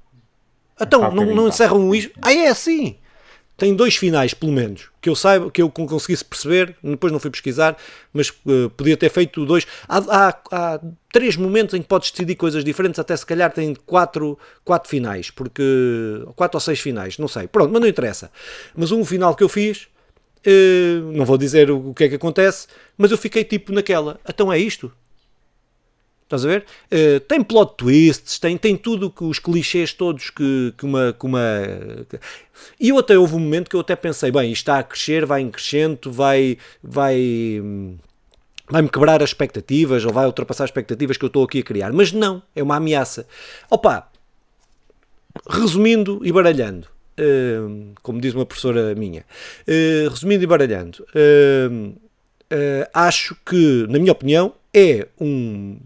Então, 0.80 1.12
não, 1.12 1.26
não 1.26 1.48
encerram 1.48 1.94
isto? 1.94 2.12
Ah, 2.22 2.32
é 2.32 2.48
assim! 2.48 2.98
Tem 3.58 3.76
dois 3.76 3.96
finais, 3.96 4.36
pelo 4.36 4.52
menos, 4.52 4.90
que 5.02 5.10
eu 5.10 5.16
saiba, 5.16 5.50
que 5.50 5.60
eu 5.60 5.70
conseguisse 5.72 6.24
perceber, 6.24 6.76
depois 6.84 7.12
não 7.12 7.20
fui 7.20 7.32
pesquisar, 7.32 7.76
mas 8.14 8.30
uh, 8.30 8.70
podia 8.78 8.96
ter 8.96 9.10
feito 9.10 9.44
dois. 9.48 9.66
Há, 9.90 9.98
há, 9.98 10.40
há, 10.52 10.80
três 11.12 11.36
momentos 11.36 11.74
em 11.74 11.82
que 11.82 11.88
podes 11.88 12.12
decidir 12.12 12.36
coisas 12.36 12.64
diferentes, 12.64 13.00
até 13.00 13.18
se 13.18 13.26
calhar 13.26 13.52
tem 13.52 13.74
quatro, 13.74 14.38
quatro 14.64 14.88
finais, 14.88 15.32
porque. 15.32 15.64
quatro 16.36 16.58
ou 16.58 16.62
seis 16.62 16.80
finais, 16.80 17.18
não 17.18 17.28
sei. 17.28 17.48
Pronto, 17.48 17.72
mas 17.72 17.82
não 17.82 17.88
interessa. 17.88 18.32
Mas 18.76 18.92
um 18.92 19.04
final 19.04 19.36
que 19.36 19.44
eu 19.44 19.50
fiz 19.50 19.88
Uh, 20.48 21.12
não 21.12 21.26
vou 21.26 21.38
dizer 21.38 21.70
o, 21.70 21.94
que 21.94 22.06
é 22.06 22.10
que 22.10 22.16
acontece, 22.16 22.68
mas 22.98 23.12
eu 23.12 23.18
fiquei 23.18 23.44
tipo 23.44 23.74
naquela. 23.74 24.18
Então 24.28 24.52
é 24.52 24.58
isto? 24.58 24.90
Estás 26.24 26.46
a 26.46 26.48
ver? 26.48 26.66
Uh, 26.92 27.20
tem 27.22 27.44
plot 27.44 27.76
twists, 27.76 28.40
tem, 28.40 28.58
tem 28.58 28.78
tudo 28.78 29.12
que 29.12 29.26
os 29.26 29.40
clichês 29.40 29.92
todos 29.92 30.30
que, 30.30 30.74
que, 30.78 30.86
uma, 30.86 31.14
que 31.18 31.26
uma. 31.26 31.42
E 32.80 32.90
eu 32.90 32.98
até 32.98 33.18
houve 33.18 33.36
um 33.36 33.40
momento 33.40 33.70
que 33.70 33.76
eu 33.76 33.82
até 33.82 33.96
pensei, 33.96 34.32
bem, 34.32 34.52
isto 34.52 34.62
está 34.62 34.80
a 34.80 34.84
crescer, 34.84 35.26
vai 35.26 35.42
em 35.42 35.52
crescendo, 35.52 36.12
vai. 36.12 36.58
vai 36.82 37.62
vai-me 38.70 38.90
quebrar 38.90 39.24
as 39.24 39.30
expectativas 39.30 40.04
ou 40.04 40.12
vai 40.12 40.26
ultrapassar 40.26 40.66
as 40.66 40.70
expectativas 40.70 41.16
que 41.16 41.24
eu 41.24 41.28
estou 41.28 41.44
aqui 41.46 41.60
a 41.60 41.64
criar. 41.64 41.94
Mas 41.94 42.12
não, 42.12 42.44
é 42.54 42.62
uma 42.62 42.76
ameaça. 42.76 43.26
Opa, 43.70 44.10
resumindo 45.50 46.20
e 46.24 46.32
baralhando, 46.32 46.88
como 48.02 48.22
diz 48.22 48.34
uma 48.34 48.46
professora 48.46 48.94
minha. 48.96 49.26
Uh, 49.68 50.10
resumindo 50.10 50.44
e 50.44 50.48
baralhando, 50.48 51.06
uh, 51.16 51.98
acho 52.94 53.36
que, 53.46 53.86
na 53.90 54.00
minha 54.00 54.12
opinião, 54.12 54.54
é 54.74 55.08
um, 55.20 55.78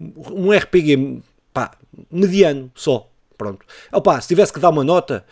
um 0.00 0.50
RPG 0.50 1.22
pá, 1.52 1.72
mediano 2.10 2.70
só. 2.74 3.08
Pronto. 3.36 3.66
Opa, 3.90 4.20
se 4.20 4.28
tivesse 4.28 4.52
que 4.52 4.60
dar 4.60 4.70
uma 4.70 4.84
nota, 4.84 5.24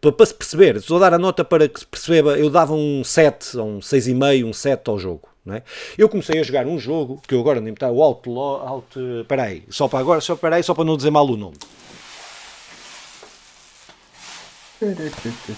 para, 0.00 0.12
para, 0.12 0.26
se 0.26 0.34
perceber, 0.34 0.80
se 0.80 0.88
eu 0.88 1.00
dar 1.00 1.12
a 1.12 1.18
nota 1.18 1.44
para 1.44 1.66
que 1.68 1.80
se 1.80 1.86
perceba, 1.86 2.38
eu 2.38 2.48
dava 2.48 2.74
um 2.74 3.02
7, 3.02 3.58
um 3.58 3.80
6,5, 3.80 4.46
um 4.46 4.52
7 4.52 4.88
ao 4.88 4.98
jogo. 4.98 5.28
É? 5.50 5.62
Eu 5.98 6.08
comecei 6.08 6.40
a 6.40 6.42
jogar 6.42 6.66
um 6.66 6.78
jogo 6.78 7.20
que 7.26 7.34
eu 7.34 7.40
agora 7.40 7.60
nem 7.60 7.74
está 7.74 7.90
o 7.90 8.02
Outlaw, 8.02 8.66
Out, 8.66 8.98
peraí, 9.28 9.64
só 9.68 9.88
para 9.88 9.98
agora, 9.98 10.20
só 10.20 10.36
peraí, 10.36 10.62
só 10.62 10.72
para 10.74 10.84
não 10.84 10.96
dizer 10.96 11.10
mal 11.10 11.26
o 11.26 11.36
nome. 11.36 11.56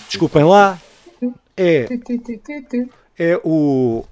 Desculpem 0.09 0.45
lá. 0.45 0.81
É, 1.57 1.87
é 3.19 3.41
o 3.43 4.05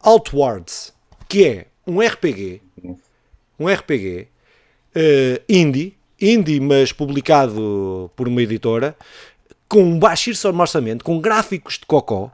Outwards, 0.00 0.92
que 1.28 1.44
é 1.44 1.66
um 1.86 2.00
RPG, 2.00 2.62
um 3.58 3.68
RPG 3.68 4.28
uh, 4.94 5.42
indie, 5.48 5.96
indie, 6.20 6.60
mas 6.60 6.92
publicado 6.92 8.10
por 8.14 8.28
uma 8.28 8.42
editora, 8.42 8.96
com 9.68 9.82
um 9.82 9.98
baixíssimo 9.98 10.60
orçamento, 10.60 11.04
com 11.04 11.20
gráficos 11.20 11.78
de 11.78 11.86
cocó, 11.86 12.30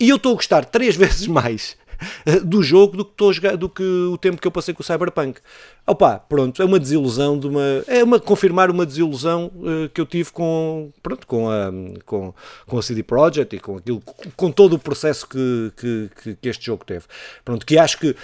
e 0.00 0.08
eu 0.08 0.16
estou 0.16 0.32
a 0.32 0.36
gostar 0.36 0.64
três 0.64 0.96
vezes 0.96 1.26
mais 1.26 1.76
do 2.44 2.62
jogo 2.62 2.96
do 2.96 3.04
que, 3.04 3.12
estou 3.12 3.32
jogar, 3.32 3.56
do 3.56 3.68
que 3.68 3.82
o 3.82 4.16
tempo 4.18 4.40
que 4.40 4.46
eu 4.46 4.52
passei 4.52 4.74
com 4.74 4.82
o 4.82 4.84
Cyberpunk. 4.84 5.40
Opa, 5.86 6.18
pronto, 6.18 6.60
é 6.60 6.64
uma 6.64 6.80
desilusão 6.80 7.38
de 7.38 7.46
uma. 7.46 7.62
É 7.86 8.02
uma 8.02 8.18
confirmar 8.18 8.70
uma 8.70 8.84
desilusão 8.84 9.50
uh, 9.54 9.88
que 9.88 10.00
eu 10.00 10.06
tive 10.06 10.32
com, 10.32 10.90
pronto, 11.02 11.26
com, 11.26 11.48
a, 11.48 11.70
com, 12.04 12.34
com 12.66 12.78
a 12.78 12.82
CD 12.82 13.02
Projekt 13.02 13.54
e 13.54 13.60
com 13.60 13.76
aquilo, 13.76 14.02
com 14.36 14.50
todo 14.50 14.74
o 14.74 14.78
processo 14.78 15.28
que, 15.28 15.72
que, 15.76 16.36
que 16.36 16.48
este 16.48 16.66
jogo 16.66 16.84
teve. 16.84 17.04
Pronto, 17.44 17.64
que 17.64 17.78
acho 17.78 17.98
que 17.98 18.16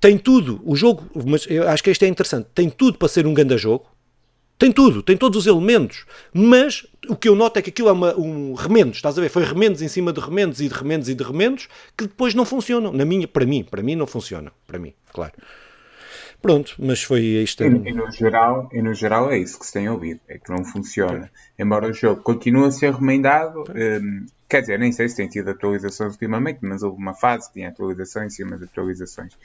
tem 0.00 0.18
tudo, 0.18 0.60
o 0.66 0.76
jogo, 0.76 1.08
mas 1.24 1.46
eu 1.48 1.66
acho 1.66 1.82
que 1.82 1.88
este 1.88 2.04
é 2.04 2.08
interessante, 2.08 2.46
tem 2.54 2.68
tudo 2.68 2.98
para 2.98 3.08
ser 3.08 3.26
um 3.26 3.32
grande 3.32 3.56
jogo, 3.56 3.86
tem 4.64 4.72
tudo, 4.72 5.02
tem 5.02 5.14
todos 5.14 5.40
os 5.40 5.46
elementos, 5.46 6.06
mas 6.32 6.86
o 7.06 7.14
que 7.14 7.28
eu 7.28 7.36
noto 7.36 7.58
é 7.58 7.62
que 7.62 7.68
aquilo 7.68 7.90
é 7.90 7.92
uma, 7.92 8.18
um 8.18 8.54
remendos, 8.54 8.96
estás 8.96 9.18
a 9.18 9.20
ver? 9.20 9.28
Foi 9.28 9.44
remendos 9.44 9.82
em 9.82 9.88
cima 9.88 10.10
de 10.10 10.20
remendos 10.20 10.58
e 10.62 10.68
de 10.68 10.74
remendos 10.74 11.06
e 11.10 11.14
de 11.14 11.22
remendos 11.22 11.68
que 11.94 12.06
depois 12.06 12.34
não 12.34 12.46
funcionam. 12.46 12.90
Na 12.90 13.04
minha, 13.04 13.28
para 13.28 13.44
mim, 13.44 13.62
para 13.62 13.82
mim 13.82 13.94
não 13.94 14.06
funcionam, 14.06 14.50
para 14.66 14.78
mim, 14.78 14.94
claro. 15.12 15.34
Pronto, 16.40 16.76
mas 16.78 17.02
foi 17.02 17.20
isto. 17.20 17.62
E, 17.62 17.66
e, 17.66 17.92
no 17.92 18.10
geral, 18.10 18.70
e 18.72 18.80
no 18.80 18.94
geral 18.94 19.30
é 19.30 19.38
isso 19.38 19.58
que 19.58 19.66
se 19.66 19.72
tem 19.74 19.86
ouvido, 19.86 20.20
é 20.26 20.38
que 20.38 20.50
não 20.50 20.64
funciona. 20.64 21.30
Embora 21.58 21.88
o 21.88 21.92
jogo 21.92 22.22
continue 22.22 22.68
a 22.68 22.70
ser 22.70 22.94
remendado, 22.94 23.64
hum, 23.68 24.24
quer 24.48 24.62
dizer, 24.62 24.78
nem 24.78 24.92
sei 24.92 25.10
se 25.10 25.16
tem 25.16 25.28
tido 25.28 25.50
atualizações 25.50 26.12
ultimamente, 26.12 26.60
mas 26.62 26.82
houve 26.82 26.96
uma 26.96 27.12
fase 27.12 27.48
que 27.48 27.54
tinha 27.54 27.68
atualizações 27.68 28.32
em 28.32 28.36
cima 28.36 28.56
de 28.56 28.64
atualizações 28.64 29.36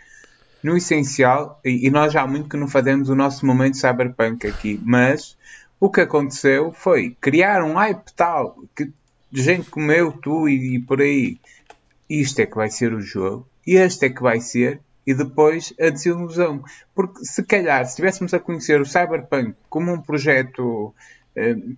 no 0.64 0.76
essencial, 0.76 1.60
e, 1.64 1.88
e, 1.88 1.90
nós 1.90 2.12
já 2.12 2.24
há 2.24 2.28
muito 2.28 2.50
que 2.50 2.58
não 2.58 2.68
fazemos 2.68 3.10
o 3.10 3.16
nosso 3.16 3.46
momento 3.46 3.78
cyberpunk 3.78 4.46
aqui, 4.48 4.80
mas 4.84 5.38
o 5.80 5.90
que 5.90 6.02
aconteceu 6.02 6.72
foi 6.74 7.16
criar 7.22 7.64
um 7.64 7.74
hype 7.76 8.12
tal 8.16 8.58
que 8.76 8.92
gente 9.32 9.70
como 9.70 9.92
eu, 9.92 10.12
tu 10.12 10.50
e, 10.50 10.76
e 10.76 10.80
por 10.80 11.02
aí, 11.02 11.40
isto 12.10 12.40
é 12.40 12.46
que 12.46 12.56
vai 12.56 12.70
ser 12.70 12.94
o 12.94 13.02
jogo, 13.02 13.48
e 13.66 13.76
este 13.76 14.08
é 14.08 14.10
que 14.10 14.22
vai 14.22 14.42
ser, 14.42 14.82
e 15.06 15.14
depois 15.14 15.74
a 15.80 15.90
desilusão. 15.90 16.64
Porque 16.94 17.26
se 17.26 17.44
calhar, 17.44 17.84
se 17.86 17.92
estivéssemos 17.92 18.34
a 18.34 18.40
conhecer 18.40 18.82
o 18.82 18.86
Cyberpunk 18.86 19.56
como 19.70 19.92
um 19.92 20.02
projeto 20.02 20.94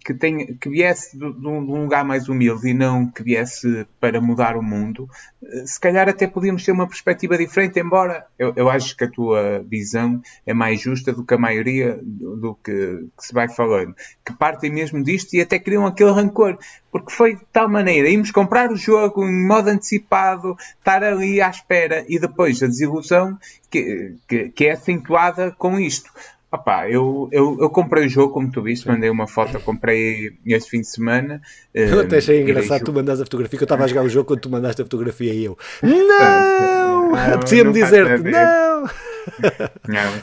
que, 0.03 0.13
tenha, 0.13 0.45
que 0.59 0.69
viesse 0.69 1.17
de, 1.17 1.33
de, 1.33 1.47
um 1.47 1.83
lugar 1.83 2.03
mais 2.03 2.27
humilde 2.27 2.69
e 2.69 2.73
não 2.73 3.09
que 3.09 3.23
viesse 3.23 3.85
para 3.99 4.19
mudar 4.19 4.55
o 4.55 4.63
mundo, 4.63 5.09
eh, 5.43 5.65
se 5.65 5.79
calhar 5.79 6.09
até 6.09 6.27
podíamos 6.27 6.63
ter 6.63 6.71
uma 6.71 6.87
perspectiva 6.87 7.37
diferente, 7.37 7.79
embora 7.79 8.25
eu, 8.39 8.53
eu 8.55 8.69
acho 8.69 8.95
que 8.95 9.03
a 9.03 9.09
tua 9.09 9.63
visão 9.67 10.21
é 10.45 10.53
mais 10.53 10.81
justa 10.81 11.13
do 11.13 11.23
que 11.23 11.33
a 11.33 11.37
maioria 11.37 11.99
do, 12.01 12.37
do 12.37 12.55
que, 12.55 12.71
que, 13.17 13.25
se 13.25 13.33
vai 13.33 13.47
falando, 13.49 13.95
que 14.25 14.33
partem 14.33 14.71
mesmo 14.71 15.03
disto 15.03 15.33
e 15.33 15.41
até 15.41 15.59
criam 15.59 15.85
aquele 15.85 16.11
rancor, 16.11 16.57
porque 16.91 17.11
foi 17.11 17.35
de 17.35 17.45
tal 17.51 17.69
maneira, 17.69 18.09
íamos 18.09 18.31
comprar 18.31 18.71
o 18.71 18.75
jogo 18.75 19.23
em 19.25 19.47
modo 19.47 19.69
antecipado, 19.69 20.55
estar 20.77 21.03
ali 21.03 21.41
à 21.41 21.49
espera 21.49 22.03
e 22.07 22.19
depois 22.19 22.61
a 22.61 22.67
desilusão 22.67 23.37
que, 23.69 24.15
que, 24.27 24.49
que 24.49 24.65
é 24.65 24.71
acentuada 24.71 25.51
com 25.57 25.79
isto. 25.79 26.11
Opa, 26.51 26.89
eu, 26.89 27.29
eu, 27.31 27.57
eu 27.61 27.69
comprei 27.69 28.05
o 28.05 28.09
jogo, 28.09 28.33
como 28.33 28.51
tu 28.51 28.61
viste, 28.61 28.85
mandei 28.85 29.09
uma 29.09 29.25
foto, 29.25 29.57
comprei 29.61 30.37
este 30.45 30.69
fim 30.69 30.81
de 30.81 30.87
semana. 30.87 31.41
Eu 31.73 32.01
até 32.01 32.17
achei 32.17 32.41
engraçado 32.41 32.83
tu 32.83 32.91
mandaste 32.91 33.21
a 33.21 33.25
fotografia, 33.25 33.57
que 33.57 33.63
eu 33.63 33.65
estava 33.65 33.85
a 33.85 33.87
jogar 33.87 34.03
o 34.03 34.09
jogo 34.09 34.27
quando 34.27 34.41
tu 34.41 34.49
mandaste 34.49 34.81
a 34.81 34.85
fotografia 34.85 35.33
e 35.33 35.45
eu. 35.45 35.57
Não! 35.81 37.39
Tinha-me 37.45 37.71
dizer-te, 37.71 38.29
não! 38.29 38.89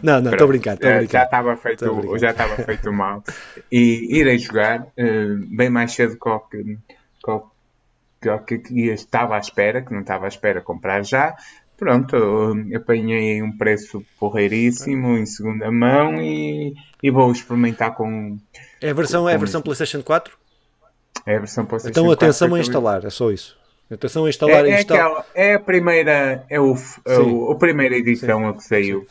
Não, 0.02 0.20
não, 0.20 0.32
estou 0.32 0.44
a 0.44 0.48
brincar, 0.48 0.74
estou 0.74 0.90
a 0.90 0.96
brincar. 0.98 1.18
Já 1.20 1.24
estava 1.24 1.56
feito, 1.56 2.18
já 2.18 2.30
estava 2.30 2.56
feito 2.56 2.92
mal. 2.92 3.24
E 3.70 4.18
irei 4.18 4.38
jogar 4.38 4.82
uh, 4.82 5.56
bem 5.56 5.70
mais 5.70 5.92
cedo 5.92 6.18
que, 6.50 6.76
que, 8.46 8.58
que 8.58 8.80
estava 8.90 9.36
à 9.36 9.38
espera, 9.38 9.82
que 9.82 9.92
não 9.92 10.00
estava 10.00 10.26
à 10.26 10.28
espera 10.28 10.60
comprar 10.60 11.04
já, 11.04 11.36
Pronto, 11.78 12.16
apanhei 12.74 13.40
um 13.40 13.56
preço 13.56 14.04
porreiríssimo 14.18 15.16
em 15.16 15.24
segunda 15.24 15.70
mão 15.70 16.20
e, 16.20 16.74
e 17.00 17.08
vou 17.08 17.30
experimentar 17.30 17.94
com. 17.94 18.36
É 18.80 18.90
a 18.90 18.92
versão, 18.92 19.22
com 19.22 19.28
é 19.28 19.34
a 19.34 19.38
versão 19.38 19.62
PlayStation 19.62 20.02
4? 20.02 20.36
É 21.24 21.36
a 21.36 21.38
versão 21.38 21.64
PlayStation 21.64 21.92
então, 21.92 22.04
4. 22.06 22.16
Então 22.16 22.28
atenção 22.28 22.54
a 22.56 22.58
instalar, 22.58 23.04
é 23.04 23.10
só 23.10 23.30
isso. 23.30 23.56
Atenção 23.88 24.24
a 24.24 24.28
instalar. 24.28 24.66
É, 24.66 24.70
é, 24.70 24.80
aquela, 24.80 25.24
é 25.32 25.54
a 25.54 25.60
primeira, 25.60 26.44
é 26.50 26.60
o, 26.60 26.74
é 27.06 27.18
o, 27.20 27.52
a 27.52 27.54
primeira 27.54 27.96
edição 27.96 28.48
a 28.48 28.54
que 28.54 28.64
saiu. 28.64 29.06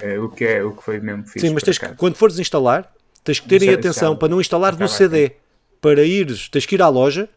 É, 0.00 0.18
o, 0.18 0.28
que 0.28 0.44
é, 0.44 0.64
o 0.64 0.72
que 0.72 0.82
foi 0.82 0.98
mesmo 0.98 1.24
fixe. 1.28 1.46
Sim, 1.46 1.54
mas 1.54 1.62
tens 1.62 1.78
que, 1.78 1.94
quando 1.94 2.16
fores 2.16 2.40
instalar, 2.40 2.90
tens 3.22 3.38
que 3.38 3.48
ter 3.48 3.72
atenção 3.72 4.16
para 4.16 4.28
não 4.28 4.40
instalar 4.40 4.76
no 4.76 4.88
CD. 4.88 5.36
Para 5.80 6.02
ires, 6.02 6.48
tens 6.48 6.66
que 6.66 6.74
ir 6.74 6.82
à 6.82 6.88
loja. 6.88 7.28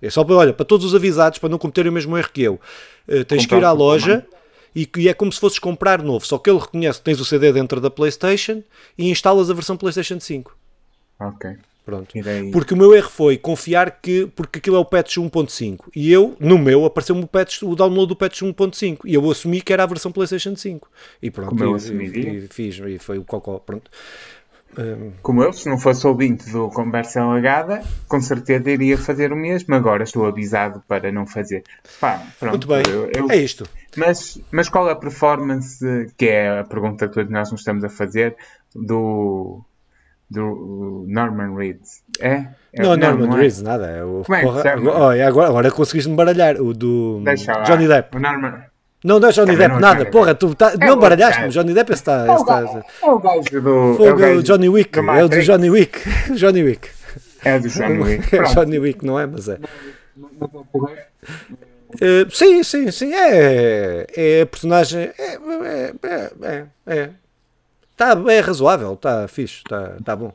É 0.00 0.10
só 0.10 0.22
para, 0.24 0.34
olha, 0.36 0.52
para 0.52 0.64
todos 0.64 0.86
os 0.86 0.94
avisados, 0.94 1.38
para 1.38 1.48
não 1.48 1.58
cometerem 1.58 1.90
o 1.90 1.92
mesmo 1.92 2.16
erro 2.16 2.30
que 2.32 2.42
eu. 2.42 2.60
Uh, 3.08 3.24
tens 3.24 3.42
Comprar 3.42 3.56
que 3.58 3.62
ir 3.62 3.64
à 3.64 3.72
loja 3.72 4.26
e, 4.74 4.88
e, 4.98 5.08
é 5.08 5.14
como 5.14 5.32
se 5.32 5.40
fosses 5.40 5.58
comprar 5.58 6.02
novo. 6.02 6.26
Só 6.26 6.38
que 6.38 6.50
ele 6.50 6.58
reconhece 6.58 6.98
que 6.98 7.04
tens 7.04 7.18
o 7.20 7.24
CD 7.24 7.52
dentro 7.52 7.80
da 7.80 7.90
PlayStation 7.90 8.62
e 8.98 9.10
instalas 9.10 9.50
a 9.50 9.54
versão 9.54 9.76
PlayStation 9.76 10.20
5. 10.20 10.56
Ok. 11.18 11.56
Pronto. 11.86 12.12
Porque 12.52 12.74
o 12.74 12.76
meu 12.76 12.92
erro 12.92 13.08
foi 13.08 13.38
confiar 13.38 14.00
que. 14.02 14.26
Porque 14.34 14.58
aquilo 14.58 14.74
é 14.74 14.78
o 14.80 14.84
patch 14.84 15.18
1.5. 15.18 15.84
E 15.94 16.12
eu, 16.12 16.36
no 16.40 16.58
meu, 16.58 16.84
apareceu-me 16.84 17.22
o, 17.22 17.28
patch, 17.28 17.62
o 17.62 17.76
download 17.76 18.08
do 18.08 18.16
patch 18.16 18.42
1.5. 18.42 19.02
E 19.04 19.14
eu 19.14 19.30
assumi 19.30 19.60
que 19.60 19.72
era 19.72 19.84
a 19.84 19.86
versão 19.86 20.10
PlayStation 20.10 20.56
5. 20.56 20.90
E 21.22 21.30
pronto. 21.30 21.50
Como 21.50 21.62
eu 21.62 21.76
assumi. 21.76 22.08
E, 22.08 22.38
e, 22.38 22.48
fiz. 22.48 22.80
E 22.80 22.98
foi 22.98 23.18
o 23.18 23.24
cocó. 23.24 23.60
Pronto. 23.60 23.88
Um... 24.78 25.12
Como 25.22 25.42
eu, 25.42 25.52
se 25.52 25.68
não 25.68 25.78
fosse 25.78 26.06
ouvinte 26.06 26.50
do 26.50 26.68
Conversa 26.68 27.20
Alagada, 27.20 27.82
com 28.06 28.20
certeza 28.20 28.70
iria 28.70 28.98
fazer 28.98 29.32
o 29.32 29.36
mesmo. 29.36 29.74
Agora 29.74 30.04
estou 30.04 30.26
avisado 30.26 30.82
para 30.86 31.10
não 31.10 31.26
fazer. 31.26 31.64
Pá, 32.00 32.22
pronto, 32.38 32.68
Muito 32.68 32.68
bem. 32.68 32.82
Eu, 32.92 33.10
eu... 33.14 33.30
É 33.30 33.36
isto. 33.36 33.64
Mas, 33.96 34.38
mas 34.50 34.68
qual 34.68 34.88
é 34.88 34.92
a 34.92 34.96
performance, 34.96 35.78
que 36.16 36.26
é 36.26 36.60
a 36.60 36.64
pergunta 36.64 37.08
que 37.08 37.14
todos 37.14 37.30
nós 37.30 37.50
nos 37.50 37.60
estamos 37.60 37.84
a 37.84 37.88
fazer, 37.88 38.36
do 38.74 39.64
do 40.28 41.04
Norman 41.06 41.54
Reedus. 41.56 42.02
É? 42.20 42.48
é 42.72 42.82
não, 42.82 42.96
Norman 42.96 43.28
não, 43.28 43.36
Reedus, 43.36 43.62
nada. 43.62 43.86
É 43.86 44.04
o, 44.04 44.22
é 44.22 44.42
porra, 44.42 44.72
agora, 44.72 45.26
agora, 45.26 45.48
agora 45.48 45.70
conseguiste-me 45.70 46.16
baralhar. 46.16 46.60
O 46.60 46.74
do 46.74 47.20
Deixa 47.24 47.52
Johnny 47.62 47.86
lá. 47.86 47.96
Depp. 47.96 48.16
O 48.16 48.20
Norman... 48.20 48.64
Não, 49.06 49.20
não 49.20 49.28
é 49.28 49.32
Johnny 49.32 49.54
Depp, 49.54 49.80
nada. 49.80 50.00
Johnny 50.00 50.10
porra, 50.10 50.34
tu 50.34 50.52
tá, 50.56 50.72
é 50.72 50.84
não 50.84 50.98
baralhaste-me. 50.98 51.48
Johnny 51.50 51.72
Depp 51.72 51.92
está. 51.92 52.26
É 52.26 52.32
o, 52.32 52.36
está, 52.38 52.60
gajo, 52.60 52.82
é 53.00 53.06
o 53.06 53.18
gajo 53.20 53.60
do. 53.62 53.94
Foi 53.96 54.08
é 54.08 54.12
o 54.12 54.16
gajo 54.16 54.42
Johnny 54.44 54.68
Wick. 54.68 54.98
É 54.98 55.24
o 55.24 55.28
do 55.28 55.42
Johnny 55.42 55.70
Wick. 55.70 56.00
Johnny 56.34 56.62
Wick. 56.66 56.88
É 57.44 57.60
do 57.60 57.68
Johnny 57.68 58.02
Wick. 58.02 58.36
É 58.36 58.42
Johnny 58.42 58.78
Wick, 58.80 59.06
não 59.06 59.20
é? 59.20 59.26
Mas 59.26 59.48
é. 59.48 59.60
Uh, 61.94 62.28
sim, 62.30 62.64
sim, 62.64 62.90
sim. 62.90 63.14
É, 63.14 64.08
é 64.16 64.42
a 64.42 64.46
personagem. 64.46 65.12
É, 65.16 65.34
é, 65.34 65.94
é, 66.02 66.32
é, 66.42 66.66
é. 66.86 67.10
Tá, 67.96 68.20
é 68.28 68.40
razoável, 68.40 68.94
está 68.94 69.28
fixe, 69.28 69.58
está 69.58 69.96
tá 70.04 70.16
bom. 70.16 70.34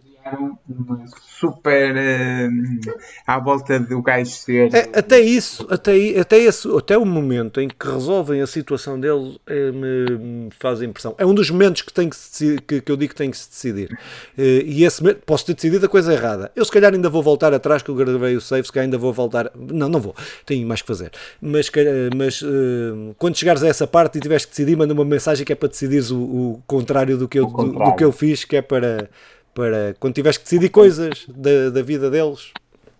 Criaram 0.00 0.56
uma 0.68 1.04
super 1.38 1.94
uh, 1.94 2.98
à 3.26 3.38
volta 3.38 3.78
do 3.78 4.00
gajo 4.02 4.30
ser. 4.30 4.74
É, 4.74 4.98
até 4.98 5.20
isso, 5.20 5.66
até, 5.70 5.92
até, 6.18 6.38
esse, 6.38 6.68
até 6.76 6.96
o 6.96 7.04
momento 7.04 7.60
em 7.60 7.68
que 7.68 7.86
resolvem 7.86 8.40
a 8.40 8.46
situação 8.46 8.98
dele 8.98 9.38
é, 9.46 9.72
me, 9.72 10.18
me, 10.18 10.50
faz 10.58 10.80
impressão. 10.82 11.14
É 11.18 11.26
um 11.26 11.34
dos 11.34 11.50
momentos 11.50 11.82
que, 11.82 11.92
tem 11.92 12.08
que, 12.08 12.16
se, 12.16 12.58
que, 12.66 12.80
que 12.80 12.92
eu 12.92 12.96
digo 12.96 13.12
que 13.12 13.16
tem 13.16 13.30
que 13.30 13.36
se 13.36 13.48
decidir. 13.48 13.92
Uh, 14.38 14.62
e 14.64 14.84
esse 14.84 15.02
posso 15.26 15.46
ter 15.46 15.54
decidido 15.54 15.86
a 15.86 15.88
coisa 15.88 16.12
errada. 16.12 16.50
Eu 16.54 16.64
se 16.64 16.70
calhar 16.70 16.92
ainda 16.92 17.08
vou 17.08 17.22
voltar 17.22 17.52
atrás, 17.52 17.82
que 17.82 17.90
eu 17.90 17.94
gravei 17.94 18.36
o 18.36 18.40
save, 18.40 18.66
se 18.66 18.72
calhar 18.72 18.84
ainda 18.84 18.98
vou 18.98 19.12
voltar. 19.12 19.50
Não, 19.54 19.88
não 19.88 20.00
vou, 20.00 20.14
tenho 20.46 20.66
mais 20.66 20.82
que 20.82 20.88
fazer. 20.88 21.10
Mas, 21.40 21.70
mas 22.16 22.42
uh, 22.42 23.14
quando 23.18 23.36
chegares 23.36 23.62
a 23.62 23.68
essa 23.68 23.86
parte 23.86 24.18
e 24.18 24.20
tiveres 24.20 24.44
que 24.44 24.50
decidir, 24.50 24.76
manda 24.76 24.94
uma 24.94 25.04
mensagem 25.04 25.44
que 25.44 25.52
é 25.52 25.56
para 25.56 25.68
decidires 25.68 26.10
o, 26.10 26.18
o 26.18 26.62
contrário 26.66 27.18
do 27.18 27.28
que 27.28 27.38
eu, 27.38 27.46
do, 27.46 27.72
do 27.72 27.96
que 27.96 28.04
eu 28.04 28.12
fiz, 28.12 28.44
que 28.44 28.56
é 28.56 28.62
para 28.62 29.08
para 29.54 29.94
quando 29.98 30.14
tiveres 30.14 30.36
que 30.36 30.44
decidir 30.44 30.68
coisas 30.68 31.26
da, 31.28 31.70
da 31.70 31.82
vida 31.82 32.10
deles. 32.10 32.52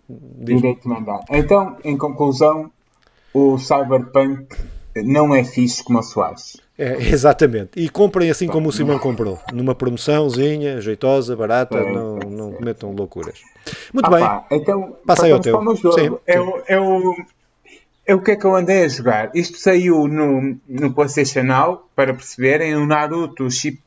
Direito 0.09 0.87
mandar. 0.87 1.21
Então, 1.29 1.77
em 1.83 1.97
conclusão, 1.97 2.71
o 3.33 3.57
Cyberpunk 3.57 4.55
não 4.95 5.35
é 5.35 5.43
fixe 5.43 5.83
como 5.83 5.99
a 5.99 6.03
Soares. 6.03 6.57
É, 6.77 6.97
exatamente. 7.09 7.71
E 7.75 7.89
comprem 7.89 8.29
assim 8.29 8.47
como 8.47 8.69
o 8.69 8.71
Simão 8.71 8.99
comprou. 8.99 9.39
Numa 9.53 9.73
promoçãozinha, 9.73 10.79
jeitosa, 10.81 11.35
barata, 11.35 11.77
é, 11.77 11.91
não, 11.91 12.17
não 12.17 12.51
cometam 12.51 12.91
loucuras. 12.91 13.41
Muito 13.93 14.07
ah, 14.13 14.45
bem. 14.49 14.59
Então, 14.59 14.95
Passa 15.05 15.25
aí 15.25 15.31
ao 15.31 15.39
teu. 15.39 15.59
Sim, 15.75 16.17
é, 16.25 16.33
sim. 16.33 16.53
É, 16.67 16.79
o, 16.79 17.15
é 18.05 18.13
o 18.13 18.21
que 18.21 18.31
é 18.31 18.35
que 18.35 18.45
eu 18.45 18.55
andei 18.55 18.83
a 18.83 18.87
jogar. 18.87 19.31
Isto 19.33 19.57
saiu 19.57 20.07
no, 20.07 20.57
no 20.67 20.93
PlayStation 20.93 21.43
Now, 21.43 21.89
para 21.95 22.13
perceberem, 22.13 22.75
o 22.75 22.85
Naruto 22.85 23.49
Chip 23.49 23.79
eh, 23.79 23.84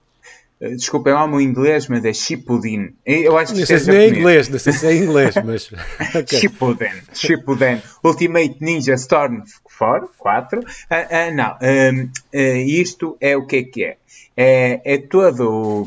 desculpem 0.60 1.12
lá 1.12 1.24
o 1.24 1.28
meu 1.28 1.40
inglês, 1.40 1.86
mas 1.88 2.04
é 2.04 2.12
Shippuden. 2.12 2.94
Eu 3.06 3.36
acho 3.38 3.52
que 3.52 3.60
não 3.60 3.66
sei 3.66 3.78
se 3.78 3.90
é 3.90 4.08
inglês, 4.08 4.48
não 4.48 4.58
sei 4.58 4.72
se 4.72 4.86
é 4.86 4.96
inglês, 4.96 5.34
mas. 5.44 5.70
okay. 6.14 6.40
Shippuden. 6.40 6.92
Shippuden. 7.12 7.82
Ultimate 8.02 8.56
Ninja 8.60 8.94
Storm 8.94 9.42
4. 9.78 10.10
4. 10.18 10.60
Uh, 10.60 10.62
uh, 10.62 11.34
não. 11.34 11.52
Uh, 11.52 12.38
isto 12.66 13.16
é 13.20 13.36
o 13.36 13.46
que 13.46 13.56
é 13.56 13.62
que 13.62 13.84
é. 13.84 13.96
É, 14.36 14.94
é 14.94 14.98
todo 14.98 15.50
o 15.50 15.86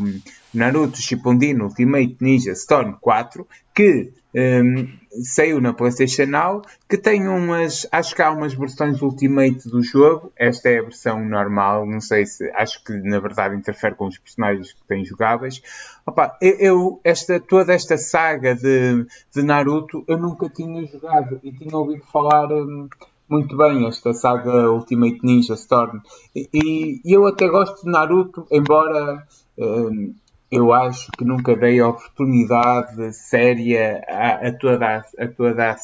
Naruto 0.53 1.01
Shippuden 1.01 1.61
Ultimate 1.61 2.17
Ninja 2.19 2.51
Storm 2.51 2.93
4 2.99 3.47
que 3.73 4.11
um, 4.35 4.87
saiu 5.23 5.59
na 5.59 5.73
PlayStation 5.73 6.25
Now, 6.25 6.61
que 6.87 6.97
tem 6.97 7.27
umas, 7.27 7.87
acho 7.91 8.15
que 8.15 8.21
há 8.21 8.31
umas 8.31 8.53
versões 8.53 9.01
Ultimate 9.01 9.69
do 9.69 9.83
jogo, 9.83 10.31
esta 10.37 10.69
é 10.69 10.79
a 10.79 10.83
versão 10.83 11.23
normal, 11.23 11.85
não 11.85 11.99
sei 11.99 12.25
se, 12.25 12.49
acho 12.51 12.83
que 12.83 12.93
na 12.93 13.19
verdade 13.19 13.55
interfere 13.55 13.95
com 13.95 14.07
os 14.07 14.17
personagens 14.17 14.73
que 14.73 14.83
têm 14.87 15.03
jogáveis. 15.03 15.61
Opa, 16.05 16.37
eu, 16.41 16.99
esta, 17.03 17.39
toda 17.39 17.73
esta 17.73 17.97
saga 17.97 18.55
de, 18.55 19.05
de 19.33 19.43
Naruto 19.43 20.03
eu 20.07 20.17
nunca 20.17 20.49
tinha 20.49 20.85
jogado 20.85 21.39
e 21.43 21.51
tinha 21.51 21.75
ouvido 21.75 22.03
falar 22.05 22.51
um, 22.51 22.87
muito 23.27 23.55
bem 23.55 23.87
esta 23.87 24.13
saga 24.13 24.71
Ultimate 24.71 25.19
Ninja 25.23 25.53
Storm 25.53 25.99
e, 26.35 27.01
e 27.03 27.15
eu 27.15 27.25
até 27.27 27.47
gosto 27.47 27.83
de 27.83 27.91
Naruto, 27.91 28.45
embora 28.51 29.25
um, 29.57 30.13
eu 30.51 30.73
acho 30.73 31.09
que 31.13 31.23
nunca 31.23 31.55
dei 31.55 31.81
oportunidade 31.81 33.13
séria 33.13 34.03
a, 34.07 34.47
a 34.47 34.51
toda, 34.51 34.85
a, 34.97 35.23
a 35.23 35.27
toda 35.27 35.75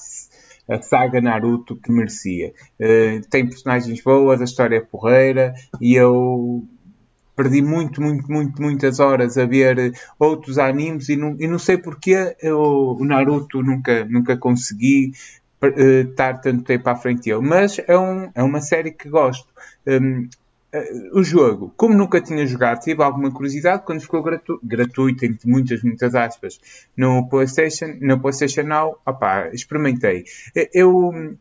a, 0.69 0.81
saga 0.81 1.21
Naruto 1.21 1.77
que 1.77 1.89
merecia. 1.89 2.53
Uh, 2.79 3.25
tem 3.29 3.47
personagens 3.47 4.01
boas, 4.03 4.41
a 4.41 4.43
história 4.43 4.77
é 4.77 4.81
porreira 4.81 5.53
e 5.79 5.95
eu 5.95 6.67
perdi 7.33 7.61
muito, 7.61 8.01
muito, 8.01 8.29
muito, 8.29 8.61
muitas 8.61 8.99
horas 8.99 9.37
a 9.37 9.45
ver 9.45 9.93
outros 10.19 10.57
animes 10.57 11.07
e 11.07 11.15
não, 11.15 11.37
e 11.39 11.47
não 11.47 11.59
sei 11.59 11.77
porque 11.77 12.35
eu, 12.41 12.59
o 12.59 13.05
Naruto 13.05 13.63
nunca, 13.63 14.03
nunca 14.05 14.35
consegui 14.35 15.13
uh, 15.63 16.09
estar 16.09 16.41
tanto 16.41 16.63
tempo 16.63 16.89
à 16.89 16.95
frente 16.95 17.29
dele. 17.29 17.47
Mas 17.47 17.79
é, 17.87 17.97
um, 17.97 18.29
é 18.35 18.43
uma 18.43 18.59
série 18.59 18.91
que 18.91 19.07
gosto. 19.07 19.47
Um, 19.87 20.27
o 21.13 21.23
jogo, 21.23 21.73
como 21.77 21.95
nunca 21.95 22.21
tinha 22.21 22.45
jogado, 22.45 22.81
tive 22.81 23.01
alguma 23.01 23.31
curiosidade 23.31 23.83
quando 23.85 24.01
ficou 24.01 24.21
gratu 24.21 24.59
gratuito, 24.61 25.25
entre 25.25 25.49
muitas, 25.49 25.81
muitas 25.81 26.13
aspas, 26.13 26.59
no 26.95 27.27
PlayStation, 27.29 27.97
no 28.01 28.19
PlayStation 28.19 28.63
Now, 28.63 28.99
opá, 29.05 29.49
experimentei. 29.53 30.25
Eu, 30.73 31.37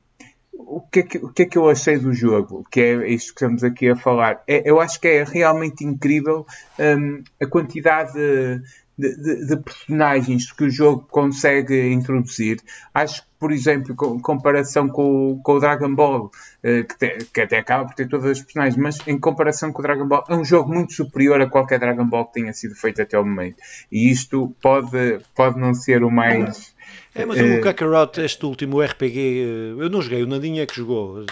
o 0.53 0.81
que, 0.81 1.01
é 1.01 1.03
que, 1.03 1.19
o 1.19 1.29
que 1.29 1.43
é 1.43 1.47
que 1.47 1.59
eu 1.59 1.69
achei 1.69 1.99
do 1.99 2.13
jogo? 2.13 2.65
Que 2.71 2.81
é 2.81 3.11
isto 3.11 3.35
que 3.35 3.45
estamos 3.45 3.65
aqui 3.65 3.89
a 3.89 3.97
falar. 3.97 4.43
É, 4.47 4.69
eu 4.69 4.81
acho 4.81 5.01
que 5.01 5.09
é 5.09 5.25
realmente 5.25 5.85
incrível 5.85 6.47
um, 6.79 7.23
a 7.41 7.47
quantidade 7.47 8.13
de, 8.13 8.63
de, 8.99 9.15
de, 9.17 9.47
de, 9.47 9.57
personagens 9.57 10.51
que 10.53 10.65
o 10.65 10.71
jogo 10.71 11.07
consegue 11.11 11.93
introduzir. 11.93 12.59
Acho 12.95 13.23
que, 13.23 13.29
por 13.39 13.53
exemplo, 13.53 13.95
em 14.17 14.21
comparação 14.21 14.89
com, 14.89 15.39
com 15.43 15.53
o 15.53 15.61
Dragon 15.61 15.95
Ball, 15.95 16.31
eh, 16.63 16.83
que, 16.83 16.99
te, 16.99 17.19
que, 17.33 17.41
até 17.43 17.59
acaba 17.59 17.85
por 17.85 17.95
ter 17.95 18.09
todas 18.09 18.31
as 18.31 18.41
personagens, 18.41 18.77
mas 18.77 18.99
em 19.07 19.19
comparação 19.19 19.71
com 19.71 19.81
o 19.81 19.83
Dragon 19.83 20.09
Ball, 20.09 20.25
é 20.29 20.35
um 20.35 20.45
jogo 20.45 20.73
muito 20.73 20.95
superior 20.95 21.41
a 21.41 21.49
qualquer 21.49 21.79
Dragon 21.79 22.07
Ball 22.07 22.27
que 22.27 22.41
tenha 22.41 22.53
sido 22.55 22.75
feito 22.75 23.03
até 23.03 23.19
o 23.19 23.25
momento. 23.25 23.57
E 23.93 24.11
isto 24.11 24.55
pode, 24.63 25.21
pode 25.35 25.59
não 25.61 25.75
ser 25.75 26.03
o 26.03 26.11
mais. 26.11 26.75
É, 27.15 27.25
mas 27.25 27.39
o 27.41 27.61
Kakarot, 27.61 28.21
este 28.21 28.45
último 28.47 28.81
RPG, 28.83 29.19
eh, 29.19 29.85
eu 29.85 29.91
não 29.91 30.01
joguei, 30.01 30.23
o 30.23 30.27
Nandinho 30.27 30.63
é 30.63 30.67
que 30.67 30.77
jogou. 30.77 31.25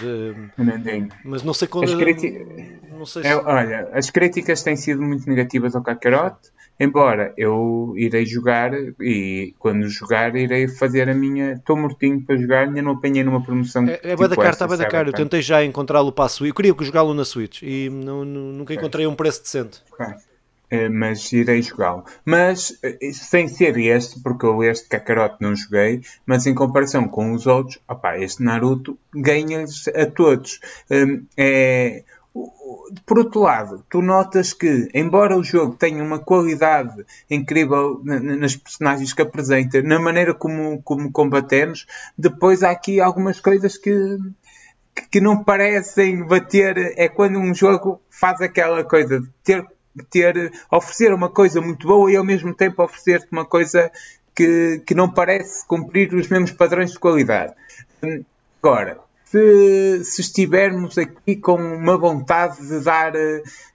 O 0.58 0.64
Nandinho. 0.64 1.08
Mas 1.24 1.42
não 1.42 1.54
sei 1.54 1.68
quando. 1.68 1.90
Não 2.90 3.06
sei 3.06 3.22
se... 3.22 3.28
é, 3.28 3.36
olha, 3.36 3.88
as 3.92 4.10
críticas 4.10 4.62
têm 4.62 4.76
sido 4.76 5.02
muito 5.02 5.28
negativas 5.28 5.74
ao 5.74 5.82
Kakarot. 5.82 6.36
Embora 6.78 7.32
eu 7.36 7.94
irei 7.96 8.26
jogar 8.26 8.72
e 9.00 9.54
quando 9.58 9.88
jogar 9.88 10.34
irei 10.34 10.66
fazer 10.66 11.08
a 11.08 11.14
minha. 11.14 11.52
Estou 11.52 11.76
mortinho 11.76 12.20
para 12.20 12.36
jogar, 12.36 12.66
ainda 12.66 12.82
não 12.82 12.92
apanhei 12.92 13.22
numa 13.22 13.42
promoção. 13.42 13.86
É, 13.86 14.00
é 14.02 14.16
tipo 14.16 14.28
da 14.28 14.50
está 14.50 14.66
bem 14.66 14.78
da 14.78 14.86
cara. 14.86 15.08
Eu 15.08 15.12
tentei 15.12 15.40
já 15.40 15.64
encontrá-lo 15.64 16.10
para 16.10 16.24
a 16.24 16.28
Switch. 16.28 16.48
Eu 16.48 16.54
queria 16.54 16.74
jogá-lo 16.80 17.14
na 17.14 17.24
Switch 17.24 17.62
e 17.62 17.88
não, 17.90 18.24
não, 18.24 18.52
nunca 18.52 18.74
encontrei 18.74 19.06
um 19.06 19.14
preço 19.14 19.42
decente. 19.42 19.82
É, 20.68 20.88
mas 20.88 21.32
irei 21.32 21.62
jogá-lo. 21.62 22.04
Mas 22.24 22.76
eh, 22.82 23.12
sem 23.12 23.46
ser 23.46 23.78
este, 23.78 24.20
porque 24.20 24.44
eu 24.44 24.64
este 24.64 24.88
Kakarot 24.88 25.36
não 25.38 25.54
joguei, 25.54 26.00
mas 26.26 26.46
em 26.46 26.54
comparação 26.54 27.06
com 27.06 27.32
os 27.32 27.46
outros, 27.46 27.78
opa, 27.86 28.18
este 28.18 28.42
Naruto 28.42 28.98
ganha-lhes 29.14 29.86
a 29.88 30.06
todos. 30.06 30.58
Hum, 30.90 31.24
é 31.36 32.02
por 33.06 33.18
outro 33.18 33.42
lado, 33.42 33.84
tu 33.88 34.02
notas 34.02 34.52
que, 34.52 34.88
embora 34.92 35.36
o 35.36 35.44
jogo 35.44 35.76
tenha 35.76 36.02
uma 36.02 36.18
qualidade 36.18 37.04
incrível 37.30 38.00
nas 38.02 38.56
personagens 38.56 39.12
que 39.12 39.22
apresenta, 39.22 39.80
na 39.82 40.00
maneira 40.00 40.34
como, 40.34 40.82
como 40.82 41.12
combatemos, 41.12 41.86
depois 42.18 42.62
há 42.62 42.70
aqui 42.70 43.00
algumas 43.00 43.40
coisas 43.40 43.78
que, 43.78 44.18
que 45.10 45.20
não 45.20 45.44
parecem 45.44 46.26
bater. 46.26 46.94
É 46.96 47.08
quando 47.08 47.38
um 47.38 47.54
jogo 47.54 48.00
faz 48.10 48.40
aquela 48.40 48.82
coisa 48.82 49.20
de 49.20 49.28
ter, 49.44 49.64
ter 50.10 50.52
oferecer 50.70 51.14
uma 51.14 51.28
coisa 51.28 51.60
muito 51.60 51.86
boa 51.86 52.10
e 52.10 52.16
ao 52.16 52.24
mesmo 52.24 52.52
tempo 52.52 52.82
oferecer-te 52.82 53.28
uma 53.30 53.44
coisa 53.44 53.92
que, 54.34 54.82
que 54.84 54.94
não 54.94 55.08
parece 55.08 55.64
cumprir 55.68 56.12
os 56.12 56.26
mesmos 56.26 56.50
padrões 56.50 56.90
de 56.90 56.98
qualidade. 56.98 57.54
Agora, 58.60 59.03
se, 59.34 60.04
se 60.04 60.20
estivermos 60.20 60.96
aqui 60.96 61.34
com 61.34 61.56
uma 61.56 61.98
vontade 61.98 62.64
de 62.64 62.78
dar 62.80 63.12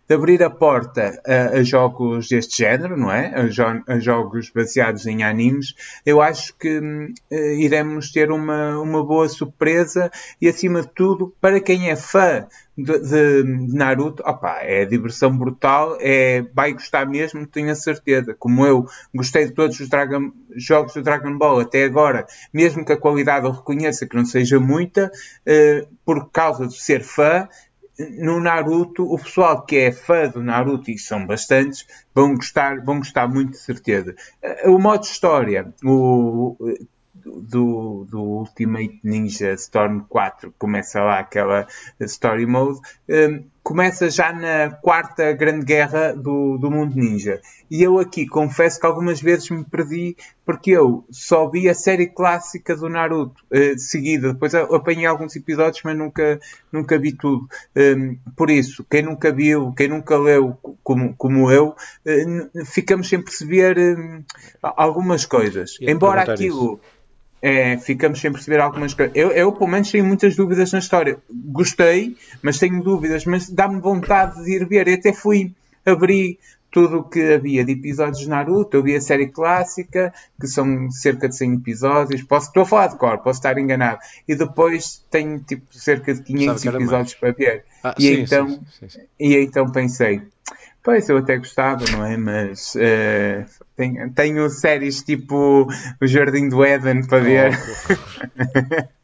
de 0.09 0.15
abrir 0.15 0.41
a 0.43 0.49
porta 0.49 1.21
a, 1.23 1.59
a, 1.59 1.63
jogos 1.63 2.27
deste 2.29 2.57
género, 2.57 2.97
não 2.97 3.11
é? 3.11 3.31
A, 3.35 3.47
jo 3.47 3.63
a, 3.87 3.99
jogos 3.99 4.49
baseados 4.49 5.05
em 5.05 5.23
animes, 5.23 5.75
eu 6.03 6.19
acho 6.19 6.55
que 6.57 6.79
uh, 6.79 7.35
iremos 7.59 8.11
ter 8.11 8.31
uma, 8.31 8.79
uma 8.79 9.05
boa 9.05 9.29
surpresa 9.29 10.11
e, 10.41 10.49
acima 10.49 10.81
de 10.81 10.89
tudo, 10.95 11.31
para 11.39 11.59
quem 11.59 11.91
é 11.91 11.95
fã 11.95 12.47
de, 12.75 12.99
de 12.99 13.75
Naruto, 13.75 14.23
opa, 14.25 14.59
é 14.61 14.85
diversão 14.85 15.37
brutal, 15.37 15.97
é, 15.99 16.43
vai 16.53 16.73
gostar 16.73 17.05
mesmo, 17.05 17.45
tenho 17.45 17.71
a 17.71 17.75
certeza. 17.75 18.33
Como 18.33 18.65
eu 18.65 18.85
gostei 19.13 19.45
de 19.45 19.51
todos 19.51 19.79
os 19.79 19.89
Dragon, 19.89 20.31
jogos 20.55 20.93
do 20.93 21.03
Dragon 21.03 21.37
Ball 21.37 21.59
até 21.59 21.83
agora, 21.83 22.25
mesmo 22.53 22.83
que 22.83 22.93
a 22.93 22.97
qualidade 22.97 23.45
eu 23.45 23.51
reconheça 23.51 24.07
que 24.07 24.15
não 24.15 24.25
seja 24.25 24.59
muita, 24.59 25.11
uh, 25.45 25.87
por 26.03 26.31
causa 26.31 26.65
de 26.65 26.81
ser 26.81 27.03
fã, 27.03 27.47
no 28.17 28.39
Naruto, 28.39 29.03
o 29.03 29.17
pessoal 29.17 29.65
que 29.65 29.75
é 29.75 29.91
fã 29.91 30.29
do 30.29 30.41
Naruto, 30.41 30.89
e 30.89 30.97
são 30.97 31.25
bastantes, 31.25 31.85
vão 32.13 32.35
gostar, 32.35 32.83
vão 32.83 32.99
gostar 32.99 33.27
muito 33.27 33.51
de 33.51 33.57
certeza. 33.57 34.15
O 34.65 34.79
modo 34.79 35.03
história, 35.03 35.73
o, 35.83 36.55
do, 37.13 38.05
do 38.09 38.21
Ultimate 38.21 38.99
Ninja 39.03 39.53
Storm 39.53 40.01
4, 40.07 40.53
começa 40.57 41.01
lá 41.01 41.19
aquela 41.19 41.67
Story 41.99 42.45
Mode, 42.45 42.79
um, 43.09 43.43
começa 43.69 44.09
já 44.09 44.33
na 44.33 44.71
quarta 44.81 45.31
grande 45.31 45.63
guerra 45.63 46.11
do, 46.11 46.57
do 46.57 46.71
mundo 46.71 46.95
ninja. 46.95 47.39
E 47.69 47.83
eu 47.83 47.99
aqui 47.99 48.25
confesso 48.25 48.79
que 48.79 48.85
algumas 48.87 49.21
vezes 49.21 49.47
me 49.51 49.63
perdi 49.63 50.17
porque 50.43 50.71
eu 50.71 51.05
só 51.11 51.47
vi 51.47 51.69
a 51.69 51.75
série 51.75 52.07
clássica 52.07 52.75
do 52.75 52.89
Naruto 52.89 53.43
de 53.51 53.79
seguida. 53.79 54.33
Depois 54.33 54.55
apanhei 54.55 55.05
alguns 55.05 55.35
episódios, 55.35 55.83
mas 55.83 55.95
nunca, 55.95 56.39
nunca 56.71 56.97
vi 56.97 57.11
tudo. 57.11 57.47
Um, 57.77 58.17
por 58.35 58.49
isso, 58.49 58.83
quem 58.89 59.03
nunca 59.03 59.31
viu, 59.31 59.71
quem 59.77 59.87
nunca 59.87 60.17
leu 60.17 60.57
como, 60.81 61.13
como 61.15 61.51
eu, 61.51 61.67
uh, 61.67 62.65
ficamos 62.65 63.07
sem 63.07 63.21
perceber 63.21 63.77
um, 63.77 64.23
algumas 64.63 65.27
coisas. 65.27 65.77
Embora 65.79 66.23
aquilo. 66.23 66.79
Isso 66.81 66.98
é, 67.41 67.77
ficamos 67.77 68.19
sem 68.19 68.31
perceber 68.31 68.59
algumas 68.59 68.93
coisas. 68.93 69.15
Eu, 69.15 69.31
eu, 69.31 69.51
pelo 69.51 69.69
menos, 69.69 69.91
tenho 69.91 70.05
muitas 70.05 70.35
dúvidas 70.35 70.71
na 70.71 70.79
história. 70.79 71.17
Gostei, 71.29 72.15
mas 72.41 72.59
tenho 72.59 72.83
dúvidas, 72.83 73.25
mas 73.25 73.49
dá-me 73.49 73.79
vontade 73.79 74.43
de 74.43 74.55
ir 74.55 74.67
ver. 74.67 74.87
E 74.87 74.93
até 74.93 75.13
fui 75.13 75.53
abrir 75.85 76.37
tudo 76.71 76.99
o 76.99 77.03
que 77.03 77.33
havia 77.33 77.63
de 77.63 77.71
episódios 77.71 78.19
de 78.19 78.29
Naruto. 78.29 78.77
Eu 78.77 78.83
vi 78.83 78.95
a 78.95 79.01
série 79.01 79.27
clássica, 79.27 80.13
que 80.39 80.47
são 80.47 80.91
cerca 80.91 81.27
de 81.27 81.35
100 81.35 81.55
episódios. 81.55 82.23
Posso, 82.23 82.47
estou 82.47 82.63
a 82.63 82.65
falar 82.65 82.87
de 82.87 82.97
cor, 82.97 83.17
posso 83.19 83.39
estar 83.39 83.57
enganado. 83.57 83.99
E 84.27 84.35
depois 84.35 85.03
tenho 85.09 85.39
tipo 85.39 85.65
cerca 85.71 86.13
de 86.13 86.21
500 86.21 86.65
episódios 86.65 87.13
para 87.15 87.31
ver. 87.31 87.65
Ah, 87.83 87.95
e, 87.97 88.01
sim, 88.01 88.21
então, 88.21 88.49
sim, 88.49 88.89
sim, 88.89 88.99
e 89.19 89.35
então 89.37 89.71
pensei, 89.71 90.21
Pois, 90.89 91.07
eu 91.07 91.17
até 91.17 91.37
gostava, 91.37 91.85
não 91.91 92.03
é? 92.03 92.17
Mas 92.17 92.73
uh, 92.73 93.45
tenho, 93.75 94.11
tenho, 94.11 94.49
séries 94.49 95.03
tipo 95.03 95.67
O 96.01 96.07
Jardim 96.07 96.49
do 96.49 96.65
Éden 96.65 97.05
para 97.05 97.19
ver. 97.19 97.51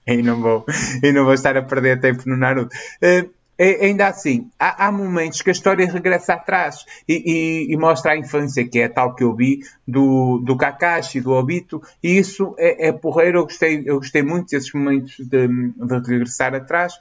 Oh, 0.07 0.11
e, 0.11 0.23
não 0.23 0.41
vou, 0.41 0.65
e 1.03 1.11
não 1.11 1.25
vou 1.25 1.35
estar 1.35 1.55
a 1.55 1.61
perder 1.61 1.99
tempo 1.99 2.23
no 2.25 2.35
Naruto. 2.35 2.75
Uh, 3.03 3.29
ainda 3.59 4.07
assim, 4.07 4.49
há, 4.59 4.87
há, 4.87 4.91
momentos 4.91 5.43
que 5.43 5.51
a 5.51 5.53
história 5.53 5.85
regressa 5.85 6.33
atrás 6.33 6.83
e, 7.07 7.67
e, 7.67 7.71
e, 7.71 7.77
mostra 7.77 8.13
a 8.13 8.17
infância, 8.17 8.67
que 8.67 8.79
é 8.79 8.89
tal 8.89 9.13
que 9.13 9.23
eu 9.23 9.35
vi, 9.35 9.59
do, 9.87 10.41
do 10.43 10.57
Kakashi, 10.57 11.21
do 11.21 11.33
Obito, 11.33 11.83
e 12.01 12.17
isso 12.17 12.55
é, 12.57 12.87
é 12.87 12.91
porreiro. 12.93 13.37
Eu 13.37 13.43
gostei, 13.43 13.83
eu 13.85 13.97
gostei 13.97 14.23
muito 14.23 14.49
desses 14.49 14.73
momentos 14.73 15.17
de, 15.19 15.47
de 15.47 16.11
regressar 16.11 16.55
atrás. 16.55 16.95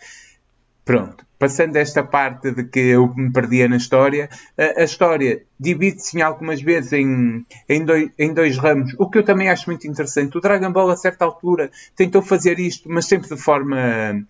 Pronto, 0.84 1.24
passando 1.38 1.76
esta 1.76 2.02
parte 2.02 2.50
de 2.50 2.64
que 2.64 2.78
eu 2.78 3.12
me 3.14 3.32
perdia 3.32 3.66
na 3.66 3.76
história, 3.76 4.28
a, 4.58 4.82
a 4.82 4.84
história 4.84 5.42
divide-se 5.58 6.18
em 6.18 6.22
algumas 6.22 6.60
vezes 6.60 6.92
em, 6.92 7.44
em, 7.68 7.84
dois, 7.84 8.10
em 8.18 8.34
dois 8.34 8.58
ramos, 8.58 8.94
o 8.98 9.08
que 9.08 9.18
eu 9.18 9.22
também 9.22 9.48
acho 9.48 9.68
muito 9.68 9.86
interessante. 9.86 10.36
O 10.36 10.40
Dragon 10.40 10.70
Ball, 10.70 10.90
a 10.90 10.96
certa 10.96 11.24
altura, 11.24 11.70
tentou 11.96 12.20
fazer 12.20 12.58
isto, 12.58 12.88
mas 12.90 13.06
sempre 13.06 13.28
de 13.28 13.36
forma 13.36 14.24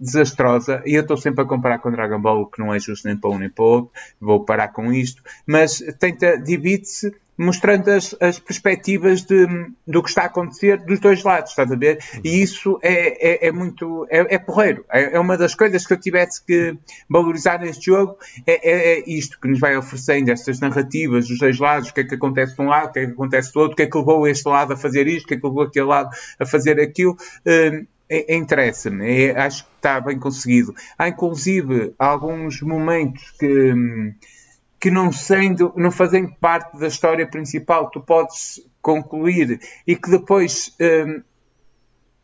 desastrosa, 0.00 0.82
e 0.84 0.94
eu 0.94 1.02
estou 1.02 1.16
sempre 1.16 1.42
a 1.42 1.46
comparar 1.46 1.78
com 1.78 1.90
Dragon 1.90 2.20
Ball, 2.20 2.42
o 2.42 2.46
que 2.46 2.58
não 2.58 2.74
é 2.74 2.78
justo 2.78 3.06
nem 3.06 3.16
para 3.16 3.30
um 3.30 3.38
nem 3.38 3.50
para 3.50 3.64
o 3.64 3.68
outro, 3.68 3.90
vou 4.20 4.44
parar 4.44 4.68
com 4.68 4.92
isto, 4.92 5.22
mas 5.46 5.82
tenta, 5.98 6.38
divide-se 6.38 7.14
mostrando 7.38 7.88
as, 7.88 8.16
as 8.20 8.38
perspectivas 8.38 9.22
de, 9.22 9.46
do 9.86 10.02
que 10.02 10.08
está 10.08 10.22
a 10.22 10.26
acontecer 10.26 10.78
dos 10.78 10.98
dois 10.98 11.22
lados, 11.22 11.50
estás 11.50 11.70
a 11.70 11.76
ver? 11.76 11.98
E 12.24 12.42
isso 12.42 12.78
é, 12.82 13.46
é, 13.46 13.46
é 13.46 13.52
muito, 13.52 14.06
é, 14.10 14.34
é 14.34 14.38
porreiro. 14.38 14.84
É, 14.90 15.14
é, 15.14 15.20
uma 15.20 15.38
das 15.38 15.54
coisas 15.54 15.86
que 15.86 15.92
eu 15.92 16.00
tivesse 16.00 16.44
que 16.44 16.76
valorizar 17.08 17.60
neste 17.60 17.86
jogo, 17.86 18.18
é, 18.44 18.70
é, 18.70 18.98
é, 18.98 19.04
isto 19.06 19.40
que 19.40 19.46
nos 19.46 19.60
vai 19.60 19.76
oferecendo, 19.76 20.30
estas 20.30 20.58
narrativas 20.58 21.28
dos 21.28 21.38
dois 21.38 21.58
lados, 21.58 21.90
o 21.90 21.94
que 21.94 22.00
é 22.00 22.04
que 22.04 22.16
acontece 22.16 22.56
de 22.56 22.62
um 22.62 22.66
lado, 22.66 22.88
o 22.88 22.92
que 22.92 22.98
é 22.98 23.06
que 23.06 23.12
acontece 23.12 23.52
do 23.52 23.60
outro, 23.60 23.74
o 23.74 23.76
que 23.76 23.82
é 23.82 23.86
que 23.86 23.96
levou 23.96 24.26
este 24.26 24.48
lado 24.48 24.72
a 24.72 24.76
fazer 24.76 25.06
isto, 25.06 25.26
o 25.26 25.28
que 25.28 25.34
é 25.34 25.36
que 25.36 25.46
levou 25.46 25.62
aquele 25.62 25.86
lado 25.86 26.10
a 26.40 26.44
fazer 26.44 26.80
aquilo. 26.80 27.16
Uh, 27.46 27.86
é, 28.10 28.36
interessa-me, 28.36 29.06
é, 29.06 29.38
acho 29.38 29.64
que 29.64 29.70
está 29.76 30.00
bem 30.00 30.18
conseguido. 30.18 30.74
Há 30.98 31.08
inclusive 31.08 31.94
alguns 31.98 32.62
momentos 32.62 33.30
que, 33.38 33.74
que 34.80 34.90
não 34.90 35.10
sendo, 35.10 35.72
não 35.76 35.90
fazendo 35.90 36.32
parte 36.40 36.78
da 36.78 36.86
história 36.86 37.26
principal, 37.26 37.90
tu 37.90 38.00
podes 38.00 38.60
concluir 38.80 39.60
e 39.86 39.96
que 39.96 40.10
depois 40.10 40.74
um, 40.80 41.22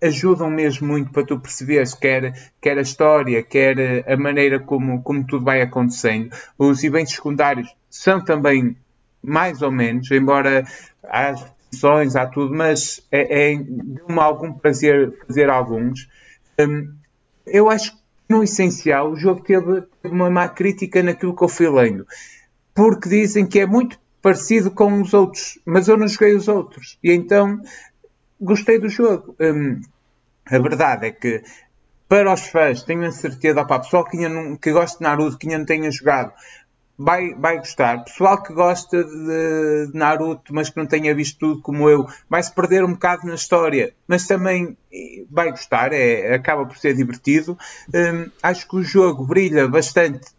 ajudam 0.03 0.51
mesmo 0.51 0.87
muito 0.87 1.11
para 1.11 1.25
tu 1.25 1.39
perceberes 1.39 1.95
quer, 1.95 2.53
quer 2.61 2.79
a 2.79 2.83
história, 2.83 3.43
quer 3.43 4.05
a 4.09 4.17
maneira 4.17 4.61
como, 4.61 5.03
como 5.03 5.27
tudo 5.27 5.45
vai 5.45 5.63
acontecendo. 5.63 6.31
Os 6.57 6.85
eventos 6.85 7.15
secundários 7.15 7.75
são 7.91 8.23
também 8.23 8.77
mais 9.23 9.63
ou 9.63 9.73
menos, 9.73 10.11
embora 10.11 10.65
há 11.03 11.33
repetições, 11.33 12.15
há 12.15 12.27
tudo, 12.27 12.55
mas 12.55 13.05
é, 13.11 13.53
é 13.53 13.57
de 13.57 14.01
algum 14.17 14.53
prazer 14.53 15.13
fazer 15.27 15.51
alguns. 15.51 16.09
Um, 16.61 16.95
eu 17.47 17.69
acho 17.69 17.93
que 17.93 17.99
no 18.29 18.45
essencial 18.45 19.11
o 19.11 19.17
jogo 19.17 19.43
teve 19.43 19.85
uma 20.05 20.31
má 20.31 20.49
crítica 20.49 21.03
naquilo 21.03 21.35
que 21.35 21.43
eu 21.43 21.49
fui 21.49 21.69
lendo 21.69 22.07
porque 22.75 23.09
dizem 23.09 23.47
que 23.47 23.61
é 23.61 23.67
muito 23.67 23.99
parecido 24.21 24.71
com 24.71 25.01
os 25.01 25.15
outros, 25.15 25.59
mas 25.65 25.87
eu 25.87 25.97
não 25.97 26.09
joguei 26.09 26.35
os 26.35 26.49
outros. 26.49 26.99
E 27.03 27.13
então 27.13 27.61
gostei 28.41 28.79
do 28.79 28.89
jogo. 28.89 29.37
Hum, 29.41 29.81
a 30.47 30.59
verdade 30.59 31.07
é 31.07 31.13
que 31.13 31.43
para 32.09 32.33
os 32.33 32.47
fãs, 32.49 32.83
tenho 32.83 33.07
a 33.07 33.13
certeza, 33.13 33.61
opa, 33.61 33.81
pessoal 33.81 34.05
que, 34.05 34.17
não, 34.29 34.57
que 34.57 34.73
gosta 34.73 34.99
de 34.99 35.03
Naruto, 35.03 35.39
que 35.39 35.47
ainda 35.47 35.59
não 35.59 35.67
tenha 35.67 35.91
jogado, 35.91 36.33
vai, 36.99 37.35
vai 37.35 37.59
gostar. 37.59 38.05
Pessoal 38.05 38.43
que 38.43 38.53
gosta 38.53 39.03
de, 39.03 39.87
de, 39.87 39.99
Naruto, 39.99 40.55
mas 40.55 40.71
que 40.71 40.77
não 40.77 40.87
tenha 40.87 41.15
visto 41.15 41.39
tudo 41.39 41.63
como 41.63 41.89
eu, 41.89 42.07
vai 42.29 42.43
se 42.43 42.53
perder 42.55 42.85
um 42.85 42.93
bocado 42.93 43.27
na 43.27 43.35
história, 43.35 43.95
mas 44.07 44.27
também 44.27 44.77
vai 45.31 45.51
gostar, 45.51 45.93
é, 45.93 46.35
acaba 46.35 46.67
por 46.67 46.77
ser 46.77 46.95
divertido. 46.95 47.59
Hum, 47.93 48.31
acho 48.43 48.69
que 48.69 48.77
o 48.77 48.83
jogo 48.83 49.27
brilha 49.27 49.67
bastante 49.69 50.33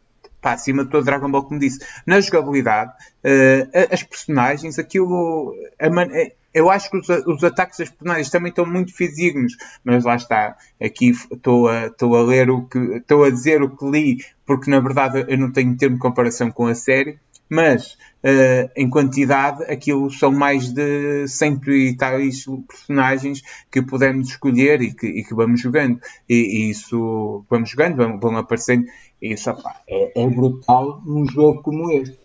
pá, 0.46 0.54
acima 0.54 0.86
de 0.86 0.92
todo 0.92 1.04
Dragon 1.04 1.32
Ball, 1.32 1.44
como 1.44 1.60
disse, 1.60 1.80
na 2.06 2.22
jogabilidade, 2.22 2.92
uh, 2.92 3.92
as 3.92 4.04
personagens, 4.04 4.78
aquilo. 4.78 5.56
Man... 5.92 6.08
Eh, 6.12 6.34
eu 6.54 6.70
acho 6.70 6.90
que 6.92 6.98
os, 6.98 7.10
os, 7.10 7.44
ataques 7.44 7.80
das 7.80 7.90
personagens 7.90 8.30
também 8.30 8.50
estão 8.50 8.66
muito 8.66 8.94
fidedignos, 8.96 9.58
mas 9.84 10.06
lá 10.06 10.16
está. 10.16 10.56
Aqui 10.80 11.10
estou 11.10 11.68
a, 11.68 11.88
estou 11.88 12.16
a 12.16 12.22
ler 12.22 12.52
o 12.52 12.62
que. 12.62 12.78
Estou 12.78 13.24
a 13.24 13.32
dizer 13.32 13.64
o 13.64 13.76
que 13.76 13.90
li, 13.90 14.18
porque 14.46 14.70
na 14.70 14.80
verdade 14.80 15.26
eu 15.28 15.38
não 15.38 15.52
tenho 15.52 15.76
termo 15.76 15.96
de 15.96 16.02
comparação 16.02 16.52
com 16.52 16.68
a 16.68 16.76
série 16.76 17.20
mas 17.50 17.94
uh, 18.24 18.70
em 18.76 18.90
quantidade 18.90 19.64
aquilo 19.66 20.10
são 20.10 20.32
mais 20.32 20.72
de 20.72 21.28
cento 21.28 21.72
e 21.72 21.96
tais 21.96 22.46
personagens 22.68 23.42
que 23.72 23.82
podemos 23.82 24.30
escolher 24.30 24.82
e 24.82 24.94
que, 24.94 25.08
e 25.08 25.24
que 25.24 25.34
vamos 25.34 25.62
jogando 25.62 26.00
e, 26.28 26.36
e, 26.36 26.70
isso 26.70 27.46
vamos 27.50 27.70
jogando, 27.70 27.98
vão, 27.98 28.20
vão 28.20 28.38
aparecendo 28.38 28.86
isso 29.22 29.50
opa, 29.50 29.82
é, 29.88 30.22
é, 30.22 30.28
brutal 30.28 31.02
num 31.06 31.26
jogo 31.26 31.62
como 31.62 31.92
este. 31.92 32.20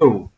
Eu 0.00 0.30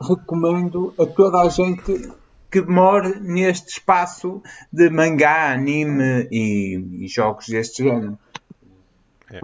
recomendo 0.00 0.94
a 0.98 1.06
toda 1.06 1.40
a 1.40 1.48
gente 1.48 2.12
que 2.50 2.60
demore 2.60 3.18
neste 3.20 3.72
espaço 3.72 4.42
de 4.72 4.88
mangá, 4.90 5.52
anime 5.52 6.28
e, 6.30 7.04
e 7.04 7.08
jogos 7.08 7.48
deste 7.48 7.82
género. 7.82 8.18
É, 9.30 9.40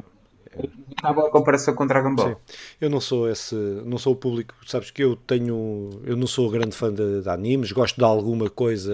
Estava 0.90 1.26
a 1.26 1.30
comparação 1.30 1.74
com 1.74 1.86
Dragon 1.86 2.14
Ball. 2.14 2.28
Sim. 2.28 2.56
Eu 2.80 2.90
não 2.90 3.00
sou 3.00 3.30
esse, 3.30 3.54
não 3.54 3.96
sou 3.96 4.12
o 4.12 4.16
público, 4.16 4.54
sabes 4.66 4.90
que 4.90 5.02
eu 5.02 5.16
tenho, 5.16 5.90
eu 6.04 6.16
não 6.16 6.26
sou 6.26 6.50
grande 6.50 6.76
fã 6.76 6.92
de, 6.92 7.22
de 7.22 7.28
animes, 7.28 7.72
gosto 7.72 7.96
de 7.96 8.04
alguma 8.04 8.50
coisa 8.50 8.92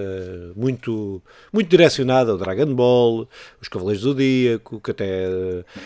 muito, 0.54 1.20
muito 1.52 1.68
direcionada 1.68 2.32
ao 2.32 2.38
Dragon 2.38 2.74
Ball, 2.74 3.28
os 3.60 3.68
Cavaleiros 3.68 4.02
do 4.02 4.10
Zodíaco, 4.10 4.80
que 4.80 4.90
até 4.90 5.24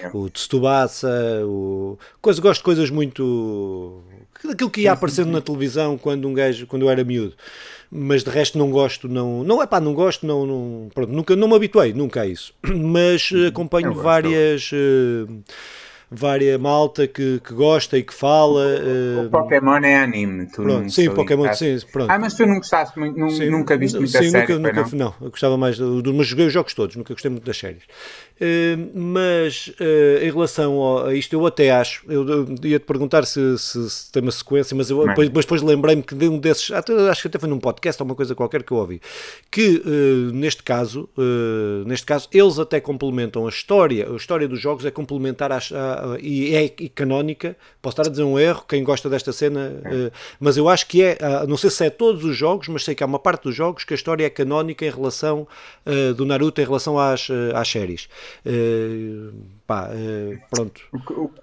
é. 0.02 0.10
o 0.12 0.28
Tsubasa, 0.28 1.42
o 1.46 1.98
coisa, 2.20 2.40
gosto 2.40 2.60
de 2.60 2.64
coisas 2.64 2.90
muito 2.90 4.02
daquilo 4.44 4.70
que 4.70 4.82
ia 4.82 4.92
aparecendo 4.92 5.30
na 5.30 5.40
televisão 5.40 5.98
quando 5.98 6.26
um 6.26 6.34
gajo, 6.34 6.66
quando 6.66 6.82
eu 6.82 6.90
era 6.90 7.04
miúdo 7.04 7.34
mas 7.90 8.22
de 8.22 8.30
resto 8.30 8.56
não 8.56 8.70
gosto, 8.70 9.08
não, 9.08 9.42
não 9.42 9.62
é 9.62 9.66
pá, 9.66 9.80
não 9.80 9.92
gosto, 9.92 10.26
não, 10.26 10.46
não, 10.46 10.88
pronto, 10.94 11.12
nunca, 11.12 11.34
não 11.34 11.48
me 11.48 11.54
habituei, 11.56 11.92
nunca 11.92 12.22
a 12.22 12.26
isso, 12.26 12.54
mas 12.62 13.30
uhum. 13.30 13.48
acompanho 13.48 13.92
várias. 13.92 14.70
Uh, 14.72 15.42
várias 16.10 16.60
malta 16.60 17.06
que, 17.06 17.40
que 17.40 17.54
gosta 17.54 17.96
e 17.96 18.02
que 18.02 18.12
fala. 18.12 18.66
O, 19.22 19.26
uh, 19.26 19.30
Pokémon 19.30 19.76
é 19.76 20.02
anime, 20.02 20.46
tu 20.46 20.62
pronto, 20.62 20.90
Sim, 20.90 21.10
Pokémon, 21.14 21.52
sim, 21.54 21.78
pronto. 21.92 22.10
Ah, 22.10 22.18
mas 22.18 22.34
tu 22.34 22.44
não 22.46 22.56
gostaste 22.56 22.98
muito, 22.98 23.16
nunca 23.16 23.76
viste 23.78 23.98
muita 23.98 24.18
sim, 24.18 24.30
série, 24.30 24.54
nunca, 24.54 24.80
nunca, 24.80 24.96
não? 24.96 24.98
não, 25.06 25.14
eu 25.20 25.30
gostava 25.30 25.56
mais, 25.56 25.78
do, 25.78 26.12
mas 26.12 26.26
joguei 26.26 26.46
os 26.46 26.52
jogos 26.52 26.74
todos, 26.74 26.96
nunca 26.96 27.14
gostei 27.14 27.30
muito 27.30 27.44
das 27.44 27.56
séries. 27.56 27.84
Uh, 28.40 28.98
mas 28.98 29.68
uh, 29.68 30.24
em 30.24 30.30
relação 30.30 31.04
a 31.04 31.14
isto, 31.14 31.34
eu 31.34 31.44
até 31.44 31.70
acho, 31.70 32.02
eu, 32.08 32.46
ia-te 32.64 32.86
perguntar 32.86 33.26
se, 33.26 33.58
se, 33.58 33.90
se, 33.90 34.10
tem 34.10 34.22
uma 34.22 34.32
sequência, 34.32 34.74
mas 34.74 34.88
eu, 34.88 35.06
depois, 35.06 35.28
depois 35.28 35.60
lembrei-me 35.62 36.02
que 36.02 36.14
de 36.14 36.26
um 36.26 36.38
desses, 36.38 36.70
até, 36.70 36.94
acho 37.10 37.20
que 37.20 37.28
até 37.28 37.38
foi 37.38 37.50
num 37.50 37.58
podcast 37.58 38.02
ou 38.02 38.08
uma 38.08 38.14
coisa 38.14 38.34
qualquer 38.34 38.62
que 38.62 38.72
eu 38.72 38.78
ouvi, 38.78 38.98
que 39.50 39.82
uh, 39.84 40.32
neste 40.32 40.62
caso, 40.62 41.08
neste 41.84 42.06
caso, 42.06 42.28
eles 42.32 42.58
até 42.58 42.80
complementam 42.80 43.46
a 43.46 43.50
história, 43.50 44.10
a 44.10 44.16
história 44.16 44.48
dos 44.48 44.58
jogos 44.58 44.86
é 44.86 44.90
complementar 44.90 45.52
a, 45.52 45.60
e 46.18 46.54
é 46.54 46.64
e 46.64 46.88
canónica. 46.88 47.56
Posso 47.82 47.94
estar 47.94 48.08
a 48.08 48.10
dizer 48.10 48.22
um 48.22 48.38
erro, 48.38 48.64
quem 48.66 48.82
gosta 48.82 49.08
desta 49.10 49.32
cena, 49.32 49.70
uh, 49.84 50.12
mas 50.38 50.56
eu 50.56 50.68
acho 50.68 50.86
que 50.86 51.02
é, 51.02 51.18
uh, 51.20 51.46
não 51.46 51.58
sei 51.58 51.68
se 51.68 51.84
é 51.84 51.90
todos 51.90 52.24
os 52.24 52.34
jogos, 52.34 52.68
mas 52.68 52.84
sei 52.84 52.94
que 52.94 53.02
há 53.02 53.06
uma 53.06 53.18
parte 53.18 53.44
dos 53.44 53.54
jogos 53.54 53.84
que 53.84 53.92
a 53.92 53.96
história 53.96 54.24
é 54.24 54.30
canónica 54.30 54.86
em 54.86 54.90
relação 54.90 55.46
do 56.16 56.24
Naruto 56.24 56.60
em 56.60 56.64
relação 56.64 56.98
às, 56.98 57.28
às 57.54 57.68
séries. 57.68 58.08
Pá, 59.66 59.90
pronto. 60.50 60.82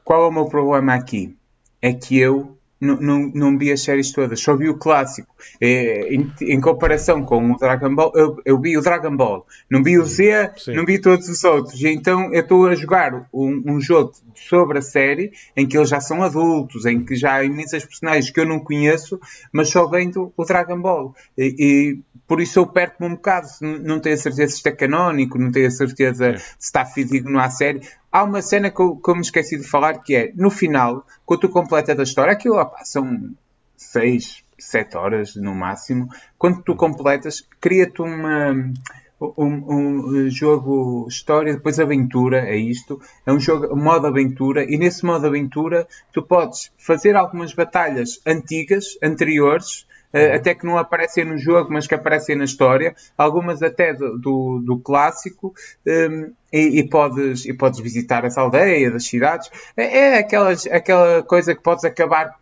Qual 0.04 0.24
é 0.24 0.28
o 0.28 0.32
meu 0.32 0.46
problema 0.46 0.94
aqui? 0.94 1.36
É 1.82 1.94
que 1.94 2.18
eu 2.18 2.58
não, 2.80 2.96
não, 2.98 3.32
não 3.34 3.58
vi 3.58 3.72
as 3.72 3.82
séries 3.82 4.12
todas, 4.12 4.40
só 4.40 4.56
vi 4.56 4.70
o 4.70 4.78
clássico. 4.78 5.36
É, 5.60 6.14
em, 6.14 6.32
em, 6.42 6.62
comparação 6.62 7.24
com 7.24 7.52
o 7.52 7.58
Dragon 7.58 7.94
Ball, 7.94 8.12
eu, 8.16 8.38
eu, 8.46 8.60
vi 8.60 8.78
o 8.78 8.82
Dragon 8.82 9.16
Ball, 9.16 9.46
não 9.70 9.84
vi 9.84 9.98
o 9.98 10.06
Z, 10.06 10.52
Sim. 10.58 10.76
não 10.76 10.86
vi 10.86 11.00
todos 11.00 11.28
os 11.28 11.44
outros. 11.44 11.84
Então 11.84 12.34
eu 12.34 12.42
estou 12.42 12.68
a 12.68 12.76
jogar 12.76 13.28
um, 13.34 13.64
um, 13.66 13.82
jogo 13.82 14.14
sobre 14.36 14.80
a 14.80 14.82
série 14.82 15.32
em 15.56 15.66
que 15.66 15.78
eles 15.78 15.90
já 15.90 16.00
são 16.00 16.24
adultos, 16.24 16.86
em 16.86 17.04
que 17.04 17.16
já 17.16 17.36
há 17.36 17.44
imensas 17.44 17.84
personagens 17.84 18.30
que 18.30 18.40
eu 18.40 18.46
não 18.46 18.60
conheço, 18.60 19.20
mas 19.52 19.70
só 19.70 19.88
vendo 19.88 20.32
o 20.36 20.46
Dragon 20.46 20.80
Ball. 20.80 21.16
E 21.38 22.00
por 22.28 22.42
isso 22.42 22.60
eu 22.60 22.68
perco-me 22.68 23.10
um 23.10 23.16
bocado, 23.16 23.48
não 23.62 24.00
tenho 24.00 24.16
a 24.16 24.18
certeza 24.18 24.52
se 24.52 24.58
isto 24.58 24.68
é 24.68 24.72
canónico, 24.72 25.38
não 25.38 25.52
tenho 25.52 25.68
a 25.68 25.72
certeza 25.72 26.38
se 26.38 26.46
está 26.60 26.86
físico 26.86 27.30
não 27.30 27.40
há 27.40 27.50
série 27.50 27.82
há 28.12 28.24
uma 28.24 28.42
cena 28.42 28.72
que 28.72 28.82
eu, 28.82 28.96
que 28.96 29.10
eu, 29.10 29.16
me 29.16 29.22
esqueci 29.22 29.58
de 29.58 29.68
falar 29.68 30.00
que 30.00 30.16
é 30.16 30.32
no 30.36 30.50
final, 30.50 31.06
quando 31.26 31.42
tu 31.42 31.50
completas 31.50 32.00
a 32.00 32.04
história, 32.04 32.34
aquilo 32.34 32.56
opa, 32.56 32.84
são 32.84 33.32
6, 33.76 34.44
7 34.58 34.98
horas 34.98 35.36
no 35.36 35.54
máximo. 35.54 36.10
Quando 36.38 36.64
tu 36.64 36.76
completas, 36.76 37.48
cria-te 37.62 38.02
uma. 38.02 38.72
Um, 39.20 39.36
um, 39.36 40.30
jogo 40.30 41.08
história, 41.10 41.56
depois 41.56 41.80
aventura, 41.80 42.48
é 42.48 42.56
isto. 42.56 43.02
É 43.26 43.34
um 43.34 43.40
jogo 43.40 43.76
modo 43.76 44.06
aventura, 44.06 44.64
e 44.64 44.78
nesse 44.78 45.04
modo 45.04 45.26
aventura 45.26 45.88
tu 46.14 46.22
podes 46.22 46.72
fazer 46.78 47.16
algumas 47.16 47.52
batalhas 47.52 48.20
antigas, 48.28 48.96
anteriores, 49.02 49.88
até 50.36 50.56
que 50.56 50.66
não 50.66 50.78
aparecem 50.78 51.26
no 51.26 51.38
jogo, 51.38 51.72
mas 51.72 51.86
que 51.86 51.96
aparecem 51.96 52.36
na 52.36 52.46
história, 52.46 52.96
algumas 53.18 53.62
até 53.62 53.94
do, 53.94 54.18
do, 54.18 54.64
do 54.66 54.80
clássico, 54.80 55.54
um, 55.86 56.34
e, 56.52 56.80
e, 56.80 56.90
podes, 56.90 57.46
e 57.46 57.54
podes 57.54 57.80
visitar 57.80 58.26
as 58.26 58.38
aldeias, 58.38 58.96
as 58.96 59.06
cidades. 59.06 59.50
É, 59.76 59.98
é 59.98 60.18
aquelas, 60.20 60.66
aquela 60.68 61.22
coisa 61.24 61.54
que 61.54 61.62
podes 61.62 61.84
acabar 61.84 62.36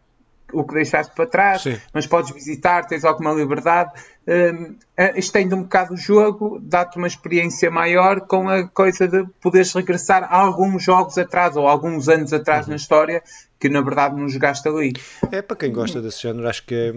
o 0.54 0.64
que 0.64 0.74
deixaste 0.74 1.14
para 1.16 1.26
trás, 1.26 1.64
Sim. 1.64 1.78
mas 1.94 2.06
podes 2.08 2.32
visitar, 2.32 2.86
tens 2.86 3.04
alguma 3.04 3.34
liberdade. 3.34 3.92
Um, 4.28 4.76
estende 5.16 5.54
um 5.54 5.64
bocado 5.64 5.94
o 5.94 5.98
jogo, 5.98 6.60
dá-te 6.62 6.98
uma 6.98 7.08
experiência 7.08 7.70
maior 7.70 8.22
com 8.22 8.50
a 8.50 8.68
coisa 8.68 9.08
de 9.08 9.24
poderes 9.42 9.72
regressar 9.74 10.24
a 10.24 10.38
alguns 10.38 10.84
jogos 10.84 11.18
atrás 11.18 11.56
ou 11.56 11.68
alguns 11.68 12.10
anos 12.10 12.34
atrás 12.34 12.66
uhum. 12.66 12.72
na 12.72 12.76
história 12.76 13.22
que 13.60 13.70
na 13.70 13.82
verdade 13.82 14.16
não 14.16 14.28
jogaste 14.28 14.68
ali. 14.68 14.94
É 15.32 15.42
para 15.42 15.58
quem 15.58 15.72
gosta 15.72 16.02
desse 16.02 16.22
género, 16.22 16.48
acho 16.48 16.66
que 16.66 16.94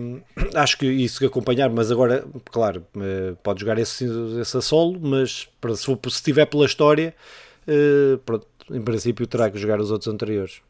acho 0.55 0.79
que 0.79 0.87
isso 0.87 1.19
que 1.19 1.27
acompanhar, 1.27 1.71
mas 1.71 1.91
agora, 1.91 2.25
claro, 2.47 2.85
eh, 2.97 3.35
pode 3.43 3.61
jogar 3.61 3.79
esse, 3.79 4.07
esse 4.41 4.57
a 4.57 4.61
solo, 4.61 4.99
mas 5.01 5.49
para, 5.61 5.75
se, 5.75 5.99
estiver 6.07 6.47
pela 6.47 6.67
história, 6.67 7.15
uh, 7.67 8.19
pronto, 8.19 8.47
em 8.71 8.83
princípio 8.83 9.27
terá 9.27 9.51
que 9.51 9.59
jogar 9.59 9.81
os 9.81 9.91
outros 9.91 10.13
anteriores. 10.13 10.61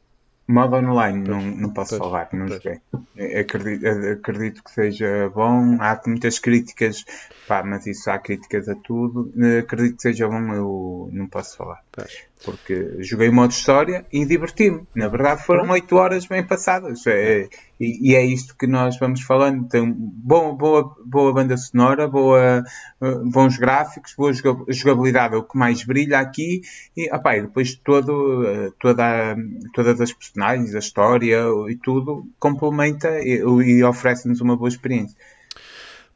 Modo 0.50 0.76
online, 0.76 1.24
pois, 1.24 1.36
não, 1.36 1.42
não 1.42 1.70
posso 1.74 1.98
pois, 1.98 2.10
falar, 2.10 2.28
não 2.32 2.46
pois. 2.46 2.62
joguei. 2.62 2.80
Acredito, 3.38 3.86
acredito, 3.86 4.64
que 4.64 4.70
seja 4.70 5.30
bom. 5.34 5.76
Há 5.78 6.00
muitas 6.06 6.38
críticas, 6.38 7.04
pá, 7.46 7.62
mas 7.62 7.86
isso 7.86 8.10
há 8.10 8.18
críticas 8.18 8.66
a 8.66 8.74
tudo. 8.74 9.30
Acredito 9.58 9.96
que 9.96 10.02
seja 10.02 10.26
bom, 10.26 10.54
eu 10.54 11.10
não 11.12 11.26
posso 11.26 11.54
falar. 11.54 11.82
Porque 12.44 12.96
joguei 13.00 13.28
o 13.28 13.32
modo 13.32 13.50
história 13.50 14.06
e 14.12 14.24
diverti-me. 14.24 14.82
Na 14.94 15.08
verdade, 15.08 15.42
foram 15.42 15.68
8 15.70 15.96
horas 15.96 16.26
bem 16.26 16.46
passadas. 16.46 17.04
É, 17.06 17.48
e, 17.80 18.10
e, 18.10 18.14
é 18.14 18.24
isto 18.24 18.56
que 18.56 18.66
nós 18.66 18.98
vamos 18.98 19.22
falando. 19.22 19.68
Tem 19.68 19.92
boa, 19.92 20.52
boa, 20.52 20.96
boa 21.04 21.32
banda 21.32 21.56
sonora, 21.56 22.06
boa, 22.06 22.62
bons 23.24 23.56
gráficos, 23.56 24.14
boa 24.16 24.32
jogabilidade, 24.32 25.34
é 25.34 25.38
o 25.38 25.42
que 25.42 25.58
mais 25.58 25.82
brilha 25.82 26.20
aqui. 26.20 26.62
E, 26.96 27.12
opa, 27.12 27.36
e 27.36 27.42
depois 27.42 27.74
todo, 27.74 28.72
toda, 28.78 29.36
todas 29.74 30.00
as 30.00 30.12
personagens, 30.12 30.74
a 30.74 30.78
história 30.78 31.40
e 31.68 31.76
tudo 31.76 32.24
complementa 32.38 33.18
e, 33.20 33.38
e 33.38 33.82
oferece-nos 33.82 34.40
uma 34.40 34.56
boa 34.56 34.68
experiência. 34.68 35.16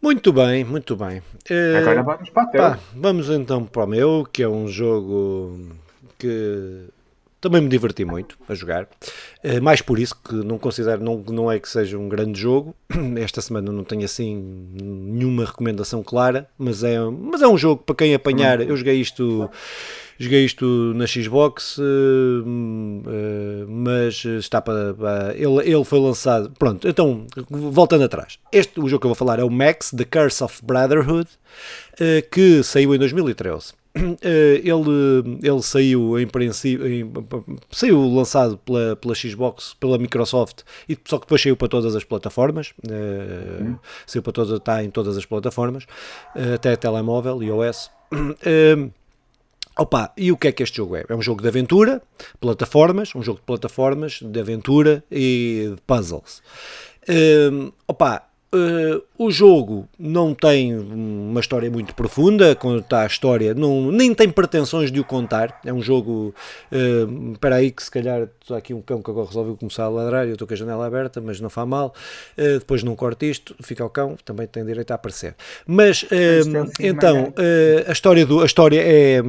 Muito 0.01 0.33
bem, 0.33 0.65
muito 0.65 0.97
bem. 0.97 1.19
Uh, 1.49 1.79
Agora 1.79 2.03
vamos 2.03 2.29
para 2.31 2.43
o 2.43 2.51
teu. 2.51 2.61
Pá, 2.61 2.79
vamos 2.93 3.31
então 3.31 3.65
para 3.65 3.85
o 3.85 3.87
meu, 3.87 4.27
que 4.31 4.43
é 4.43 4.49
um 4.49 4.67
jogo 4.67 5.57
que 6.23 6.89
também 7.43 7.61
me 7.61 7.69
diverti 7.69 8.05
muito 8.05 8.39
a 8.49 8.55
jogar. 8.55 8.85
Uh, 9.45 9.61
mais 9.61 9.83
por 9.83 9.99
isso 9.99 10.17
que 10.17 10.33
não 10.33 10.59
considero, 10.59 11.03
não, 11.03 11.19
não 11.29 11.51
é 11.51 11.59
que 11.59 11.69
seja 11.69 11.99
um 11.99 12.09
grande 12.09 12.41
jogo. 12.41 12.75
Esta 13.19 13.43
semana 13.43 13.73
não 13.73 13.83
tenho 13.83 14.05
assim 14.05 14.37
nenhuma 14.81 15.45
recomendação 15.45 16.05
clara, 16.05 16.49
mas 16.57 16.85
é, 16.85 17.01
mas 17.01 17.43
é 17.43 17.49
um 17.49 17.59
jogo 17.59 17.83
para 17.83 17.97
quem 17.97 18.15
apanhar. 18.15 18.61
Eu 18.61 18.77
joguei 18.77 19.01
isto 19.01 19.51
Joguei 20.19 20.45
isto 20.45 20.93
na 20.95 21.05
Xbox, 21.05 21.79
uh, 21.79 21.83
uh, 21.83 23.67
mas 23.67 24.25
está 24.25 24.61
para. 24.61 24.95
ele, 25.35 25.69
ele 25.69 25.85
foi 25.85 25.99
lançado. 25.99 26.53
Pronto, 26.57 26.87
então, 26.87 27.27
voltando 27.51 28.05
atrás. 28.05 28.39
Este, 28.53 28.79
o 28.79 28.89
jogo 28.89 29.01
que 29.01 29.07
eu 29.07 29.09
vou 29.09 29.17
falar 29.17 29.41
é 29.41 29.43
o 29.43 29.51
Max, 29.51 29.91
The 29.91 30.05
Curse 30.05 30.45
of 30.45 30.65
Brotherhood, 30.65 31.29
que 32.31 32.63
saiu 32.63 32.95
em 32.95 32.99
2013. 32.99 33.73
ele, 34.23 35.39
ele 35.43 35.63
saiu 35.63 36.19
em 36.19 36.27
princípio 36.27 36.87
em, 36.87 37.13
saiu 37.71 38.09
lançado 38.09 38.57
pela, 38.59 38.97
pela 38.97 39.15
Xbox, 39.15 39.75
pela 39.79 39.99
Microsoft 39.99 40.63
e 40.89 40.97
só 41.05 41.19
que 41.19 41.27
depois 41.27 41.43
saiu 41.43 41.57
para 41.57 41.69
todas 41.69 41.95
as 41.95 42.05
plataformas 42.05 42.73
uhum. 42.89 43.77
saiu 44.07 44.23
para 44.23 44.33
todas, 44.33 44.59
está 44.59 44.83
em 44.83 44.91
todas 44.91 45.17
as 45.17 45.27
plataformas 45.27 45.87
até 46.55 46.75
telemóvel, 46.77 47.43
iOS 47.43 47.91
Opa, 49.79 50.13
e 50.19 50.31
o 50.31 50.37
que 50.37 50.49
é 50.49 50.53
que 50.53 50.63
este 50.63 50.77
jogo 50.77 50.97
é? 50.97 51.05
É 51.09 51.15
um 51.15 51.23
jogo 51.23 51.41
de 51.41 51.49
aventura, 51.49 52.03
plataformas, 52.39 53.15
um 53.15 53.23
jogo 53.23 53.39
de 53.39 53.47
plataformas, 53.47 54.21
de 54.21 54.39
aventura 54.39 55.03
e 55.11 55.73
de 55.75 55.81
puzzles. 55.87 56.43
Um, 57.09 57.73
opa, 57.89 58.23
uh, 58.55 59.03
o 59.19 59.31
jogo 59.31 59.89
não 59.99 60.35
tem 60.35 60.77
uma 60.77 61.41
história 61.41 61.71
muito 61.71 61.95
profunda, 61.95 62.55
conta 62.55 63.01
a 63.01 63.07
história, 63.07 63.55
não, 63.55 63.91
nem 63.91 64.15
tem 64.15 64.29
pretensões 64.31 64.93
de 64.93 65.01
o 65.01 65.05
contar. 65.05 65.61
É 65.65 65.73
um 65.73 65.81
jogo. 65.81 66.35
Uh, 66.71 67.33
espera 67.33 67.57
aí, 67.57 67.71
que 67.71 67.83
se 67.83 67.91
calhar 67.91 68.29
está 68.41 68.57
aqui 68.57 68.75
um 68.75 68.83
cão 68.83 69.03
que 69.03 69.11
agora 69.11 69.27
resolveu 69.27 69.57
começar 69.57 69.85
a 69.85 69.89
ladrar 69.89 70.27
e 70.27 70.31
eu 70.31 70.35
estou 70.35 70.47
com 70.47 70.55
a 70.55 70.57
janela 70.57 70.87
aberta, 70.87 71.21
mas 71.21 71.41
não 71.41 71.51
faz 71.51 71.69
mal. 71.69 71.95
Uh, 72.37 72.59
depois 72.59 72.83
não 72.83 72.95
corto 72.95 73.25
isto, 73.25 73.55
fica 73.63 73.85
o 73.85 73.91
cão, 73.91 74.17
também 74.25 74.47
tem 74.47 74.65
direito 74.65 74.91
a 74.91 74.95
aparecer. 74.95 75.35
Mas 75.67 76.05
então, 76.81 77.33
a, 77.87 77.93
história 77.93 78.27
do, 78.27 78.41
a 78.41 78.47
história 78.47 78.81
é 78.81 79.23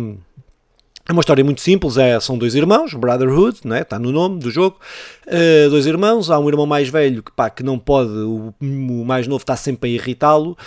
É 1.05 1.11
uma 1.11 1.19
história 1.19 1.43
muito 1.43 1.59
simples, 1.59 1.97
é, 1.97 2.17
são 2.21 2.37
dois 2.37 2.55
irmãos, 2.55 2.93
Brotherhood, 2.93 3.59
né, 3.65 3.81
está 3.81 3.99
no 3.99 4.09
nome 4.09 4.39
do 4.39 4.49
jogo, 4.49 4.77
uh, 5.27 5.69
dois 5.69 5.85
irmãos, 5.85 6.31
há 6.31 6.39
um 6.39 6.47
irmão 6.47 6.65
mais 6.65 6.87
velho 6.87 7.21
que, 7.21 7.29
pá, 7.29 7.49
que 7.49 7.61
não 7.61 7.77
pode, 7.77 8.09
o, 8.09 8.53
o 8.61 9.05
mais 9.05 9.27
novo 9.27 9.41
está 9.41 9.57
sempre 9.57 9.89
a 9.89 9.93
irritá-lo 9.93 10.51
uh, 10.51 10.57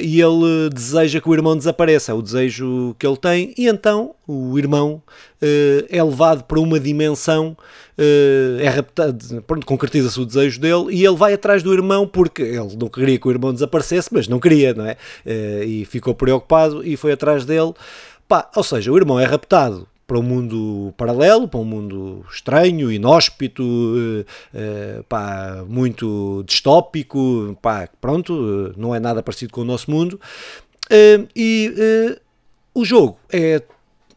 e 0.00 0.22
ele 0.22 0.70
deseja 0.72 1.20
que 1.20 1.28
o 1.28 1.34
irmão 1.34 1.56
desapareça, 1.56 2.12
é 2.12 2.14
o 2.14 2.22
desejo 2.22 2.94
que 3.00 3.04
ele 3.04 3.16
tem, 3.16 3.52
e 3.58 3.66
então 3.66 4.14
o 4.28 4.56
irmão 4.56 5.02
uh, 5.42 5.86
é 5.88 6.00
levado 6.00 6.44
para 6.44 6.60
uma 6.60 6.78
dimensão, 6.78 7.56
é 8.58 8.66
raptado, 8.68 9.42
pronto, 9.42 9.66
concretiza-se 9.66 10.18
o 10.18 10.24
desejo 10.24 10.58
dele 10.58 10.86
e 10.88 11.04
ele 11.04 11.16
vai 11.16 11.34
atrás 11.34 11.62
do 11.62 11.70
irmão 11.70 12.06
porque 12.06 12.40
ele 12.40 12.74
não 12.80 12.88
queria 12.88 13.18
que 13.18 13.28
o 13.28 13.30
irmão 13.30 13.52
desaparecesse, 13.52 14.08
mas 14.10 14.26
não 14.26 14.40
queria, 14.40 14.72
não 14.72 14.86
é? 14.86 14.96
e 15.66 15.84
ficou 15.84 16.14
preocupado 16.14 16.82
e 16.82 16.96
foi 16.96 17.12
atrás 17.12 17.44
dele. 17.44 17.74
Pá, 18.30 18.48
ou 18.54 18.62
seja, 18.62 18.92
o 18.92 18.96
irmão 18.96 19.18
é 19.18 19.24
raptado 19.24 19.88
para 20.06 20.16
um 20.16 20.22
mundo 20.22 20.94
paralelo, 20.96 21.48
para 21.48 21.58
um 21.58 21.64
mundo 21.64 22.24
estranho, 22.30 22.92
inóspito, 22.92 23.60
uh, 23.64 24.20
uh, 24.20 25.02
pá, 25.08 25.64
muito 25.66 26.44
distópico, 26.46 27.58
pá, 27.60 27.88
pronto, 28.00 28.32
uh, 28.32 28.72
não 28.76 28.94
é 28.94 29.00
nada 29.00 29.20
parecido 29.20 29.52
com 29.52 29.62
o 29.62 29.64
nosso 29.64 29.90
mundo. 29.90 30.20
e 31.34 32.16
o 32.72 32.84
jogo 32.84 33.18
é 33.32 33.60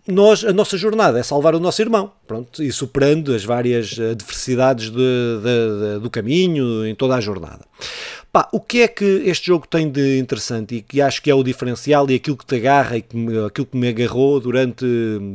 nós, 0.08 0.44
a 0.44 0.52
nossa 0.52 0.78
jornada 0.78 1.18
é 1.20 1.24
salvar 1.24 1.56
o 1.56 1.60
nosso 1.60 1.82
irmão, 1.82 2.12
pronto, 2.28 2.62
e 2.62 2.72
superando 2.72 3.34
as 3.34 3.46
várias 3.46 3.98
adversidades 3.98 4.90
de, 4.90 4.98
de, 4.98 5.96
de, 5.96 6.00
do 6.02 6.10
caminho 6.10 6.86
em 6.86 6.94
toda 6.94 7.16
a 7.16 7.22
jornada. 7.22 7.66
Pá, 8.34 8.50
o 8.52 8.60
que 8.60 8.82
é 8.82 8.88
que 8.88 9.06
este 9.26 9.46
jogo 9.48 9.68
tem 9.68 9.90
de 9.90 10.18
interessante 10.18 10.76
e 10.76 10.82
que 10.82 11.00
acho 11.00 11.22
que 11.22 11.30
é 11.30 11.36
o 11.36 11.44
diferencial 11.44 12.10
e 12.10 12.16
aquilo 12.16 12.36
que 12.36 12.46
te 12.46 12.56
agarra 12.56 12.98
e 12.98 13.02
que 13.04 13.16
me, 13.16 13.46
aquilo 13.46 13.68
que 13.68 13.78
me 13.78 13.88
agarrou 13.88 14.40
durante, 14.40 14.86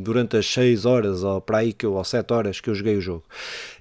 durante 0.03 0.35
as 0.35 0.45
6 0.47 0.85
horas 0.85 1.23
ou 1.23 1.39
para 1.39 1.59
aí 1.59 1.71
que 1.71 1.85
eu, 1.85 1.93
ou 1.93 2.03
7 2.03 2.31
horas 2.33 2.59
que 2.59 2.69
eu 2.69 2.75
joguei 2.75 2.97
o 2.97 3.01
jogo? 3.01 3.23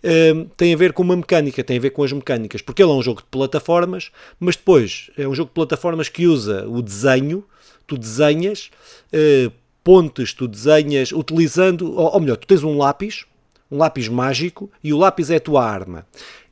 Uh, 0.05 0.45
tem 0.57 0.73
a 0.73 0.77
ver 0.77 0.93
com 0.93 1.03
uma 1.03 1.17
mecânica, 1.17 1.65
tem 1.65 1.79
a 1.79 1.81
ver 1.81 1.91
com 1.91 2.05
as 2.05 2.13
mecânicas, 2.13 2.63
porque 2.63 2.81
ele 2.81 2.93
é 2.93 2.95
um 2.95 3.03
jogo 3.03 3.21
de 3.21 3.27
plataformas, 3.27 4.13
mas 4.39 4.55
depois 4.55 5.11
é 5.19 5.27
um 5.27 5.35
jogo 5.35 5.49
de 5.49 5.55
plataformas 5.55 6.09
que 6.09 6.27
usa 6.29 6.67
o 6.69 6.81
desenho, 6.81 7.45
tu 7.89 7.99
desenhas 7.99 8.71
uh, 9.13 9.53
pontes, 9.89 10.35
tu 10.35 10.47
desenhas 10.47 11.13
utilizando, 11.13 11.95
ou, 11.95 12.13
ou 12.13 12.21
melhor, 12.21 12.37
tu 12.37 12.47
tens 12.47 12.63
um 12.63 12.77
lápis, 12.77 13.25
um 13.71 13.79
lápis 13.79 14.07
mágico 14.07 14.71
e 14.85 14.93
o 14.93 14.99
lápis 14.99 15.31
é 15.31 15.37
a 15.37 15.41
tua 15.41 15.65
arma. 15.65 16.07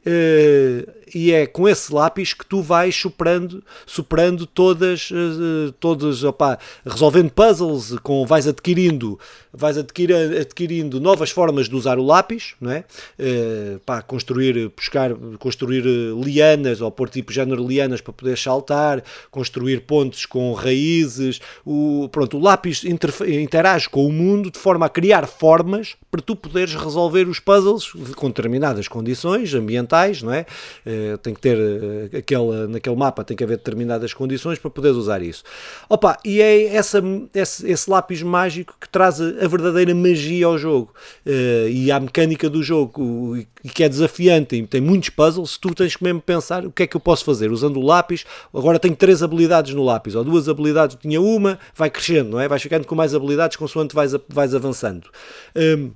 Uh, 0.07 0.89
e 1.15 1.33
é 1.33 1.47
com 1.47 1.69
esse 1.69 1.93
lápis 1.93 2.33
que 2.33 2.45
tu 2.45 2.61
vais 2.61 2.95
superando, 2.95 3.63
superando 3.87 4.47
todas, 4.47 5.11
uh, 5.11 5.73
todas 5.81 6.23
opa, 6.23 6.59
resolvendo 6.85 7.31
puzzles, 7.31 7.99
com, 8.03 8.27
vais 8.27 8.47
adquirindo, 8.47 9.19
vais 9.53 9.79
adquirir, 9.79 10.15
adquirindo 10.41 11.01
novas 11.01 11.31
formas 11.31 11.69
de 11.69 11.75
usar 11.75 11.99
o 11.99 12.05
lápis, 12.05 12.55
não 12.61 12.71
é? 12.71 12.85
Uh, 13.19 13.79
pá, 13.81 14.03
construir, 14.03 14.71
buscar, 14.77 15.13
construir 15.39 15.85
lianas 16.23 16.81
ou 16.81 16.91
pôr 16.91 17.09
tipo 17.09 17.33
género 17.33 17.67
lianas 17.67 18.01
para 18.01 18.13
poder 18.13 18.37
saltar, 18.37 19.03
construir 19.31 19.81
pontes 19.83 20.27
com 20.27 20.53
raízes, 20.53 21.41
o, 21.65 22.09
pronto, 22.13 22.37
o 22.37 22.41
lápis 22.41 22.85
interage 22.85 23.89
com 23.89 24.07
o 24.07 24.13
mundo 24.13 24.51
de 24.51 24.59
forma 24.59 24.87
a 24.87 24.91
criar 24.91 25.27
formas 25.27 25.97
para 26.11 26.21
tu 26.21 26.37
poderes 26.37 26.75
resolver 26.75 27.29
os 27.29 27.41
puzzles 27.41 27.91
com 28.15 28.29
determinadas 28.29 28.89
condições 28.89 29.55
ambientais, 29.55 29.96
não 30.23 30.33
é? 30.33 30.47
Uh, 30.87 31.19
tem 31.19 31.35
que 31.35 31.41
ter 31.41 31.57
uh, 31.57 32.17
aquele, 32.17 32.67
naquele 32.69 32.97
mapa 32.97 33.25
tem 33.25 33.37
que 33.37 33.45
haver 33.45 33.57
determinadas 33.57 34.13
condições 34.13 34.59
para 34.59 34.71
poderes 34.71 34.97
usar 34.97 35.23
isso. 35.23 35.43
Opa, 35.89 36.19
e 36.25 36.41
é 36.41 36.75
essa, 36.75 37.03
esse, 37.35 37.71
esse 37.71 37.91
lápis 37.91 38.23
mágico 38.23 38.75
que 38.81 38.89
traz 38.89 39.21
a, 39.21 39.47
verdadeira 39.47 39.95
magia 39.95 40.47
ao 40.47 40.59
jogo 40.59 40.93
uh, 41.27 41.69
e 41.69 41.91
à 41.91 41.99
mecânica 41.99 42.49
do 42.49 42.63
jogo 42.63 43.37
e 43.65 43.69
que 43.69 43.83
é 43.83 43.89
desafiante 43.89 44.55
e 44.55 44.67
tem 44.67 44.81
muitos 44.81 45.11
puzzles, 45.11 45.57
tu 45.57 45.75
tens 45.75 45.97
que 45.97 46.05
mesmo 46.05 46.21
pensar 46.21 46.65
o 46.65 46.71
que 46.71 46.85
é 46.85 46.87
que 46.87 46.97
eu 46.97 47.01
posso 47.01 47.25
fazer 47.25 47.51
usando 47.51 47.79
o 47.79 47.85
lápis. 47.85 48.25
Agora 48.55 48.79
tenho 48.79 48.95
três 48.95 49.23
habilidades 49.23 49.75
no 49.75 49.85
lápis, 49.85 50.15
ou 50.15 50.23
duas 50.23 50.49
habilidades, 50.49 50.97
tinha 51.01 51.21
uma, 51.21 51.59
vai 51.75 51.91
crescendo, 51.91 52.31
não 52.31 52.41
é? 52.41 52.49
Vais 52.49 52.63
ficando 52.63 52.87
com 52.87 52.95
mais 52.95 53.15
habilidades 53.15 53.57
consoante 53.57 53.95
vais, 53.95 54.13
vais 54.29 54.55
avançando. 54.55 55.09
Um, 55.55 55.91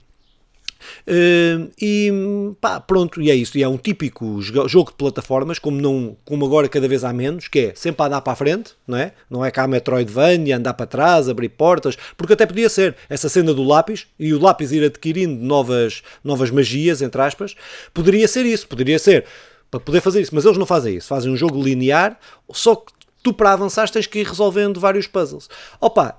e 1.81 2.13
pá, 2.61 2.81
pronto, 2.81 3.21
e 3.21 3.31
é 3.31 3.35
isso. 3.35 3.57
E 3.59 3.63
é 3.63 3.69
um 3.69 3.77
típico 3.77 4.41
jogo 4.41 4.91
de 4.91 4.97
plataformas, 4.97 5.59
como, 5.59 5.81
não, 5.81 6.17
como 6.25 6.45
agora 6.45 6.69
cada 6.69 6.89
vez 6.89 7.05
há 7.05 7.13
menos, 7.13 7.49
que 7.49 7.59
é 7.59 7.73
sempre 7.75 8.03
a 8.03 8.07
andar 8.07 8.21
para 8.21 8.33
a 8.33 8.37
frente, 8.37 8.73
não 8.87 8.99
é? 8.99 9.13
Não 9.29 9.45
é 9.45 9.51
cá 9.51 9.65
a 9.65 9.69
Metroidvania, 9.69 10.57
andar 10.57 10.75
para 10.75 10.87
trás, 10.87 11.29
abrir 11.29 11.51
portas, 11.51 11.97
porque 12.17 12.33
até 12.33 12.47
podia 12.47 12.69
ser 12.69 12.97
essa 13.09 13.29
cena 13.29 13.53
do 13.53 13.63
lápis 13.63 14.07
e 14.19 14.33
o 14.33 14.41
lápis 14.41 14.73
ir 14.73 14.85
adquirindo 14.85 15.45
novas, 15.45 16.03
novas 16.23 16.51
magias, 16.51 17.03
entre 17.03 17.21
aspas, 17.21 17.55
poderia 17.93 18.27
ser 18.27 18.47
isso, 18.47 18.67
poderia 18.69 18.99
ser 18.99 19.25
para 19.71 19.81
poder 19.81 20.01
fazer 20.01 20.21
isso, 20.21 20.35
mas 20.35 20.45
eles 20.45 20.59
não 20.59 20.67
fazem 20.67 20.97
isso, 20.97 21.07
fazem 21.07 21.33
um 21.33 21.37
jogo 21.37 21.63
linear, 21.63 22.19
só 22.53 22.75
que 22.75 22.93
tu 23.23 23.33
para 23.33 23.53
avançar 23.53 23.89
tens 23.89 24.07
que 24.07 24.21
ir 24.21 24.27
resolvendo 24.27 24.81
vários 24.81 25.07
puzzles. 25.07 25.49
Opa, 25.81 26.19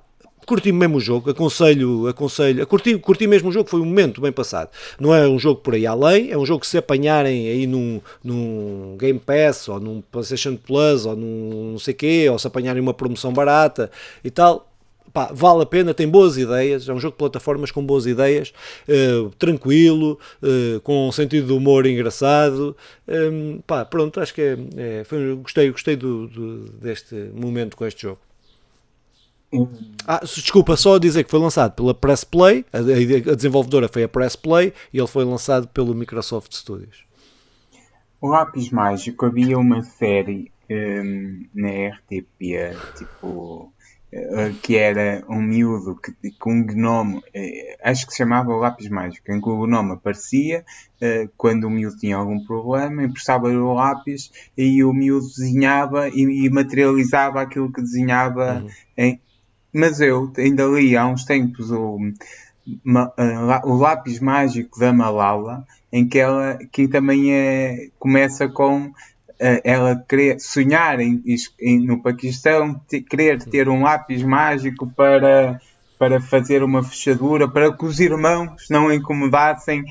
curti 0.52 0.70
mesmo 0.74 0.98
o 0.98 1.00
jogo, 1.00 1.30
aconselho, 1.30 2.10
aconselho, 2.10 2.68
curti, 2.68 2.98
curti 2.98 3.26
mesmo 3.26 3.48
o 3.48 3.52
jogo, 3.54 3.70
foi 3.70 3.80
um 3.80 3.86
momento 3.86 4.20
bem 4.20 4.34
passado. 4.34 4.70
Não 5.00 5.16
é 5.16 5.26
um 5.26 5.40
jogo 5.40 5.62
por 5.62 5.76
aí 5.76 5.88
além, 5.88 6.30
é 6.30 6.38
um 6.38 6.46
jogo 6.46 6.60
que 6.60 6.68
se 6.68 6.78
apanharem 6.78 7.48
aí 7.48 7.66
num, 7.66 8.02
num 8.22 8.98
Game 9.00 9.18
Pass, 9.18 9.70
ou 9.70 9.80
num 9.80 10.02
PlayStation 10.12 10.58
Plus, 10.58 11.06
ou 11.06 11.16
num 11.16 11.72
não 11.72 11.80
sei 11.80 11.94
quê, 11.94 12.28
ou 12.30 12.38
se 12.38 12.48
apanharem 12.48 12.82
uma 12.82 12.94
promoção 12.94 13.32
barata 13.32 13.90
e 14.26 14.30
tal, 14.30 14.68
Pá, 15.14 15.30
vale 15.34 15.64
a 15.64 15.66
pena, 15.66 15.94
tem 15.94 16.08
boas 16.08 16.38
ideias, 16.38 16.88
é 16.88 16.94
um 16.94 17.00
jogo 17.00 17.14
de 17.14 17.18
plataformas 17.18 17.70
com 17.70 17.86
boas 17.86 18.06
ideias, 18.06 18.54
uh, 18.88 19.30
tranquilo, 19.32 20.18
uh, 20.42 20.80
com 20.82 21.10
um 21.10 21.12
sentido 21.12 21.48
de 21.48 21.54
humor 21.54 21.86
engraçado. 21.86 22.76
Um, 23.06 23.60
pá, 23.68 23.84
pronto, 23.84 24.22
acho 24.22 24.34
que 24.34 24.42
é, 24.42 24.58
é 24.78 25.04
foi, 25.04 25.36
gostei, 25.36 25.70
gostei 25.70 25.96
do, 25.98 26.28
do, 26.28 26.64
deste 26.80 27.14
momento 27.34 27.76
com 27.76 27.86
este 27.86 28.04
jogo. 28.04 28.20
Ah, 30.08 30.22
desculpa, 30.24 30.78
só 30.78 30.98
dizer 30.98 31.24
que 31.24 31.32
foi 31.32 31.40
lançado 31.40 31.74
pela 31.74 31.94
Press 31.94 32.24
Play, 32.24 32.66
a, 32.72 32.78
a, 32.80 33.36
desenvolvedora 33.36 33.90
foi 33.90 34.04
a 34.04 34.10
Press 34.10 34.36
Play 34.36 34.74
e 34.94 34.98
ele 34.98 35.08
foi 35.08 35.26
lançado 35.26 35.68
pelo 35.68 35.94
Microsoft 35.94 36.54
Studios. 36.54 37.06
O 38.20 38.28
Lápis 38.28 38.70
Mágico 38.70 39.26
havia 39.26 39.58
uma 39.58 39.82
série 39.82 40.52
um, 40.70 41.46
na 41.54 41.70
RTP, 41.90 42.78
tipo, 42.98 43.74
uh, 44.14 44.54
que 44.62 44.78
era 44.78 45.24
um 45.28 45.42
miúdo 45.42 45.96
que, 45.96 46.32
com 46.40 46.54
um 46.54 46.66
gnome, 46.66 47.18
uh, 47.18 47.22
acho 47.84 48.06
que 48.06 48.12
se 48.14 48.20
chamava 48.20 48.52
o 48.52 48.58
Lápis 48.60 48.90
Mágico, 48.90 49.32
em 49.32 49.42
que 49.42 49.50
o 49.50 49.66
gnome 49.66 49.94
aparecia 49.94 50.64
uh, 51.02 51.30
quando 51.36 51.66
o 51.66 51.70
miúdo 51.70 51.98
tinha 51.98 52.16
algum 52.16 52.40
problema, 52.46 53.04
emprestava 53.04 53.48
o 53.48 53.74
lápis 53.74 54.32
e 54.58 54.84
o 54.84 54.94
miúdo 54.94 55.28
desenhava 55.28 56.08
e, 56.10 56.46
e 56.46 56.50
materializava 56.50 57.42
aquilo 57.42 57.72
que 57.72 57.82
desenhava 57.82 58.62
uhum. 58.62 58.70
em 58.98 59.20
mas 59.74 60.00
eu 60.02 60.32
ainda 60.38 60.66
li 60.66 60.96
há 60.96 61.08
uns 61.08 61.26
tempos 61.26 61.72
o, 61.72 61.98
o 63.64 63.74
lápis 63.76 64.20
mágico 64.20 64.80
da 64.80 64.94
Malala, 64.94 65.66
em 65.92 66.08
que 66.08 66.20
ela 66.20 66.58
que 66.72 66.88
também 66.88 67.34
é, 67.34 67.90
começa 68.00 68.48
com 68.48 68.92
ela 69.64 69.96
querer 70.08 70.40
sonhar 70.40 71.00
em, 71.00 71.22
em, 71.60 71.80
no 71.86 72.02
Paquistão, 72.02 72.80
querer 73.10 73.42
ter 73.44 73.68
um 73.68 73.82
lápis 73.82 74.22
mágico 74.22 74.88
para, 74.96 75.60
para 75.98 76.22
fazer 76.22 76.62
uma 76.62 76.84
fechadura, 76.84 77.50
para 77.50 77.76
que 77.76 77.84
os 77.84 78.00
irmãos 78.00 78.68
não 78.70 78.94
incomodassem, 78.94 79.84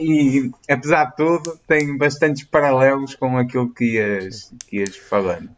e 0.00 0.50
apesar 0.68 1.10
de 1.10 1.16
tudo, 1.16 1.58
tem 1.68 1.96
bastantes 1.98 2.44
paralelos 2.44 3.14
com 3.14 3.36
aquilo 3.36 3.68
que 3.68 3.96
ias, 3.96 4.50
que 4.66 4.78
ias 4.78 4.96
falando. 4.96 5.50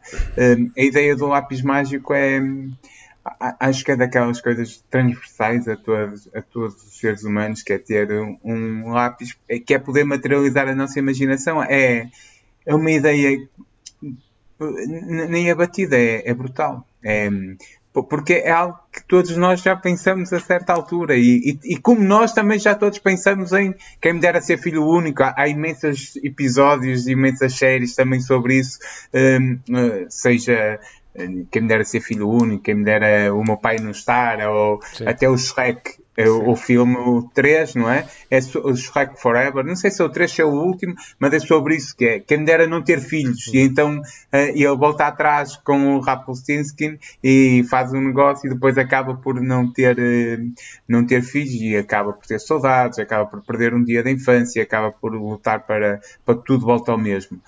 A 0.77 0.81
ideia 0.81 1.15
do 1.15 1.27
lápis 1.27 1.61
mágico 1.61 2.13
é 2.13 2.41
acho 3.59 3.83
que 3.83 3.91
é 3.91 3.95
daquelas 3.95 4.41
coisas 4.41 4.83
transversais 4.89 5.67
a 5.67 5.75
todos, 5.75 6.29
a 6.33 6.41
todos 6.41 6.75
os 6.83 6.99
seres 6.99 7.23
humanos, 7.23 7.61
que 7.61 7.73
é 7.73 7.77
ter 7.77 8.11
um, 8.43 8.91
lápis, 8.91 9.37
é, 9.47 9.59
que 9.59 9.73
é 9.73 9.79
poder 9.79 10.03
materializar 10.03 10.67
a 10.67 10.75
nossa 10.75 10.99
imaginação. 10.99 11.61
É, 11.63 12.09
é 12.65 12.75
uma 12.75 12.91
ideia 12.91 13.47
nem 15.29 15.49
abatida, 15.49 15.97
é, 15.97 16.29
é 16.29 16.33
brutal. 16.33 16.85
É, 17.03 17.29
porque 17.91 18.33
é 18.33 18.51
algo 18.51 18.77
que 18.91 19.03
todos 19.03 19.35
nós 19.35 19.61
já 19.61 19.75
pensamos 19.75 20.31
a 20.31 20.39
certa 20.39 20.73
altura 20.73 21.17
e, 21.17 21.57
e, 21.63 21.73
e, 21.73 21.77
como 21.77 22.01
nós 22.01 22.33
também 22.33 22.59
já 22.59 22.75
todos 22.75 22.99
pensamos 22.99 23.51
em 23.51 23.73
quem 23.99 24.13
me 24.13 24.19
dera 24.19 24.41
ser 24.41 24.57
filho 24.57 24.85
único, 24.85 25.23
há, 25.23 25.33
há 25.35 25.47
imensos 25.47 26.15
episódios, 26.17 27.07
imensas 27.07 27.55
séries 27.55 27.95
também 27.95 28.21
sobre 28.21 28.59
isso, 28.59 28.79
um, 29.13 29.59
eh, 29.75 30.05
seja 30.09 30.79
quem 31.51 31.61
me 31.61 31.67
dera 31.67 31.83
ser 31.83 32.01
filho 32.01 32.29
único, 32.29 32.63
quem 32.63 32.75
me 32.75 32.83
dera 32.83 33.33
o 33.33 33.43
meu 33.43 33.57
pai 33.57 33.77
não 33.77 33.91
estar, 33.91 34.39
ou 34.47 34.79
Sim. 34.81 35.07
até 35.07 35.29
o 35.29 35.37
Shrek 35.37 35.99
o, 36.27 36.51
o 36.51 36.55
filme 36.55 37.29
3, 37.33 37.75
não 37.75 37.89
é? 37.89 38.05
É 38.29 38.39
o 38.63 38.75
Shrek 38.75 39.19
Forever. 39.21 39.63
Não 39.63 39.75
sei 39.75 39.91
se 39.91 40.01
é 40.01 40.05
o 40.05 40.09
3 40.09 40.31
se 40.31 40.41
é 40.41 40.45
o 40.45 40.49
último, 40.49 40.95
mas 41.19 41.33
é 41.33 41.39
sobre 41.39 41.75
isso 41.75 41.95
que 41.95 42.05
é. 42.05 42.19
Quem 42.19 42.43
dera 42.43 42.67
não 42.67 42.81
ter 42.81 42.99
filhos. 42.99 43.47
E 43.53 43.59
então 43.59 43.99
uh, 43.99 44.03
ele 44.33 44.75
volta 44.75 45.05
atrás 45.05 45.55
com 45.55 45.95
o 45.95 45.99
Rapolstinskin 45.99 46.97
e 47.23 47.63
faz 47.69 47.93
um 47.93 48.01
negócio 48.01 48.47
e 48.47 48.53
depois 48.53 48.77
acaba 48.77 49.15
por 49.15 49.41
não 49.41 49.71
ter, 49.71 49.97
uh, 49.97 50.51
não 50.87 51.05
ter 51.05 51.21
filhos 51.21 51.53
e 51.53 51.77
acaba 51.77 52.11
por 52.11 52.25
ter 52.25 52.39
saudades, 52.39 52.99
acaba 52.99 53.25
por 53.25 53.41
perder 53.45 53.73
um 53.73 53.83
dia 53.83 54.03
da 54.03 54.11
infância, 54.11 54.61
acaba 54.61 54.91
por 54.91 55.13
lutar 55.13 55.65
para, 55.65 56.01
para 56.25 56.35
que 56.35 56.45
tudo 56.45 56.65
volte 56.65 56.89
ao 56.89 56.97
mesmo. 56.97 57.39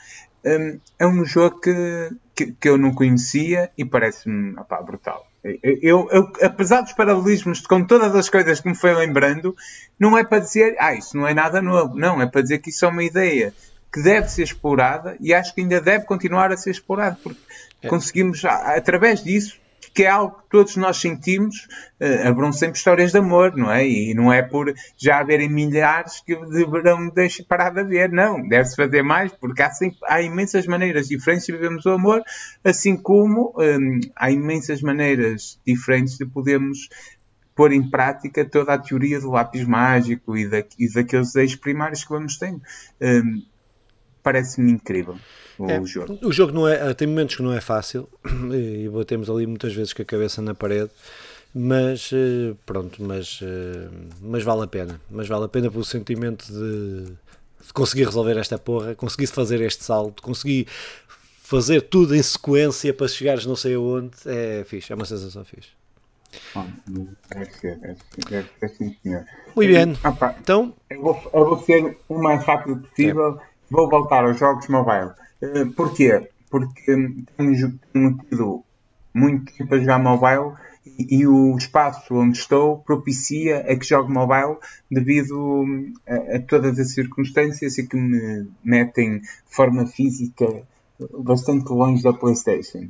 Um, 0.44 0.80
é 0.98 1.06
um 1.06 1.24
jogo 1.24 1.60
que, 1.60 2.10
que, 2.46 2.56
que, 2.60 2.70
eu 2.70 2.78
não 2.78 2.94
conhecia 2.94 3.70
e 3.78 3.86
parece-me 3.86 4.56
brutal. 4.86 5.28
Eu, 5.44 6.08
eu, 6.12 6.32
apesar 6.42 6.82
dos 6.82 6.94
paralelismos 6.94 7.62
com 7.62 7.84
todas 7.84 8.16
as 8.16 8.30
coisas 8.30 8.60
que 8.60 8.70
me 8.70 8.76
foi 8.76 8.94
lembrando, 8.94 9.56
não 10.00 10.18
é 10.18 10.24
para 10.24 10.40
dizer, 10.40 10.76
ah, 10.80 10.94
isso 10.94 11.18
não 11.18 11.28
é 11.28 11.34
nada 11.34 11.62
novo. 11.62 11.98
Não, 11.98 12.22
é 12.22 12.28
para 12.28 12.42
dizer 12.42 12.60
que 12.60 12.70
isso 12.70 12.86
é 12.86 12.88
uma 12.88 13.04
ideia 13.04 13.54
que 13.92 14.02
deve 14.02 14.30
ser 14.30 14.44
explorada 14.44 15.18
e 15.20 15.34
acho 15.34 15.54
que 15.54 15.62
ainda 15.62 15.82
deve 15.82 16.06
continuar 16.06 16.52
a 16.52 16.58
ser 16.58 16.72
explorada, 16.72 17.18
porque 17.22 17.40
é. 17.82 17.88
conseguimos, 17.88 18.44
através 18.46 19.24
disso, 19.24 19.60
que 19.94 20.04
é 20.04 20.08
algo 20.10 20.38
que 20.38 20.50
todos 20.50 20.76
nós 20.78 20.98
sentimos, 20.98 21.68
uh, 22.00 22.28
haverão 22.28 22.52
sempre 22.52 22.78
histórias 22.78 23.12
de 23.12 23.18
amor, 23.18 23.56
não 23.56 23.72
é? 23.72 23.88
E 23.88 24.14
não 24.14 24.32
é 24.32 24.42
por 24.42 24.74
já 24.98 25.20
haverem 25.20 25.50
milhares 25.50 26.22
que 26.26 26.36
deverão 26.36 27.10
deixar 27.10 27.44
parar 27.44 27.72
de 27.72 27.82
haver, 27.82 28.12
não. 28.12 28.48
Deve-se 28.48 28.76
fazer 28.76 29.02
mais, 29.02 29.32
porque 29.34 29.62
há, 29.62 29.72
sempre, 29.72 29.98
há 30.08 30.22
imensas 30.22 30.66
maneiras 30.66 31.08
diferentes 31.08 31.46
de 31.46 31.52
vivermos 31.52 31.86
o 31.86 31.92
amor, 31.92 32.24
assim 32.64 32.96
como 32.96 33.54
um, 33.58 34.00
há 34.16 34.32
imensas 34.32 34.82
maneiras 34.82 35.60
diferentes 35.66 36.18
de 36.18 36.26
podermos 36.26 36.90
pôr 37.56 37.74
em 37.74 37.90
prática 37.90 38.46
toda 38.46 38.74
a 38.74 38.78
teoria 38.78 39.20
do 39.20 39.32
lápis 39.32 39.66
mágico 39.66 40.38
e, 40.38 40.48
da, 40.48 40.64
e 40.80 40.92
daqueles 40.92 41.36
eixos 41.36 41.60
primários 41.60 42.04
que 42.04 42.10
vamos 42.10 42.38
tendo. 42.38 42.62
Um, 43.02 43.44
Parece-me 44.24 44.72
incrível 44.72 45.18
o 45.58 45.70
é, 45.70 45.84
jogo. 45.86 46.18
O 46.22 46.32
jogo 46.32 46.52
não 46.52 46.68
é, 46.68 46.94
tem 46.94 47.08
momentos 47.08 47.36
que 47.36 47.44
não 47.44 47.54
é 47.54 47.62
fácil 47.62 48.10
e 48.54 48.90
batemos 48.90 49.30
ali 49.30 49.46
muitas 49.46 49.74
vezes 49.74 49.94
com 49.94 50.02
a 50.02 50.06
cabeça 50.06 50.42
na 50.42 50.56
parede, 50.56 50.90
mas 51.54 52.10
eh, 52.14 52.56
pronto, 52.66 53.04
mas, 53.04 53.40
eh, 53.42 53.90
mas 54.22 54.44
vale 54.44 54.64
a 54.64 54.68
pena. 54.68 55.00
Mas 55.10 55.28
vale 55.28 55.46
a 55.46 55.48
pena 55.48 55.70
pelo 55.70 55.84
sentimento 55.84 56.46
de, 56.48 57.06
de 57.66 57.74
conseguir 57.74 58.06
resolver 58.06 58.38
esta 58.38 58.58
porra, 58.58 58.96
conseguir 58.96 59.28
fazer 59.28 59.62
este 59.62 59.84
salto, 59.84 60.22
conseguir 60.22 60.68
fazer 61.44 61.82
tudo 61.82 62.16
em 62.16 62.24
sequência 62.24 62.94
para 62.94 63.08
chegares 63.08 63.46
não 63.46 63.56
sei 63.56 63.76
aonde, 63.76 64.16
é 64.26 64.64
fixe, 64.64 64.92
é 64.92 64.96
uma 64.96 65.06
sensação 65.06 65.44
fixe. 65.44 65.70
Deve 67.30 67.52
ser, 67.52 67.78
deve 67.80 68.00
ser, 68.00 68.30
deve 68.30 68.50
ser 68.60 68.70
sim, 68.70 68.96
senhor. 69.04 69.26
Muito 69.54 69.74
bem. 69.74 69.98
então, 70.40 70.74
eu 70.90 71.02
vou, 71.02 71.32
eu 71.34 71.46
vou 71.46 71.62
ser 71.62 71.98
o 72.08 72.18
mais 72.18 72.42
rápido 72.46 72.88
possível. 72.88 73.38
É 73.38 73.51
vou 73.72 73.90
voltar 73.90 74.26
aos 74.26 74.38
jogos 74.38 74.68
mobile. 74.68 75.12
Uh, 75.42 75.72
porquê? 75.72 76.30
Porque 76.50 76.84
tenho, 76.86 77.26
tenho 77.94 78.18
tido 78.18 78.64
muito 79.14 79.54
tempo 79.54 79.74
a 79.74 79.80
jogar 79.80 80.00
mobile 80.00 80.54
e, 80.86 81.20
e, 81.20 81.28
o 81.28 81.56
espaço 81.56 82.16
onde 82.16 82.38
estou 82.38 82.80
propicia 82.80 83.60
a 83.60 83.76
que 83.76 83.86
jogue 83.86 84.12
mobile 84.12 84.58
devido 84.90 85.66
a, 86.06 86.36
a, 86.36 86.40
todas 86.42 86.78
as 86.78 86.94
circunstâncias 86.94 87.78
e 87.78 87.88
que 87.88 87.96
me 87.96 88.48
metem 88.64 89.20
de 89.20 89.28
forma 89.46 89.88
física 89.88 90.64
bastante 91.20 91.72
longe 91.72 92.04
da 92.04 92.14
PlayStation, 92.14 92.90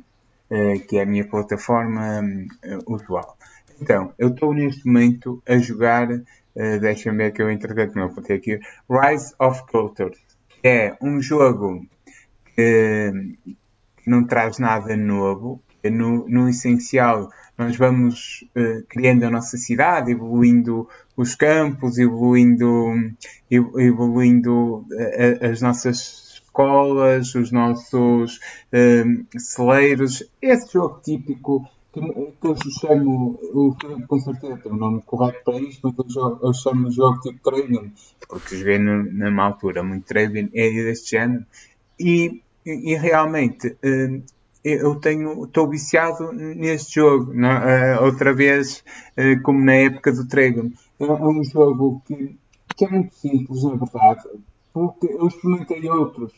uh, 0.50 0.80
que 0.88 0.98
é 0.98 1.02
a 1.02 1.06
minha 1.06 1.24
plataforma 1.24 2.20
uh, 2.20 2.92
usual. 2.92 3.36
Então, 3.80 4.12
eu 4.18 4.28
estou 4.28 4.52
neste 4.52 4.86
momento 4.86 5.42
a 5.46 5.58
jogar, 5.58 6.10
uh, 6.10 6.80
deixa-me 6.80 7.18
ver 7.18 7.32
que 7.32 7.42
eu 7.42 7.50
entretanto 7.50 7.94
não 7.94 8.04
apontei 8.04 8.36
aqui, 8.36 8.60
Rise 8.90 9.34
of 9.38 9.62
Cultures 9.70 10.31
é 10.62 10.96
um 11.00 11.20
jogo 11.20 11.86
que, 12.54 13.12
que 13.96 14.10
não 14.10 14.24
traz 14.24 14.58
nada 14.58 14.96
novo. 14.96 15.60
No, 15.84 16.28
no 16.28 16.48
essencial, 16.48 17.28
nós 17.58 17.76
vamos 17.76 18.44
uh, 18.56 18.84
criando 18.88 19.24
a 19.24 19.30
nossa 19.30 19.56
cidade, 19.56 20.12
evoluindo 20.12 20.88
os 21.16 21.34
campos, 21.34 21.98
evoluindo, 21.98 22.92
evoluindo 23.50 24.86
uh, 24.92 25.44
as 25.50 25.60
nossas 25.60 26.40
escolas, 26.52 27.34
os 27.34 27.50
nossos 27.50 28.36
uh, 28.72 29.40
celeiros. 29.40 30.22
Esse 30.40 30.72
jogo 30.72 31.00
típico 31.02 31.68
que, 31.92 32.00
que 32.00 32.46
eu 32.46 32.56
chamo, 32.80 33.38
o 33.52 33.76
Filipe 33.78 34.06
com 34.06 34.18
certeza 34.18 34.56
tem 34.56 34.72
o 34.72 34.74
um 34.74 34.78
nome 34.78 35.02
correto 35.02 35.44
para 35.44 35.58
isto, 35.58 35.94
mas 35.96 36.16
eu, 36.16 36.38
eu 36.42 36.54
chamo 36.54 36.88
de 36.88 36.96
jogo 36.96 37.20
tipo 37.20 37.38
Trading, 37.42 37.92
porque 38.28 38.56
joguei 38.56 38.78
no, 38.78 39.02
numa 39.04 39.44
altura 39.44 39.82
muito 39.82 40.06
Trading, 40.06 40.50
é 40.54 40.70
deste 40.70 41.10
género, 41.10 41.44
e, 42.00 42.42
e, 42.64 42.96
realmente 42.96 43.68
uh, 43.68 44.22
eu 44.64 44.94
tenho, 44.96 45.44
estou 45.44 45.68
viciado 45.68 46.32
neste 46.32 46.94
jogo, 46.94 47.34
não, 47.34 47.50
uh, 47.50 48.04
outra 48.04 48.32
vez 48.32 48.82
uh, 49.18 49.42
como 49.42 49.62
na 49.62 49.74
época 49.74 50.12
do 50.12 50.26
Trading. 50.26 50.72
É, 50.98 51.04
é 51.04 51.12
um 51.12 51.44
jogo 51.44 52.02
que, 52.06 52.36
que 52.74 52.84
é 52.86 52.88
muito 52.88 53.14
simples, 53.14 53.64
na 53.64 53.74
verdade, 53.74 54.22
porque 54.72 55.08
eu 55.08 55.26
experimentei 55.26 55.88
outros 55.90 56.32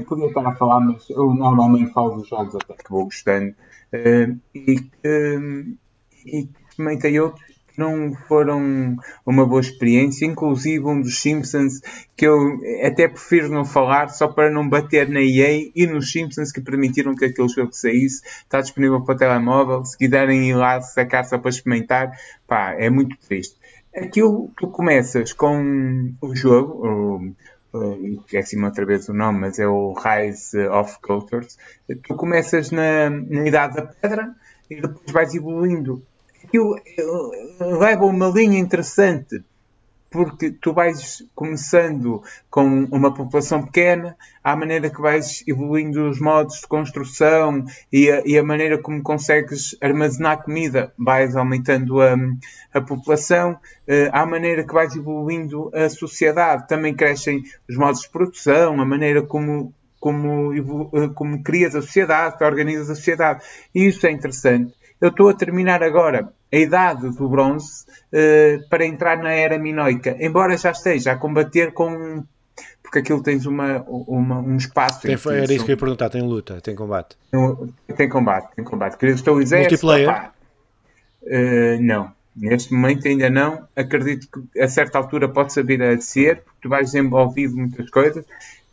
que 0.00 0.08
podia 0.08 0.26
estar 0.26 0.46
a 0.46 0.54
falar, 0.54 0.80
mas 0.80 1.08
eu 1.10 1.34
normalmente 1.34 1.92
falo 1.92 2.16
dos 2.16 2.28
jogos 2.28 2.54
até 2.56 2.74
que 2.74 2.90
vou 2.90 3.04
gostando 3.04 3.54
Uh, 3.94 4.40
e, 4.52 4.74
uh, 5.06 5.76
e 6.26 6.48
também 6.76 6.98
tem 6.98 7.20
outros 7.20 7.46
que 7.46 7.78
não 7.78 8.12
foram 8.26 8.96
uma 9.24 9.46
boa 9.46 9.60
experiência, 9.60 10.26
inclusive 10.26 10.84
um 10.84 11.00
dos 11.00 11.20
Simpsons 11.20 11.80
que 12.16 12.26
eu 12.26 12.58
até 12.84 13.06
prefiro 13.06 13.48
não 13.50 13.64
falar 13.64 14.08
só 14.08 14.26
para 14.26 14.50
não 14.50 14.68
bater 14.68 15.08
na 15.08 15.20
EA 15.20 15.70
e 15.74 15.86
nos 15.86 16.10
Simpsons 16.10 16.50
que 16.50 16.60
permitiram 16.60 17.14
que 17.14 17.24
aquele 17.24 17.48
jogo 17.48 17.72
saísse. 17.72 18.22
Está 18.24 18.60
disponível 18.60 19.00
para 19.04 19.16
telemóvel. 19.16 19.84
Se 19.84 19.96
quiserem 19.96 20.50
ir 20.50 20.54
lá 20.54 20.80
sacar 20.80 21.24
só 21.24 21.38
para 21.38 21.50
experimentar, 21.50 22.10
pá, 22.48 22.74
é 22.76 22.90
muito 22.90 23.16
triste. 23.28 23.56
Aquilo 23.94 24.50
tu 24.56 24.66
começas 24.68 25.32
com 25.32 26.12
o 26.20 26.34
jogo, 26.34 27.34
esqueci-me 28.20 28.64
outra 28.64 28.84
vez 28.84 29.08
o 29.08 29.14
nome, 29.14 29.40
mas 29.40 29.58
é 29.58 29.66
o 29.66 29.92
Rise 29.92 30.66
of 30.68 30.98
Cultures. 31.00 31.56
Tu 31.86 32.14
começas 32.14 32.70
na, 32.70 33.10
na 33.10 33.46
Idade 33.46 33.76
da 33.76 33.82
Pedra 33.82 34.34
e 34.70 34.80
depois 34.80 35.12
vais 35.12 35.34
evoluindo. 35.34 36.02
Aquilo 36.44 36.76
eh, 36.78 37.64
leva 37.78 38.04
uma 38.04 38.28
linha 38.28 38.58
interessante 38.58 39.42
porque 40.14 40.52
tu 40.52 40.72
vais 40.72 41.24
começando 41.34 42.22
com 42.48 42.84
uma 42.84 43.12
população 43.12 43.64
pequena, 43.64 44.16
à 44.44 44.54
maneira 44.54 44.88
que 44.88 45.00
vais 45.00 45.42
evoluindo 45.44 46.08
os 46.08 46.20
modos 46.20 46.60
de 46.60 46.68
construção 46.68 47.64
e 47.92 48.08
a, 48.08 48.22
e 48.24 48.38
a 48.38 48.44
maneira 48.44 48.78
como 48.78 49.02
consegues 49.02 49.76
armazenar 49.82 50.44
comida, 50.44 50.92
vais 50.96 51.34
aumentando 51.34 52.00
a, 52.00 52.14
a 52.72 52.80
população, 52.80 53.54
uh, 53.54 54.10
à 54.12 54.24
maneira 54.24 54.64
que 54.64 54.72
vais 54.72 54.94
evoluindo 54.94 55.68
a 55.74 55.88
sociedade, 55.88 56.68
também 56.68 56.94
crescem 56.94 57.42
os 57.68 57.76
modos 57.76 58.02
de 58.02 58.10
produção, 58.10 58.80
a 58.80 58.84
maneira 58.86 59.20
como 59.20 59.74
como, 59.98 60.52
eh, 60.52 61.08
como 61.14 61.42
crias 61.42 61.74
a 61.74 61.80
sociedade, 61.80 62.44
organizas 62.44 62.90
a 62.90 62.94
sociedade. 62.94 63.42
E 63.74 63.86
isso 63.86 64.06
é 64.06 64.10
interessante. 64.10 64.74
Eu 65.00 65.08
estou 65.08 65.28
a 65.28 65.34
terminar 65.34 65.82
agora 65.82 66.32
a 66.52 66.56
idade 66.56 67.10
do 67.10 67.28
bronze 67.28 67.84
uh, 68.12 68.68
para 68.68 68.86
entrar 68.86 69.18
na 69.18 69.32
era 69.32 69.58
minoica, 69.58 70.16
embora 70.20 70.56
já 70.56 70.70
esteja 70.70 71.12
a 71.12 71.16
combater 71.16 71.72
com 71.72 72.24
porque 72.82 72.98
aquilo 73.00 73.22
tens 73.22 73.44
uma, 73.44 73.82
uma 73.88 74.38
um 74.38 74.56
espaço. 74.56 75.00
Tem, 75.00 75.14
era 75.14 75.52
isso 75.52 75.64
que 75.64 75.72
eu 75.72 75.74
ia 75.74 75.78
perguntar, 75.78 76.10
tem 76.10 76.22
luta, 76.22 76.60
tem 76.60 76.76
combate. 76.76 77.16
Tem 77.96 78.08
combate, 78.08 78.54
tem 78.54 78.64
combate. 78.64 78.96
Queria 78.96 79.14
estou 79.14 79.36
a 79.36 79.42
dizer. 79.42 79.60
Multiplayer? 79.60 80.30
Uh, 81.22 81.80
não. 81.80 82.12
Neste 82.36 82.72
momento 82.72 83.08
ainda 83.08 83.28
não. 83.30 83.66
Acredito 83.74 84.28
que 84.28 84.60
a 84.60 84.68
certa 84.68 84.98
altura 84.98 85.28
pode 85.28 85.52
saber 85.52 85.82
a 85.82 86.00
ser, 86.00 86.42
porque 86.42 86.58
tu 86.62 86.68
vais 86.68 86.92
desenvolvido 86.92 87.56
muitas 87.56 87.90
coisas 87.90 88.24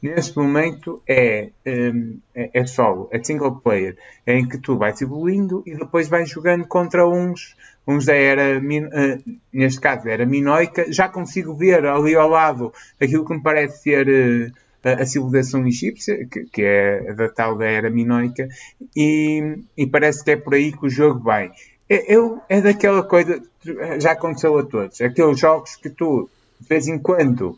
Neste 0.02 0.36
momento 0.36 1.04
é, 1.08 1.52
hum, 1.66 2.18
é, 2.34 2.50
é 2.54 2.66
solo, 2.66 3.08
é 3.12 3.24
single 3.24 3.58
player, 3.58 3.96
é 4.26 4.36
em 4.36 4.48
que 4.48 4.58
tu 4.58 4.76
vais 4.76 5.00
evoluindo 5.00 5.62
e 5.66 5.76
depois 5.76 6.08
vais 6.08 6.28
jogando 6.28 6.66
contra 6.66 7.08
uns, 7.08 7.56
uns 7.88 8.06
da 8.06 8.16
era, 8.16 8.60
uh, 8.60 9.40
neste 9.54 9.80
caso 9.80 10.10
era 10.10 10.26
minoica. 10.26 10.92
Já 10.92 11.08
consigo 11.08 11.56
ver 11.56 11.86
ali 11.86 12.16
ao 12.16 12.28
lado 12.28 12.74
aquilo 13.00 13.26
que 13.26 13.34
me 13.34 13.44
parece 13.44 13.84
ser 13.84 14.08
uh, 14.08 14.52
a 14.84 15.06
civilização 15.06 15.68
egípcia, 15.68 16.28
que, 16.28 16.64
é 16.64 17.14
da 17.14 17.30
tal 17.30 17.56
da 17.56 17.66
era 17.66 17.90
minoica, 17.90 18.50
e, 18.96 19.60
e, 19.78 19.86
parece 19.86 20.24
que 20.24 20.32
é 20.32 20.36
por 20.36 20.56
aí 20.56 20.72
que 20.72 20.88
o 20.88 20.90
jogo 20.90 21.20
vai. 21.20 21.52
É, 21.88 22.16
eu, 22.16 22.42
é 22.50 22.60
daquela 22.60 23.04
coisa, 23.04 23.40
já 24.00 24.14
aconteceu 24.14 24.58
a 24.58 24.64
todos, 24.64 25.00
aqueles 25.00 25.40
jogos 25.40 25.76
que 25.76 25.92
tu, 25.92 26.28
de 26.60 26.68
vez 26.68 26.88
em 26.88 26.98
quando, 26.98 27.56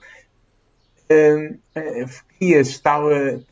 dias, 2.40 2.80
tal, 2.80 3.04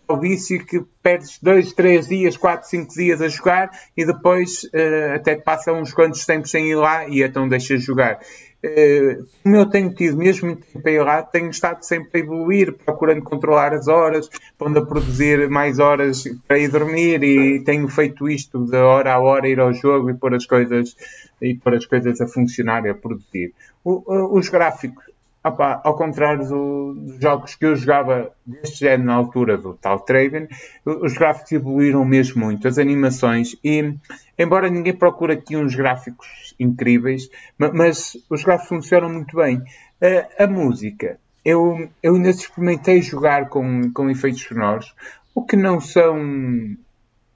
tal 0.05 0.20
vício 0.20 0.66
que 0.66 0.84
perdes 1.01 1.39
dois, 1.41 1.74
três 1.74 2.07
dias, 2.07 2.36
quatro, 2.38 2.68
cinco 2.70 2.93
dias 2.93 3.22
a 3.22 3.28
jogar 3.28 3.72
e 3.95 4.05
depois 4.05 4.64
uh, 4.66 5.16
até 5.16 5.36
passam 5.36 5.82
uns 5.82 5.93
quantos 5.93 6.26
tempos 6.26 6.51
sem 6.51 6.70
ir 6.70 6.76
lá 6.76 7.07
e 7.07 7.24
então 7.24 7.47
deixas 7.47 7.84
jogar. 7.84 8.20
Uh, 8.64 9.26
como 9.41 9.55
eu 9.55 9.66
tenho 9.66 9.91
tido 9.93 10.18
mesmo 10.18 10.49
muito 10.49 10.68
tempo 10.68 10.88
a 10.88 10.91
errar, 10.91 11.24
tenho 11.24 11.49
estado 11.49 11.84
sempre 11.84 12.22
a 12.22 12.24
evoluir, 12.24 12.74
procurando 12.74 13.24
controlar 13.24 13.74
as 13.74 13.88
horas, 13.88 14.30
pondo 14.57 14.78
a 14.78 14.86
produzir 14.86 15.49
mais 15.49 15.80
horas 15.80 16.24
para 16.47 16.59
ir 16.59 16.68
dormir 16.70 17.24
e 17.24 17.64
tenho 17.64 17.88
feito 17.88 18.30
isto 18.30 18.64
de 18.64 18.78
hora 18.78 19.14
a 19.14 19.20
hora, 19.20 19.47
ir 19.47 19.59
ao 19.59 19.74
jogo 19.74 20.12
e 20.12 20.14
pôr 20.14 20.36
as 20.36 20.45
coisas, 20.45 20.95
e 21.41 21.55
pôr 21.55 21.76
as 21.76 21.86
coisas 21.86 22.22
a 22.22 22.28
funcionar 22.28 22.86
e 22.86 22.89
a 22.89 22.95
produzir. 22.95 23.51
O, 23.84 24.38
os 24.38 24.47
gráficos 24.47 25.11
Opa, 25.43 25.81
ao 25.83 25.95
contrário 25.95 26.47
do, 26.47 26.93
dos 26.93 27.19
jogos 27.19 27.55
que 27.55 27.65
eu 27.65 27.75
jogava 27.75 28.31
deste 28.45 28.81
género 28.81 29.03
na 29.05 29.15
altura 29.15 29.57
do 29.57 29.73
tal 29.73 29.99
Traven, 29.99 30.47
os 30.85 31.13
gráficos 31.13 31.51
evoluíram 31.51 32.05
mesmo 32.05 32.45
muito, 32.45 32.67
as 32.67 32.77
animações, 32.77 33.55
e 33.63 33.95
embora 34.37 34.69
ninguém 34.69 34.93
procure 34.93 35.33
aqui 35.33 35.57
uns 35.57 35.73
gráficos 35.73 36.53
incríveis, 36.59 37.27
mas 37.57 38.15
os 38.29 38.43
gráficos 38.43 38.69
funcionam 38.69 39.09
muito 39.09 39.35
bem. 39.35 39.63
A, 39.99 40.43
a 40.43 40.47
música, 40.47 41.17
eu, 41.43 41.89
eu 42.03 42.15
ainda 42.15 42.29
experimentei 42.29 43.01
jogar 43.01 43.49
com, 43.49 43.91
com 43.91 44.11
efeitos 44.11 44.43
sonoros, 44.43 44.93
o 45.33 45.43
que 45.43 45.55
não 45.55 45.79
são 45.79 46.19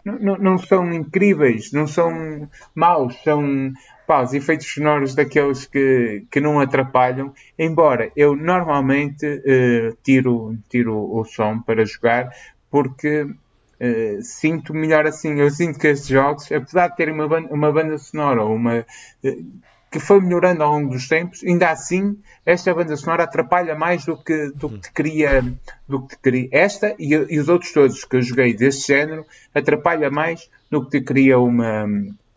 não, 0.06 0.38
não, 0.38 0.58
são 0.60 0.94
incríveis, 0.94 1.72
não 1.72 1.88
são 1.88 2.48
maus, 2.76 3.16
são 3.24 3.74
pá, 4.06 4.22
os 4.22 4.34
efeitos 4.34 4.72
sonoros 4.72 5.16
daqueles 5.16 5.66
que, 5.66 6.26
que 6.32 6.40
não 6.40 6.60
atrapalham, 6.60 7.34
embora 7.58 8.12
eu 8.16 8.36
normalmente 8.36 9.26
uh, 9.26 9.98
tiro, 10.04 10.58
tiro 10.70 10.96
o 10.96 11.24
som 11.26 11.60
para 11.60 11.86
jogar, 11.86 12.30
porque 12.70 13.24
uh, 13.24 14.22
sinto 14.22 14.74
melhor 14.74 15.06
assim. 15.06 15.40
Eu 15.40 15.50
sinto 15.50 15.80
que 15.80 15.88
estes 15.88 16.08
jogos, 16.08 16.52
apesar 16.52 16.90
de 16.90 16.96
terem 16.96 17.14
uma 17.14 17.28
banda, 17.28 17.54
uma 17.54 17.72
banda 17.72 17.98
sonora 17.98 18.44
uma, 18.46 18.80
uh, 18.80 19.46
que 19.92 20.00
foi 20.00 20.20
melhorando 20.20 20.62
ao 20.62 20.72
longo 20.74 20.90
dos 20.90 21.08
tempos, 21.08 21.44
ainda 21.44 21.70
assim 21.70 22.18
esta 22.46 22.74
banda 22.74 22.96
sonora 22.98 23.24
atrapalha 23.24 23.76
mais 23.76 24.06
do 24.06 24.18
que, 24.18 24.52
do 24.52 24.70
que 24.80 24.92
queria, 24.94 25.42
do 25.88 26.06
que 26.06 26.18
queria. 26.18 26.50
Esta 26.52 26.96
e, 27.00 27.14
e 27.14 27.40
os 27.40 27.50
outros 27.50 27.72
todos 27.72 28.04
que 28.04 28.18
eu 28.18 28.22
joguei 28.22 28.54
deste 28.54 28.88
género 28.88 29.26
atrapalha 29.54 30.12
mais 30.12 30.50
do 30.70 30.84
que 30.84 31.00
te 31.00 31.02
cria 31.02 31.40
uma 31.40 31.88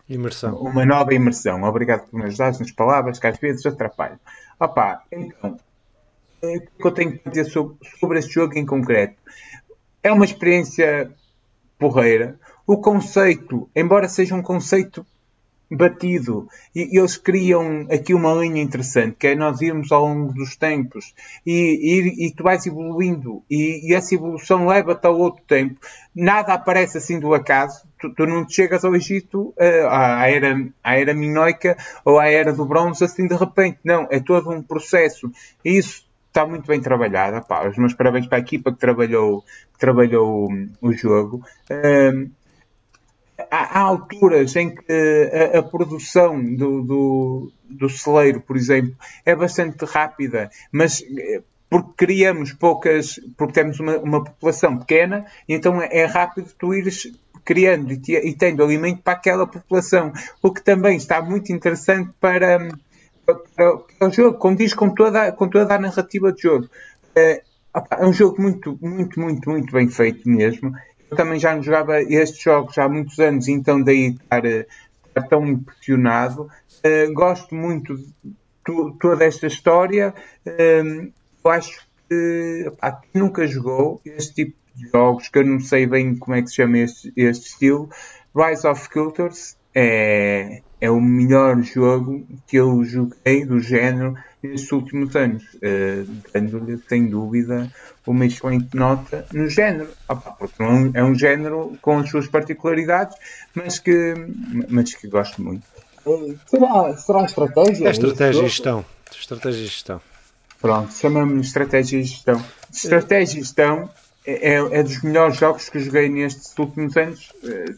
Imersão. 0.09 0.57
Uma 0.57 0.87
nova 0.87 1.13
imersão. 1.13 1.63
Obrigado 1.65 2.09
por 2.09 2.19
me 2.19 2.25
ajudar 2.27 2.59
nas 2.59 2.71
palavras 2.71 3.19
que 3.19 3.27
às 3.27 3.39
vezes 3.39 3.67
atrapalham. 3.67 4.19
Opa, 4.59 5.03
então, 5.13 5.59
o 6.43 6.61
que 6.61 6.87
eu 6.87 6.93
tenho 6.93 7.19
que 7.19 7.29
dizer 7.29 7.45
sobre, 7.47 7.77
sobre 8.01 8.19
este 8.19 8.33
jogo 8.33 8.57
em 8.57 8.65
concreto? 8.65 9.17
É 10.03 10.11
uma 10.11 10.25
experiência 10.25 11.11
porreira. 11.79 12.39
O 12.67 12.79
conceito, 12.79 13.69
embora 13.75 14.09
seja 14.09 14.35
um 14.35 14.43
conceito 14.43 15.05
batido. 15.71 16.49
E, 16.75 16.99
eles 16.99 17.17
criam 17.17 17.87
aqui 17.91 18.15
uma 18.15 18.33
linha 18.35 18.63
interessante, 18.63 19.17
que 19.19 19.29
é 19.29 19.35
nós 19.35 19.61
irmos 19.61 19.93
ao 19.93 20.03
longo 20.03 20.33
dos 20.33 20.57
tempos 20.57 21.15
e, 21.47 21.53
e, 21.53 22.27
e 22.27 22.35
tu 22.35 22.43
vais 22.43 22.67
evoluindo 22.67 23.43
e, 23.51 23.91
e 23.91 23.95
essa 23.95 24.15
evolução 24.15 24.67
leva-te 24.67 25.07
a 25.07 25.11
outro 25.11 25.43
tempo. 25.47 25.79
Nada 26.15 26.55
aparece 26.55 26.99
assim 26.99 27.21
do 27.21 27.35
acaso. 27.35 27.87
Tu, 28.01 28.15
tu 28.15 28.27
não 28.27 28.49
chegas 28.49 28.85
ao 28.85 28.95
Egito, 28.95 29.55
uh, 29.59 29.89
à, 29.89 30.29
era, 30.29 30.57
à 30.83 30.99
era 30.99 31.15
minoica 31.15 31.77
ou 32.05 32.19
à 32.19 32.29
era 32.29 32.53
do 32.53 32.65
bronze 32.65 33.05
assim 33.05 33.27
de 33.27 33.35
repente. 33.35 33.79
Não, 33.85 34.07
é 34.11 34.21
todo 34.21 34.51
um 34.51 34.63
processo. 34.63 35.31
E 35.65 35.77
isso 35.79 36.09
está 36.29 36.47
muito 36.47 36.67
bem 36.67 36.81
trabalhado. 36.81 37.45
Pá, 37.47 37.67
os 37.69 37.77
meus 37.77 37.95
parabéns 37.95 38.27
para 38.27 38.39
a 38.39 38.41
equipa 38.41 38.73
que 38.73 38.79
trabalhou, 38.79 39.43
que 39.73 39.79
trabalhou 39.79 40.49
o 40.81 40.93
jogo. 40.93 41.43
Uh, 41.71 42.31
há, 43.51 43.81
alturas 43.81 44.55
em 44.57 44.75
que 44.75 44.85
a, 45.55 45.59
a 45.59 45.63
produção 45.63 46.43
do, 46.43 46.83
do, 46.83 47.53
do, 47.69 47.89
celeiro, 47.89 48.41
por 48.41 48.57
exemplo, 48.57 48.95
é 49.25 49.35
bastante 49.35 49.85
rápida, 49.85 50.51
mas 50.73 51.03
eh, 51.03 51.43
porque 51.71 52.07
criamos 52.07 52.53
poucas, 52.53 53.21
porque 53.37 53.53
temos 53.53 53.79
uma, 53.81 53.99
uma 53.99 54.25
população 54.25 54.79
pequena, 54.79 55.27
então 55.49 55.83
é, 55.83 55.89
é 55.93 56.05
rápido 56.05 56.53
tu 56.59 56.75
ires 56.75 57.13
criando 57.45 57.93
e, 57.93 58.01
e, 58.07 58.35
tendo 58.35 58.63
alimento 58.63 59.03
para 59.03 59.15
aquela 59.15 59.47
população, 59.47 60.13
o 60.43 60.53
que 60.53 60.63
também 60.63 60.97
está 60.97 61.23
muito 61.23 61.53
interessante 61.53 62.11
para, 62.21 62.69
para, 63.25 63.77
para 63.99 64.09
o 64.09 64.13
jogo, 64.13 64.39
condiz 64.39 64.75
com 64.75 64.91
toda, 64.91 65.33
com 65.33 65.49
toda 65.49 65.75
a 65.75 65.79
narrativa 65.79 66.33
do 66.33 66.41
jogo. 66.41 66.69
É, 67.15 67.43
é 67.99 68.07
um 68.07 68.13
jogo 68.13 68.41
muito, 68.41 68.79
muito, 68.81 69.21
muito, 69.21 69.51
muito 69.51 69.73
bem 69.73 69.89
feito 69.89 70.29
mesmo 70.29 70.75
eu 71.11 71.17
também 71.17 71.39
já 71.39 71.55
não 71.55 71.63
jogava 71.63 72.03
estes 72.03 72.43
jogos 72.43 72.77
há 72.79 72.89
muitos 72.89 73.19
anos, 73.19 73.49
então 73.49 73.83
daí 73.83 74.11
estar, 74.11 74.45
estar 74.45 75.23
tão 75.29 75.47
impressionado. 75.47 76.49
Uh, 76.85 77.13
gosto 77.13 77.55
muito 77.55 77.97
de 77.97 78.13
toda 79.01 79.25
esta 79.25 79.47
história. 79.47 80.15
Uh, 80.47 81.13
eu 81.45 81.51
acho 81.51 81.87
que 82.09 82.73
pá, 82.79 83.01
nunca 83.15 83.47
jogou 83.47 84.01
este 84.05 84.35
tipo 84.35 84.57
de 84.75 84.89
jogos, 84.91 85.29
que 85.29 85.39
eu 85.39 85.47
não 85.47 85.61
sei 85.61 85.87
bem 85.87 86.17
como 86.17 86.37
é 86.37 86.43
que 86.43 86.49
se 86.49 86.57
chama 86.57 86.79
este, 86.79 87.13
este 87.17 87.49
estilo. 87.49 87.89
Rise 88.35 88.67
of 88.67 88.89
Cultures 88.91 89.57
é, 89.75 90.63
é 90.81 90.91
o 90.91 91.01
melhor 91.01 91.61
jogo 91.63 92.27
que 92.47 92.57
eu 92.57 92.85
joguei 92.85 93.45
do 93.45 93.61
género 93.61 94.15
nestes 94.43 94.71
últimos 94.71 95.15
anos, 95.17 95.43
uh, 95.55 96.09
dando-lhe, 96.33 96.79
sem 96.89 97.07
dúvida, 97.07 97.71
uma 98.07 98.25
excelente 98.25 98.77
nota 98.77 99.27
no 99.33 99.49
género. 99.49 99.91
Opa, 100.09 100.31
porque 100.33 100.63
não, 100.63 100.91
é 100.95 101.03
um 101.03 101.15
género 101.15 101.77
com 101.83 101.99
as 101.99 102.09
suas 102.09 102.29
particularidades, 102.29 103.17
mas 103.55 103.79
que, 103.79 104.15
mas 104.69 104.95
que 104.95 105.09
gosto 105.09 105.43
muito. 105.43 105.67
Será, 106.47 106.97
será 106.97 107.25
estratégia? 107.25 107.89
É 107.89 107.91
estratégia 107.91 108.41
e 108.41 108.49
gestão. 108.49 108.85
Estratégia 109.11 109.61
e 109.61 109.65
gestão. 109.65 110.01
Pronto, 110.61 110.93
chama-me 110.93 111.41
estratégia 111.41 111.99
e 111.99 112.05
gestão. 112.05 112.43
Estratégia 112.73 113.39
e 113.39 113.43
gestão 113.43 113.91
é, 114.25 114.55
é, 114.55 114.79
é, 114.79 114.83
dos 114.83 115.03
melhores 115.03 115.37
jogos 115.37 115.69
que 115.69 115.79
eu 115.79 115.83
joguei 115.83 116.09
nestes 116.09 116.57
últimos 116.59 116.97
anos, 116.97 117.33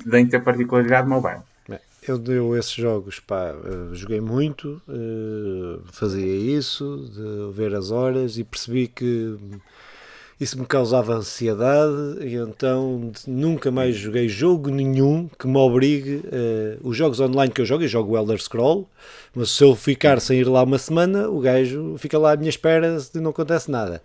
dentro 0.05 0.33
da 0.33 0.41
particularidade 0.41 1.09
mobile. 1.09 1.43
Eu, 2.07 2.19
deu 2.19 2.57
esses 2.57 2.73
jogos, 2.73 3.21
pá, 3.21 3.55
joguei 3.93 4.21
muito, 4.21 4.81
uh, 4.89 5.83
fazia 5.93 6.35
isso, 6.35 7.11
de 7.13 7.53
ver 7.55 7.75
as 7.75 7.91
horas 7.91 8.39
e 8.39 8.45
percebi 8.45 8.89
que 8.89 9.37
isso 10.41 10.59
me 10.59 10.65
causava 10.65 11.13
ansiedade 11.13 12.27
e 12.27 12.35
então 12.37 13.13
nunca 13.27 13.71
mais 13.71 13.95
joguei 13.95 14.27
jogo 14.27 14.71
nenhum 14.71 15.29
que 15.39 15.47
me 15.47 15.59
obrigue. 15.59 16.23
Uh, 16.25 16.89
os 16.89 16.97
jogos 16.97 17.21
online 17.21 17.53
que 17.53 17.61
eu 17.61 17.67
jogo, 17.67 17.85
eu 17.85 17.89
jogo 17.89 18.15
o 18.15 18.19
Elder 18.19 18.43
Scroll, 18.43 18.89
mas 19.35 19.51
se 19.51 19.63
eu 19.63 19.77
ficar 19.77 20.19
sem 20.19 20.41
ir 20.41 20.49
lá 20.49 20.63
uma 20.63 20.79
semana, 20.79 21.29
o 21.29 21.41
gajo 21.41 21.97
fica 21.99 22.19
lá 22.19 22.33
à 22.33 22.37
minha 22.37 22.49
espera 22.49 22.97
e 23.15 23.19
não 23.19 23.31
acontece 23.31 23.71
nada. 23.71 24.01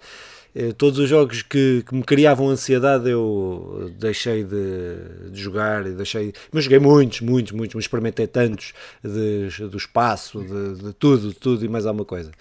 Uh, 0.55 0.73
todos 0.73 0.99
os 0.99 1.09
jogos 1.09 1.41
que, 1.41 1.83
que, 1.85 1.93
me 1.93 2.01
criavam 2.01 2.47
ansiedade 2.47 3.09
eu 3.09 3.91
deixei 3.99 4.41
de, 4.41 5.29
de, 5.29 5.41
jogar, 5.41 5.83
deixei, 5.83 6.31
mas 6.49 6.63
joguei 6.63 6.79
muitos, 6.79 7.19
muitos, 7.19 7.51
muitos, 7.51 7.77
experimentei 7.77 8.25
tantos 8.25 8.73
de, 9.03 9.49
do 9.67 9.75
espaço, 9.75 10.39
de, 10.39 10.81
de 10.81 10.93
tudo, 10.93 11.33
tudo 11.33 11.65
e 11.65 11.67
mais 11.67 11.85
alguma 11.85 12.05
coisa. 12.05 12.31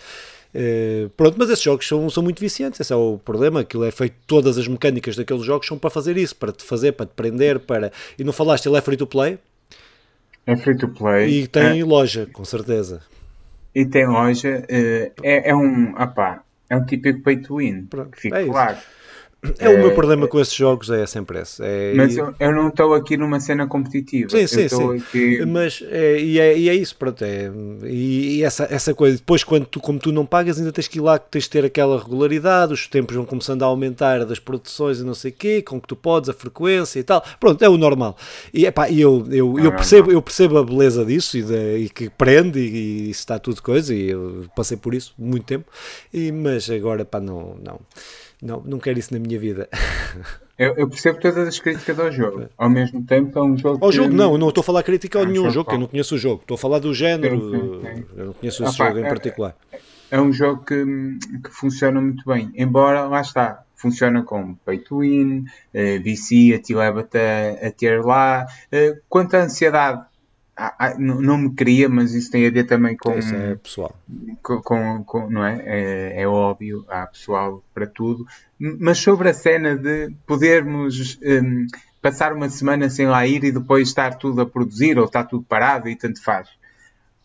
Uh, 0.55 1.11
pronto, 1.17 1.35
mas 1.37 1.51
esses 1.51 1.65
jogos 1.65 1.89
são, 1.89 2.09
são 2.09 2.23
muito 2.23 2.39
viciantes, 2.39 2.79
esse 2.79 2.93
é 2.93 2.97
o 2.97 3.19
problema, 3.19 3.62
aquilo 3.62 3.85
é 3.85 3.91
feito, 3.91 4.15
todas 4.29 4.57
as 4.57 4.69
mecânicas 4.69 5.17
daqueles 5.17 5.45
jogos 5.45 5.67
são 5.67 5.77
para 5.77 5.91
fazer 5.91 6.17
isso, 6.17 6.37
para 6.37 6.53
te 6.53 6.62
fazer, 6.62 6.93
para 6.93 7.07
te 7.07 7.12
prender, 7.17 7.59
para... 7.59 7.91
E 8.17 8.23
não 8.23 8.33
falaste, 8.33 8.67
ele 8.67 8.77
é 8.77 8.81
free 8.81 8.97
to 8.97 9.09
play? 9.09 9.41
É 10.47 10.55
free 10.55 10.77
to 10.77 10.87
play. 10.87 11.41
E 11.41 11.49
tem 11.49 11.81
é. 11.81 11.85
loja, 11.85 12.29
com 12.33 12.45
certeza. 12.45 13.03
E 13.75 13.85
tem 13.85 14.07
loja, 14.07 14.65
uh, 14.71 15.12
é, 15.25 15.51
é 15.51 15.57
um, 15.57 16.01
opá, 16.01 16.45
é 16.69 16.77
um 16.77 16.85
típico 16.85 17.23
pay 17.23 17.37
to 17.39 17.57
win, 17.57 17.87
Pronto, 17.87 18.17
fica 18.19 18.41
é 18.41 18.47
claro. 18.47 18.77
Isso. 18.77 19.04
É, 19.59 19.68
o 19.68 19.78
meu 19.78 19.90
é, 19.90 19.95
problema 19.95 20.26
com 20.26 20.40
esses 20.40 20.55
jogos 20.55 20.90
é 20.90 21.05
sempre 21.07 21.40
esse. 21.40 21.62
É, 21.62 21.92
mas 21.95 22.16
eu, 22.16 22.34
eu 22.38 22.53
não 22.53 22.68
estou 22.68 22.95
aqui 22.95 23.16
numa 23.16 23.38
cena 23.40 23.66
competitiva. 23.66 24.30
Sim, 24.30 24.47
sim, 24.47 24.68
sim. 24.68 24.97
Aqui... 24.97 25.45
Mas 25.45 25.82
é, 25.90 26.18
e, 26.18 26.40
é, 26.40 26.59
e 26.59 26.68
é 26.68 26.74
isso, 26.74 26.97
pronto. 26.97 27.22
É, 27.22 27.51
e, 27.84 28.38
e, 28.38 28.45
essa, 28.45 28.66
essa 28.70 28.95
coisa, 28.95 29.16
depois, 29.16 29.45
quando 29.45 29.66
tu, 29.66 29.80
como 29.80 29.99
tu 29.99 30.12
não 30.12 30.24
pagas, 30.24 30.59
ainda 30.59 30.72
tens 30.72 30.88
que 30.88 30.99
ir 30.99 31.03
lá, 31.03 31.18
tens 31.18 31.45
de 31.45 31.51
ter 31.51 31.64
aquela 31.64 31.99
regularidade, 31.99 32.72
os 32.72 32.86
tempos 32.86 33.14
vão 33.14 33.24
começando 33.24 33.62
a 33.62 33.66
aumentar 33.66 34.24
das 34.24 34.38
produções 34.38 34.99
e 34.99 35.05
não 35.05 35.14
sei 35.14 35.30
o 35.30 35.34
quê, 35.34 35.62
com 35.62 35.80
que 35.80 35.88
tu 35.88 35.97
podes, 35.97 36.30
a 36.30 36.32
frequência 36.32 36.99
e 36.99 37.03
tal. 37.03 37.22
Pronto, 37.38 37.62
é 37.62 37.68
o 37.68 37.76
normal. 37.76 38.16
E 38.53 38.66
epá, 38.66 38.90
eu, 38.90 39.26
eu, 39.30 39.59
eu, 39.59 39.72
percebo, 39.72 40.11
eu 40.11 40.22
percebo 40.22 40.59
a 40.59 40.64
beleza 40.64 41.05
disso 41.05 41.36
e, 41.36 41.42
de, 41.42 41.76
e 41.78 41.88
que 41.88 42.09
prende 42.09 42.59
e, 42.61 43.07
e 43.07 43.11
isso 43.11 43.20
está 43.20 43.38
tudo 43.38 43.62
coisa, 43.62 43.95
e 43.95 44.11
eu 44.11 44.47
passei 44.57 44.76
por 44.76 44.95
isso 44.95 45.14
muito 45.18 45.45
tempo, 45.45 45.66
e, 46.12 46.32
mas 46.32 46.70
agora, 46.70 47.05
pá, 47.05 47.20
não. 47.20 47.57
não 47.62 47.80
não, 48.45 48.62
não 48.64 48.78
quero 48.78 48.99
isso 48.99 49.12
na 49.14 49.18
minha 49.18 49.38
vida. 49.38 49.68
Eu, 50.57 50.72
eu, 50.76 50.88
percebo 50.88 51.18
todas 51.18 51.49
as 51.49 51.59
críticas 51.59 51.99
ao 51.99 52.12
jogo. 52.12 52.49
Ao 52.57 52.70
mesmo 52.70 53.05
tempo, 53.05 53.36
é 53.36 53.42
um 53.42 53.59
jogo. 53.59 53.84
Ao 53.84 53.90
jogo, 53.90 54.14
não, 54.14 54.34
eu 54.34 54.38
não 54.38 54.51
estou 54.51 54.61
a 54.61 54.64
falar 54.64 54.84
crítica 54.84 55.18
a 55.18 55.22
é 55.22 55.26
nenhum 55.26 55.51
jogo, 55.51 55.68
que 55.68 55.74
eu 55.74 55.80
não 55.80 55.88
conheço 55.88 56.14
o 56.14 56.18
jogo. 56.18 56.42
Estou 56.42 56.55
a 56.55 56.59
falar 56.59 56.78
do 56.78 56.95
género. 56.95 57.40
Sim, 57.40 57.51
sim, 57.51 57.97
sim. 57.97 58.05
Eu 58.16 58.26
não 58.26 58.32
conheço 58.34 58.64
esse 58.64 58.78
jogo 58.78 58.99
em 59.01 59.05
é, 59.05 59.09
particular. 59.09 59.57
É, 60.12 60.20
um 60.20 60.32
jogo 60.32 60.64
que, 60.64 60.84
que 61.42 61.51
funciona 61.51 62.01
muito 62.01 62.24
bem. 62.24 62.53
Embora, 62.55 63.03
lá 63.09 63.20
está, 63.20 63.64
funciona 63.74 64.22
com 64.22 64.55
pay 64.64 64.78
to 64.78 65.01
win, 65.01 65.45
VC, 65.72 66.55
a 66.55 66.62
te 66.62 66.72
leva-te 66.72 67.18
a, 67.18 67.66
a 67.66 67.70
ter 67.72 68.01
lá. 68.05 68.47
Uh, 68.72 68.97
quanto 69.09 69.34
à 69.34 69.42
ansiedade, 69.42 70.05
ah, 70.57 70.75
ah, 70.79 70.95
não, 70.99 71.21
não, 71.21 71.39
me 71.39 71.55
queria, 71.55 71.89
mas 71.89 72.15
isso 72.15 72.31
tem 72.31 72.47
a 72.47 72.51
ver 72.51 72.65
também 72.65 72.97
com. 72.97 73.19
Isso 73.19 73.35
é 73.35 73.57
pessoal. 73.57 73.97
Com, 74.41 74.61
com, 74.63 75.05
com 75.05 75.31
não 75.31 75.45
é? 75.45 75.63
é? 75.65 76.23
é? 76.23 76.29
óbvio, 76.29 76.85
há 76.89 77.07
pessoal 77.07 77.63
para 77.75 77.87
tudo. 77.87 78.25
Mas 78.59 78.99
sobre 78.99 79.29
a 79.29 79.35
cena 79.35 79.77
de 79.77 80.15
podermos 80.27 81.19
um, 81.23 81.67
passar 82.01 82.33
uma 82.33 82.49
semana 82.49 82.89
sem 82.89 83.07
lá 83.07 83.27
ir 83.27 83.43
e 83.43 83.51
depois 83.51 83.89
estar 83.89 84.17
tudo 84.17 84.43
a 84.43 84.47
produzir 84.47 84.97
ou 84.97 85.07
estar 85.07 85.25
tudo 85.25 85.45
parado 85.45 85.89
e 85.89 85.97
tanto 85.97 86.23
faz. 86.23 86.49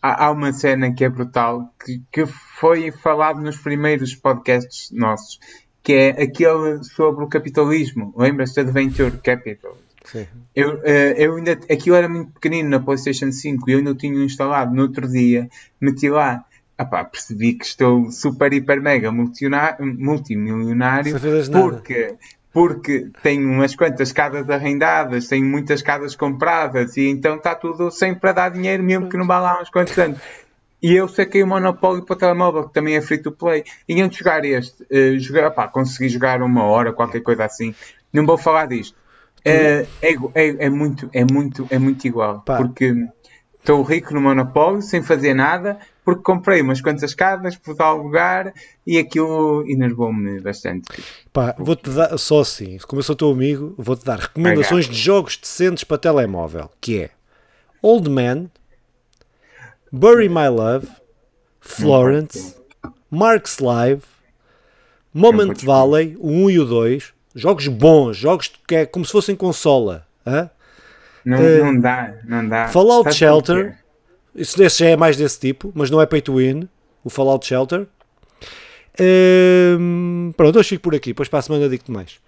Há, 0.02 0.26
há 0.26 0.32
uma 0.32 0.52
cena 0.52 0.92
que 0.92 1.04
é 1.04 1.10
brutal 1.10 1.72
que, 1.86 2.02
que 2.12 2.26
foi 2.26 2.92
falado 2.92 3.42
nos 3.42 3.58
primeiros 3.58 4.16
podcasts 4.16 4.90
nossos, 4.92 5.40
que 5.84 5.94
é 5.94 6.10
aquele 6.24 6.84
sobre 6.84 7.26
o 7.26 7.28
capitalismo. 7.28 8.12
Lembras-te 8.18 8.64
de 8.64 8.72
Venture 8.72 9.18
Capital? 9.20 9.78
Sim. 10.12 10.26
Eu, 10.56 10.76
uh, 10.76 11.16
eu 11.18 11.36
ainda, 11.36 11.52
aquilo 11.52 11.96
era 11.96 12.10
muito 12.10 12.32
pequenino 12.32 12.70
na 12.70 12.80
PlayStation 12.80 13.32
5 13.32 13.70
e 13.70 13.74
eu 13.74 13.78
ainda 13.80 13.92
o 13.92 13.96
tinha 13.96 14.24
instalado. 14.24 14.74
No 14.74 14.84
outro 14.84 15.08
dia, 15.08 15.50
meti 15.80 16.10
lá. 16.10 16.44
Epá, 16.80 17.04
percebi 17.04 17.56
que 17.56 17.66
estou 17.66 18.10
super, 18.10 18.54
hiper, 18.54 18.82
mega 18.82 19.12
multimilionário 19.12 21.14
porque, 21.52 22.16
porque 22.54 23.10
tenho 23.22 23.52
umas 23.52 23.76
quantas 23.76 24.14
casas 24.14 24.50
arrendadas, 24.50 25.28
tenho 25.28 25.46
muitas 25.46 25.82
casas 25.82 26.16
compradas 26.16 26.96
e 26.96 27.10
então 27.10 27.36
está 27.36 27.54
tudo 27.54 27.92
sempre 27.92 28.22
para 28.22 28.32
dar 28.32 28.52
dinheiro, 28.52 28.82
mesmo 28.82 29.10
que 29.10 29.18
não 29.18 29.28
vá 29.28 29.42
lá 29.42 29.62
uns 29.62 29.70
quantos 29.70 29.98
anos. 29.98 30.20
E 30.82 30.96
eu 30.96 31.10
saquei 31.10 31.44
o 31.44 31.48
Monopólio 31.48 32.06
para 32.06 32.14
o 32.14 32.18
telemóvel, 32.18 32.70
que 32.70 32.74
também 32.74 32.96
é 32.96 33.02
free 33.02 33.18
to 33.18 33.34
play. 33.34 33.66
E 33.88 34.02
antes 34.02 34.18
de 34.18 34.24
jogar 34.24 34.46
este, 34.46 34.84
uh, 34.84 35.20
jogar, 35.20 35.52
pá, 35.52 35.68
consegui 35.68 36.08
jogar 36.08 36.42
uma 36.42 36.64
hora, 36.64 36.94
qualquer 36.94 37.20
coisa 37.20 37.44
assim. 37.44 37.76
Não 38.14 38.26
vou 38.26 38.38
falar 38.38 38.68
disto. 38.68 38.98
É, 39.44 39.86
é, 40.02 40.14
é, 40.36 40.66
é, 40.66 40.70
muito, 40.70 41.10
é, 41.14 41.24
muito, 41.24 41.68
é 41.70 41.80
muito 41.80 42.06
igual. 42.06 42.42
Pá. 42.42 42.58
Porque 42.58 42.94
estou 43.60 43.82
rico 43.84 44.14
no 44.14 44.22
Monopólio, 44.22 44.82
sem 44.82 45.02
fazer 45.02 45.34
nada, 45.34 45.80
porque 46.04 46.24
comprei 46.24 46.62
umas 46.62 46.82
quantas 46.82 47.14
casas 47.14 47.56
por 47.56 47.76
tal 47.76 47.98
lugar 47.98 48.54
e 48.86 48.98
aquilo 48.98 49.64
enervou-me 49.70 50.40
bastante. 50.40 50.88
Pá, 51.32 51.56
vou-te 51.58 51.90
dar, 51.90 52.18
só 52.18 52.42
assim, 52.42 52.78
como 52.88 53.00
eu 53.00 53.04
sou 53.04 53.16
teu 53.16 53.30
amigo, 53.30 53.76
vou-te 53.78 54.06
dar 54.06 54.20
recomendações 54.20 54.86
de 54.88 54.96
jogos 54.96 55.38
decentes 55.38 55.84
para 55.84 55.98
telemóvel, 55.98 56.70
que 56.82 57.04
é 57.04 57.10
Old 57.82 58.10
Man, 58.10 58.50
Bury 59.92 60.30
My 60.30 60.48
Love, 60.50 60.88
Florence, 61.60 62.56
Mark's 63.12 63.60
Live, 63.60 64.04
Moment 65.14 65.64
Valley, 65.64 66.16
o 66.20 66.30
1 66.30 66.50
e 66.50 66.60
o 66.60 66.66
2, 66.66 67.14
Jogos 67.36 67.68
bons, 67.68 68.18
jogos 68.18 68.52
que 68.68 68.76
é 68.76 68.86
como 68.86 69.06
se 69.06 69.12
fossem 69.12 69.36
consola. 69.36 70.06
Hã? 70.26 70.50
Não, 71.24 71.38
uh, 71.38 71.66
não 71.66 71.80
dá, 71.80 72.14
não 72.26 72.48
dá. 72.48 72.68
Fallout 72.70 73.14
Shelter, 73.14 73.78
isso 74.36 74.58
já 74.70 74.88
é 74.88 74.96
mais 74.96 75.18
desse 75.18 75.40
tipo, 75.40 75.72
mas 75.76 75.90
não 75.90 76.02
é 76.02 76.06
pay 76.06 76.22
to 76.22 76.36
win. 76.38 76.68
O 77.04 77.10
Fallout 77.10 77.46
Shelter. 77.46 77.88
Uh, 79.00 80.34
pronto, 80.36 80.60
hoje 80.60 80.70
fico 80.70 80.84
por 80.84 80.96
aqui, 80.96 81.12
depois 81.12 81.30
para 81.30 81.40
a 81.40 81.42
semana 81.42 81.70
digo-te 81.70 81.92
mais. 81.92 82.20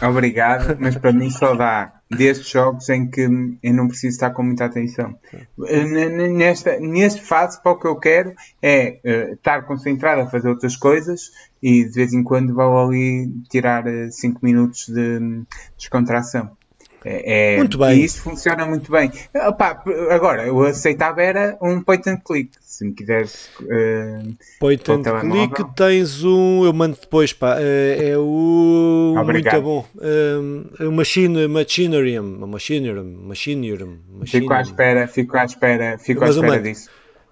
Obrigado, 0.00 0.76
mas 0.78 0.96
para 0.96 1.12
mim 1.12 1.30
só 1.30 1.54
dá 1.54 1.92
destes 2.16 2.48
jogos 2.48 2.88
em 2.88 3.08
que 3.08 3.22
eu 3.62 3.74
não 3.74 3.88
preciso 3.88 4.14
estar 4.14 4.30
com 4.30 4.42
muita 4.42 4.64
atenção. 4.64 5.18
Nesta, 5.58 6.78
neste 6.78 7.22
fase, 7.22 7.62
para 7.62 7.72
o 7.72 7.78
que 7.78 7.86
eu 7.86 7.96
quero 7.96 8.34
é 8.60 9.00
uh, 9.04 9.34
estar 9.34 9.62
concentrado 9.62 10.22
a 10.22 10.26
fazer 10.26 10.48
outras 10.48 10.76
coisas 10.76 11.30
e 11.62 11.84
de 11.84 11.92
vez 11.92 12.12
em 12.12 12.22
quando 12.22 12.54
vou 12.54 12.78
ali 12.78 13.32
tirar 13.50 13.84
5 14.10 14.38
uh, 14.38 14.40
minutos 14.44 14.88
de 14.88 15.44
descontração. 15.76 16.56
É, 17.04 17.54
é, 17.54 17.56
muito 17.58 17.78
bem. 17.78 18.00
E 18.00 18.04
isso 18.04 18.22
funciona 18.22 18.64
muito 18.66 18.90
bem. 18.90 19.10
Opa, 19.34 19.82
agora, 20.10 20.46
eu 20.46 20.62
aceitava 20.62 21.22
era 21.22 21.56
um 21.60 21.82
point 21.82 22.08
and 22.08 22.18
click. 22.24 22.50
Se 22.60 22.84
me 22.84 22.92
quiseres. 22.92 23.50
Uh, 23.60 24.34
point 24.60 24.90
and 24.90 25.02
click 25.02 25.64
tens 25.76 26.22
um. 26.24 26.64
Eu 26.64 26.72
mando 26.72 26.96
depois, 27.00 27.32
pá. 27.32 27.56
Uh, 27.56 28.02
é 28.02 28.16
o. 28.16 29.14
Obrigado. 29.18 29.62
Muito 29.62 29.86
bom. 29.94 30.86
Uh, 30.86 30.90
machine, 30.92 31.48
machinarium. 31.48 32.46
Machinarium. 32.46 33.28
Machinarium. 33.28 33.98
Fico 34.24 34.52
à 34.52 34.60
espera, 34.60 35.06
fico 35.06 35.36
à 35.36 35.44
espera, 35.44 35.98
fico 35.98 36.24
à 36.24 36.28
espera 36.28 36.60
disso. 36.60 36.88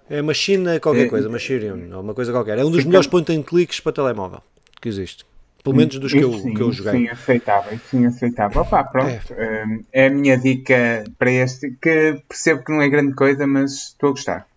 É 0.09 0.21
machine 0.21 0.77
qualquer 0.81 1.07
coisa, 1.07 1.29
Machinarium, 1.29 1.97
uma 1.97 2.13
coisa 2.13 2.33
qualquer. 2.33 2.59
É 2.59 2.65
um 2.65 2.69
dos 2.69 2.83
melhores 2.83 3.07
point 3.07 3.31
and 3.31 3.43
clicks 3.43 3.79
para 3.79 3.93
telemóvel 3.93 4.41
que 4.81 4.89
existe. 4.89 5.23
Pelo 5.63 5.75
menos 5.75 5.99
dos 5.99 6.11
que 6.11 6.19
eu, 6.19 6.33
sim, 6.33 6.53
que 6.53 6.61
eu 6.61 6.71
joguei. 6.71 6.91
Sim, 6.93 7.09
aceitável, 7.09 7.79
sim, 7.89 8.05
aceitável. 8.05 8.61
Opa, 8.61 8.83
pronto. 8.83 9.33
É. 9.33 9.65
Hum, 9.65 9.83
é. 9.91 10.07
a 10.07 10.09
minha 10.09 10.37
dica 10.37 11.03
para 11.19 11.31
este, 11.31 11.77
que 11.81 12.21
percebo 12.27 12.63
que 12.63 12.71
não 12.71 12.81
é 12.81 12.89
grande 12.89 13.13
coisa, 13.13 13.45
mas 13.45 13.89
estou 13.89 14.09
a 14.09 14.11
gostar. 14.11 14.47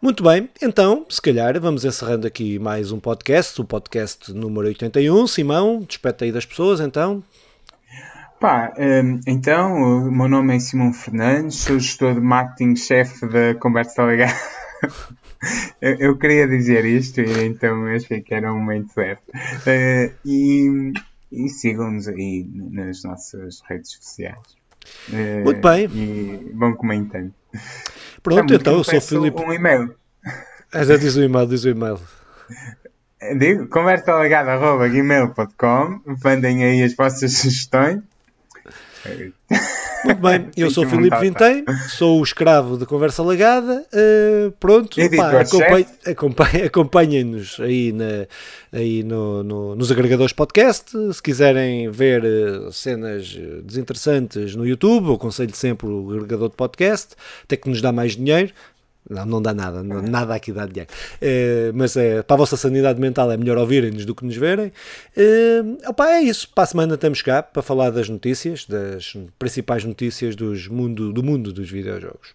Muito 0.00 0.22
bem, 0.22 0.48
então, 0.62 1.06
se 1.08 1.20
calhar 1.22 1.58
vamos 1.58 1.84
encerrando 1.84 2.26
aqui 2.26 2.58
mais 2.58 2.92
um 2.92 3.00
podcast, 3.00 3.58
o 3.58 3.64
podcast 3.64 4.30
número 4.32 4.66
81. 4.66 5.26
Simão, 5.26 5.80
despete 5.80 6.24
aí 6.24 6.32
das 6.32 6.44
pessoas, 6.44 6.80
então. 6.80 7.24
Pá, 8.38 8.74
hum, 8.78 9.18
então, 9.26 9.72
o 9.72 10.12
meu 10.12 10.28
nome 10.28 10.54
é 10.54 10.58
Simão 10.58 10.92
Fernandes, 10.92 11.56
sou 11.60 11.78
gestor 11.78 12.14
de 12.14 12.20
marketing-chefe 12.20 13.26
da 13.26 13.54
Conversa 13.54 14.04
Legal. 14.04 14.28
eu, 15.80 15.94
eu, 15.98 16.18
queria 16.18 16.46
dizer 16.46 16.84
isto 16.84 17.20
e 17.20 17.44
então 17.44 17.86
achei 17.86 18.20
que 18.20 18.34
era 18.34 18.52
um 18.52 18.58
momento 18.58 18.92
certo. 18.92 19.22
Uh, 19.30 20.12
e, 20.24 20.92
e 21.32 21.48
sigam-nos 21.48 22.06
aí 22.08 22.46
nas 22.70 23.02
nossas 23.04 23.62
redes 23.68 23.92
sociais. 23.92 24.56
Uh, 25.08 25.44
Muito 25.44 25.60
bem. 25.60 25.86
E 25.86 26.52
vão 26.54 26.74
comentando. 26.74 27.32
Pronto, 28.22 28.54
então 28.54 28.74
eu 28.74 28.84
sou 28.84 29.00
Filipe. 29.00 29.40
Um 29.40 29.52
e-mail. 29.52 29.94
Ah, 30.72 30.84
já 30.84 30.96
diz 30.96 31.16
o 31.16 31.22
e-mail, 31.22 31.46
diz 31.46 31.64
o 31.64 31.68
e-mail. 31.68 32.00
Digo, 33.38 33.68
conversalegada.gmail.com 33.68 36.00
Mandem 36.24 36.64
aí 36.64 36.82
as 36.82 36.94
vossas 36.94 37.38
sugestões. 37.38 38.00
Muito 40.04 40.20
bem, 40.20 40.50
eu 40.56 40.70
sou 40.70 40.86
Filipe 40.86 41.16
Vintém, 41.20 41.64
sou 41.88 42.20
o 42.20 42.22
escravo 42.22 42.76
de 42.76 42.86
Conversa 42.86 43.22
Lagada. 43.22 43.84
Uh, 43.92 44.50
pronto, 44.52 44.96
acompanhem-nos 46.64 47.58
aí, 47.60 47.92
na, 47.92 48.26
aí 48.72 49.02
no, 49.02 49.42
no, 49.42 49.76
nos 49.76 49.90
agregadores 49.90 50.32
podcast. 50.32 50.92
Se 51.12 51.22
quiserem 51.22 51.90
ver 51.90 52.24
uh, 52.24 52.72
cenas 52.72 53.36
desinteressantes 53.64 54.54
no 54.54 54.66
YouTube, 54.66 55.08
eu 55.08 55.14
aconselho 55.14 55.54
sempre 55.54 55.86
o 55.86 56.10
agregador 56.10 56.48
de 56.48 56.56
podcast, 56.56 57.14
até 57.44 57.56
que 57.56 57.68
nos 57.68 57.80
dá 57.80 57.90
mais 57.90 58.16
dinheiro. 58.16 58.52
Não, 59.08 59.24
não 59.24 59.42
dá 59.42 59.54
nada, 59.54 59.82
não, 59.82 60.02
nada 60.02 60.34
aqui 60.34 60.52
dá 60.52 60.66
dinheiro. 60.66 60.90
É, 61.20 61.70
mas 61.74 61.96
é, 61.96 62.22
para 62.22 62.34
a 62.34 62.38
vossa 62.38 62.56
sanidade 62.56 63.00
mental 63.00 63.30
é 63.30 63.36
melhor 63.36 63.56
ouvirem-nos 63.58 64.04
do 64.04 64.14
que 64.14 64.24
nos 64.24 64.36
verem. 64.36 64.72
É, 65.16 65.88
opa, 65.88 66.08
é 66.08 66.20
isso. 66.20 66.48
Para 66.54 66.64
a 66.64 66.66
semana 66.66 66.94
estamos 66.94 67.22
cá 67.22 67.42
para 67.42 67.62
falar 67.62 67.90
das 67.90 68.08
notícias, 68.08 68.66
das 68.66 69.16
principais 69.38 69.84
notícias 69.84 70.34
dos 70.34 70.66
mundo, 70.68 71.12
do 71.12 71.22
mundo 71.22 71.52
dos 71.52 71.70
videojogos. 71.70 72.34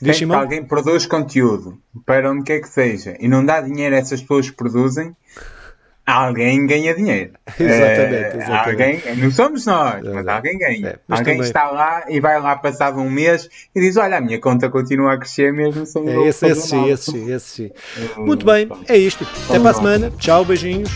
Diz, 0.00 0.18
que 0.18 0.24
alguém 0.24 0.62
produz 0.62 1.06
conteúdo 1.06 1.78
para 2.04 2.30
onde 2.30 2.44
quer 2.44 2.60
que 2.60 2.68
seja 2.68 3.16
e 3.18 3.26
não 3.26 3.44
dá 3.44 3.62
dinheiro 3.62 3.94
a 3.94 3.98
essas 3.98 4.20
pessoas 4.20 4.50
que 4.50 4.56
produzem, 4.56 5.16
alguém 6.06 6.66
ganha 6.66 6.94
dinheiro. 6.94 7.32
Exatamente, 7.58 8.36
exatamente. 8.36 8.68
Alguém, 8.70 9.16
não 9.16 9.30
somos 9.30 9.66
nós, 9.66 10.04
é, 10.04 10.10
mas 10.10 10.28
alguém 10.28 10.58
ganha. 10.58 10.88
É, 10.88 10.98
mas 11.08 11.20
alguém 11.20 11.34
também... 11.34 11.48
está 11.48 11.70
lá 11.70 12.04
e 12.08 12.20
vai 12.20 12.40
lá 12.40 12.56
passado 12.56 12.98
um 12.98 13.10
mês 13.10 13.48
e 13.74 13.80
diz: 13.80 13.96
Olha, 13.96 14.18
a 14.18 14.20
minha 14.20 14.40
conta 14.40 14.68
continua 14.68 15.14
a 15.14 15.18
crescer 15.18 15.52
mesmo 15.52 15.84
sem 15.84 16.08
é, 16.08 16.28
esse, 16.28 16.46
esse, 16.46 16.76
esse 16.76 17.30
esse 17.30 17.46
sim. 17.46 17.70
Muito 18.16 18.46
bem, 18.46 18.68
é 18.88 18.96
isto. 18.96 19.26
Até 19.48 19.58
para 19.58 19.70
a 19.70 19.74
semana. 19.74 20.12
Tchau, 20.18 20.44
beijinhos. 20.44 20.90